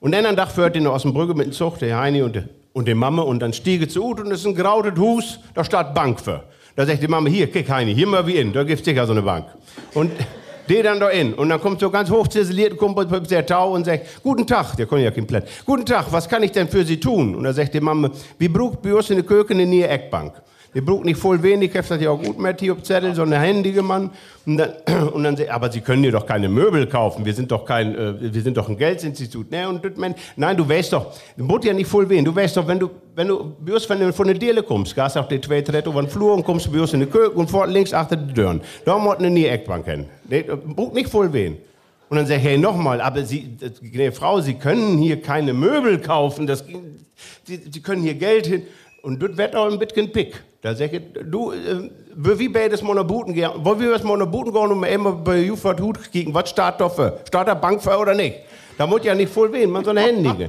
[0.00, 2.36] Und dann ein Dach führt ihn aus dem Brügge mit dem Zug, der Heini und,
[2.36, 5.40] der- und die Mama, und dann stiege zu Ut und es ist ein grautet Hus,
[5.54, 6.44] da steht Bank für.
[6.76, 9.12] Da sagt die Mama, hier, kick Heini, hier mal wie in, da gibt's sicher so
[9.12, 9.46] eine Bank.
[9.94, 10.12] Und
[10.68, 11.34] der dann da in.
[11.34, 14.86] Und dann kommt so ganz hoch ziseliert, kommt der Tau und sagt, guten Tag, der
[14.86, 15.48] kann ja kein Platt.
[15.64, 17.34] Guten Tag, was kann ich denn für Sie tun?
[17.34, 20.32] Und da sagt die Mama, wir brauchen bei uns in der Küche eine Eckbank.
[20.74, 23.38] Wir brauchen nicht voll wenig, ich das ja auch gut hier auf Zettel, so eine
[23.38, 24.10] händige Mann.
[24.46, 24.72] Und dann,
[25.12, 28.32] und dann aber Sie können hier doch keine Möbel kaufen, wir sind doch kein, äh,
[28.32, 29.50] wir sind doch ein Geldinstitut.
[29.50, 29.68] Ne?
[29.68, 32.56] Und das meint, nein, du weißt doch, du musst ja nicht voll wen, du weißt
[32.58, 35.40] doch, wenn du, wenn du uns von, der- von der Diele kommst, gehst auf die
[35.40, 38.16] zwei Tritte über den Flur und kommst uns in die Küche und fort links achter
[38.16, 38.60] die Türen.
[38.84, 40.04] Da muss eine neue Eckbank hin.
[40.28, 40.42] Ne?
[40.44, 41.56] Braucht nicht voll wen.
[42.10, 45.98] Und dann sag ich, hey, nochmal, aber Sie, gnädige Frau, Sie können hier keine Möbel
[45.98, 46.64] kaufen, das,
[47.44, 48.62] Sie, Sie können hier Geld hin.
[49.02, 50.42] Und das wird auch ein bisschen pick.
[50.60, 54.70] Da sag ich, du, äh, wie bei das Monabuten gehen, wollen wir das Monabuten gehen
[54.72, 57.20] und mal immer bei Jufort Hut kicken, was steht da für?
[57.24, 58.36] Steht da Bank für oder nicht?
[58.78, 60.48] Da muss ja nicht voll wehen, man soll eine Händige.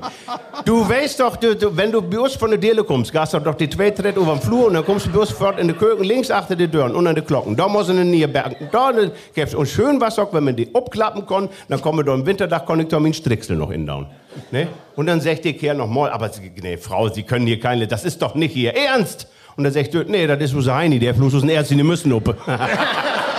[0.64, 3.56] Du weißt doch, du, du, wenn du uns von der Diele kommst, gehst du doch
[3.56, 6.04] die zwei Tritte über den Flur und dann kommst du uns fort in die Küche,
[6.04, 7.56] links achter die Türen und an die Glocken.
[7.56, 8.56] Da muss eine neue Bank.
[8.72, 8.92] Da
[9.34, 9.56] gibt's.
[9.56, 12.68] Und schön was auch, wenn man die abklappen kann, dann kommen wir da im Winterdach,
[12.68, 14.06] kann ich da meinen Stricksel noch in down.
[14.52, 14.68] Ne?
[14.96, 16.30] Und dann sagt die Kerl noch mal, aber
[16.62, 19.28] nee, Frau, Sie können hier keine, das ist doch nicht Ihr Ernst.
[19.58, 21.84] Und dann sagt die, nee, das ist unser Heini, der Fluss ist ein Ernst, die
[21.84, 22.36] müssen up.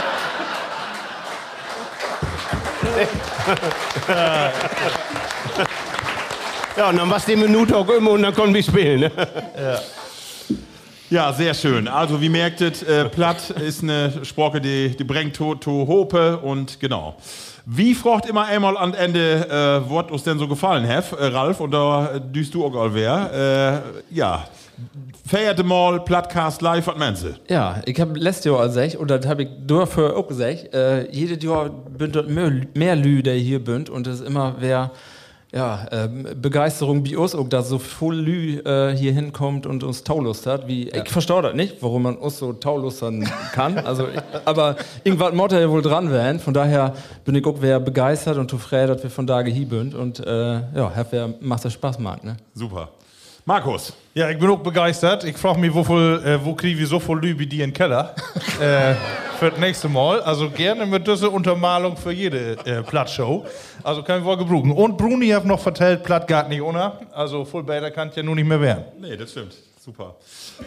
[6.76, 9.00] Ja, und dann war die Minute auch immer und dann konnten wir spielen.
[9.00, 9.10] Ne?
[11.10, 11.88] Ja, sehr schön.
[11.88, 16.78] Also, wie merktet, äh, Platt ist eine Sprache, die, die bringt to, to Hope und
[16.78, 17.16] genau.
[17.66, 21.60] Wie fragt immer einmal am Ende, äh, was uns denn so gefallen hat, äh, Ralf,
[21.60, 23.82] und da düst du auch all wer.
[24.10, 24.44] Äh, ja,
[25.26, 27.28] feierte mal Plattcast live, was meinst du?
[27.48, 31.42] Ja, ich habe letztes Jahr gesagt, und das habe ich dafür auch gesagt, äh, jedes
[31.42, 34.90] Jahr bünd dort mehr, mehr Lü, der hier bünd, und das ist immer wer,
[35.52, 40.04] ja, ähm, Begeisterung bei uns auch, dass so voll Lü äh, hier hinkommt und uns
[40.04, 44.20] Taulust hat, wie, ich verstehe das nicht, warum man uns so Taulustern kann, also, ich,
[44.44, 46.94] aber irgendwas muss ja wohl dran werden, von daher
[47.24, 50.54] bin ich auch wer begeistert und zufrieden, dass wir von da hier bünd, und äh,
[50.54, 52.36] ja, hat wer macht das Spaß, mag, ne?
[52.54, 52.90] Super.
[53.50, 55.24] Markus, Ja, ich bin auch begeistert.
[55.24, 57.72] Ich frage mich, wo, viel, äh, wo kriegen wir so viel Lü wie die im
[57.72, 58.14] Keller?
[58.60, 58.94] äh,
[59.40, 60.20] für das nächste Mal.
[60.20, 63.44] Also gerne mit dieser Untermalung für jede äh, Plattshow.
[63.82, 64.70] Also können wir wohl gebrauchen.
[64.70, 66.92] Und Bruni hat noch vertellt, Platt geht nicht ohne.
[67.10, 68.84] Also voll besser kann es ja nun nicht mehr werden.
[69.00, 69.56] Nee, das stimmt.
[69.82, 70.16] Super.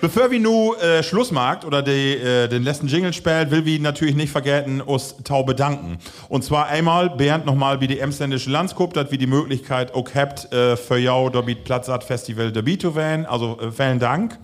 [0.02, 3.80] Bevor wir nu äh, Schluss macht oder die, äh, den letzten Jingle spielt, will wir
[3.80, 6.00] natürlich nicht vergessen, uns Tau bedanken.
[6.30, 10.52] Und zwar einmal Bernd nochmal wie die Emsländische Landskup, dass wir die Möglichkeit auch habt,
[10.52, 13.28] äh, für jou dabei Platzart Festival dabei zu werden.
[13.28, 14.40] Also äh, vielen Dank.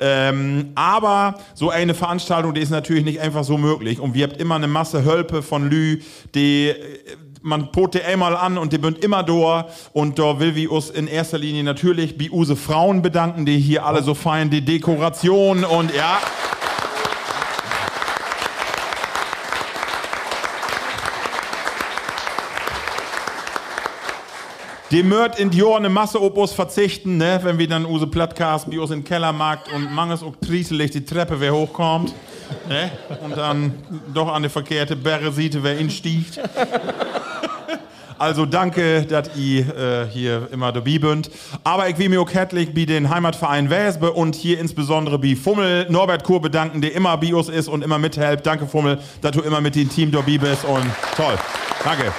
[0.00, 4.00] Ähm, aber so eine Veranstaltung, die ist natürlich nicht einfach so möglich.
[4.00, 6.00] Und wir habt immer eine Masse Hölpe von Lü,
[6.34, 6.76] die äh,
[7.42, 9.68] man pot die einmal an und die bünd immer da.
[9.92, 13.84] Und da will wir uns in erster Linie natürlich bei use Frauen bedanken, die hier
[13.84, 16.18] alle so fein die Dekoration und ja.
[24.90, 27.40] Die mört in die Jahr eine Masse Opus verzichten, ne?
[27.42, 31.04] wenn wir dann use Plattcast bei uns in den Kellermarkt und manches auch trieselig die
[31.04, 32.14] Treppe wer hochkommt.
[32.70, 32.90] Ne?
[33.22, 33.74] Und dann
[34.14, 36.40] doch an die verkehrte Berre sieht, wer ihn stiegt.
[38.18, 41.30] Also danke, dass ihr äh, hier immer dabei bünd.
[41.62, 45.86] Aber ich will mir auch herzlich bei den Heimatverein Wesbe und hier insbesondere bei Fummel
[45.88, 48.44] Norbert Kur bedanken, der immer bei uns ist und immer mithält.
[48.44, 50.84] Danke Fummel, dass du immer mit dem Team dabei bist und
[51.16, 51.34] toll.
[51.84, 52.12] Danke.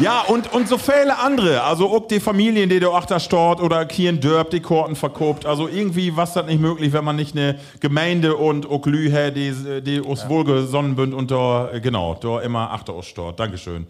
[0.00, 1.62] Ja, und, und so viele andere.
[1.62, 5.44] Also auch die Familien, die du auch da stort oder Kien Dörp, die Korten verkauft.
[5.44, 9.36] Also irgendwie was das nicht möglich, wenn man nicht eine Gemeinde und auch Lü hat,
[9.36, 9.52] die,
[9.82, 13.38] die uns wohlgesonnen bünd und da, äh, genau, da immer achter stort.
[13.38, 13.86] Dankeschön.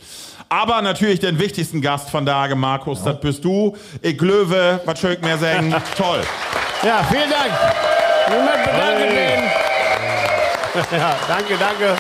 [0.49, 3.77] Aber natürlich den wichtigsten Gast von Tage, Markus, das bist du.
[4.03, 5.73] Ich glöwe, was schön ich mehr sagen.
[5.97, 6.23] Toll.
[6.83, 7.53] Ja, vielen Dank.
[8.31, 10.99] Niemand bedanke den.
[10.99, 11.97] Ja, danke, danke.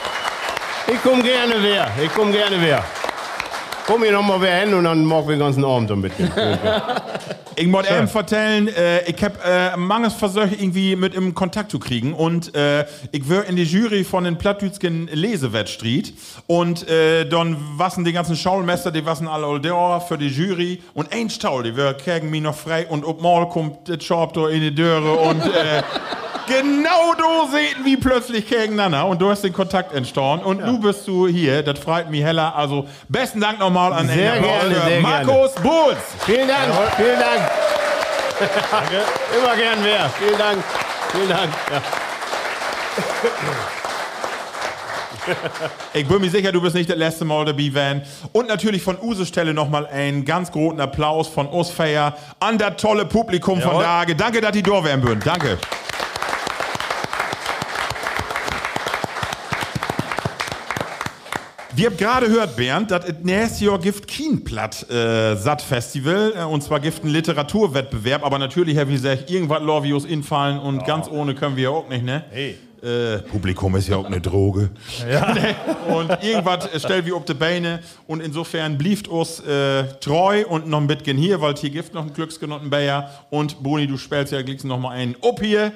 [0.92, 1.88] Ich komme gerne wieder.
[2.02, 2.84] Ich komme gerne wieder.
[3.90, 6.30] Komm hier nochmal wer hin und dann morgen wir den ganzen Abend mitgehen.
[7.56, 11.78] Ich wollte eben vertellen, äh, ich habe äh, manches versucht, irgendwie mit im Kontakt zu
[11.78, 12.14] kriegen.
[12.14, 16.14] Und äh, ich war in die Jury von den Plattdütschen Lesewettstreet.
[16.46, 20.80] Und äh, dann wassen die ganzen Schaulmeister, die wassen alle all da für die Jury.
[20.94, 22.86] Und ein Staul, die wir kriegen mich noch frei.
[22.86, 25.12] Und ob mal kommt der Job da in die Döre.
[25.16, 25.82] Und äh,
[26.50, 29.06] genau du sehen wie plötzlich gegeneinander.
[29.06, 30.44] Und du hast den Kontakt entstanden.
[30.44, 31.62] Und du bist du hier.
[31.62, 32.54] Das freut mich heller.
[32.54, 35.98] Also besten Dank nochmal an Sehr Applaus gerne, für sehr Markus Bulls.
[36.26, 37.50] Vielen Dank, vielen Dank.
[39.38, 40.10] Immer gern wer.
[40.18, 40.64] Vielen Dank.
[41.12, 41.50] Vielen Dank.
[41.70, 41.82] Ja.
[45.92, 48.02] Ich bin mir sicher, du bist nicht das letzte Mal dabei, Van.
[48.32, 53.04] Und natürlich von Use Stelle nochmal einen ganz großen Applaus von Osfeier an das tolle
[53.04, 53.82] Publikum von Jawohl.
[53.82, 54.16] Dage.
[54.16, 55.20] Danke, dass die da wären würden.
[55.24, 55.58] Danke.
[61.80, 66.44] Wir haben gerade gehört, Bernd, dass es nächstes Jahr gibt Kienplatt äh, Satt Festival äh,
[66.44, 71.08] und zwar gibt ein Literaturwettbewerb, aber natürlich, Herr wie gesagt, irgendwas Lovius infallen und ganz
[71.08, 72.26] ohne können wir ja auch nicht, ne?
[72.30, 72.58] Hey.
[72.82, 74.70] Äh, Publikum ist ja auch eine Droge.
[75.88, 80.66] und irgendwas äh, stellt wie auf die Beine und insofern blieft uns äh, treu und
[80.66, 84.32] noch ein bisschen hier, weil hier gibt noch ein Glücksgenotten Bayer und Boni, du spielst
[84.32, 85.72] ja gleich noch mal einen ob hier.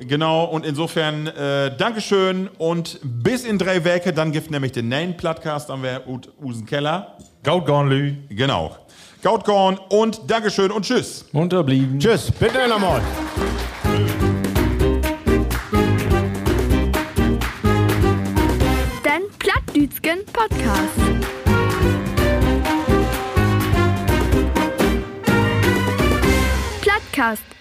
[0.00, 5.16] Genau und insofern äh, Dankeschön und bis in drei Wochen, dann gibt nämlich den neuen
[5.16, 6.02] Podcast, dann wäre
[6.42, 7.16] Usen Keller.
[7.44, 8.14] Gautgorn Lü.
[8.30, 8.76] Genau.
[9.22, 11.24] Gautgorn und Dankeschön und Tschüss.
[11.32, 11.98] Unterblieben.
[11.98, 13.00] Tschüss, bitte nochmal.
[19.68, 20.98] Plattdütschen Podcast.
[26.80, 27.57] Plattcast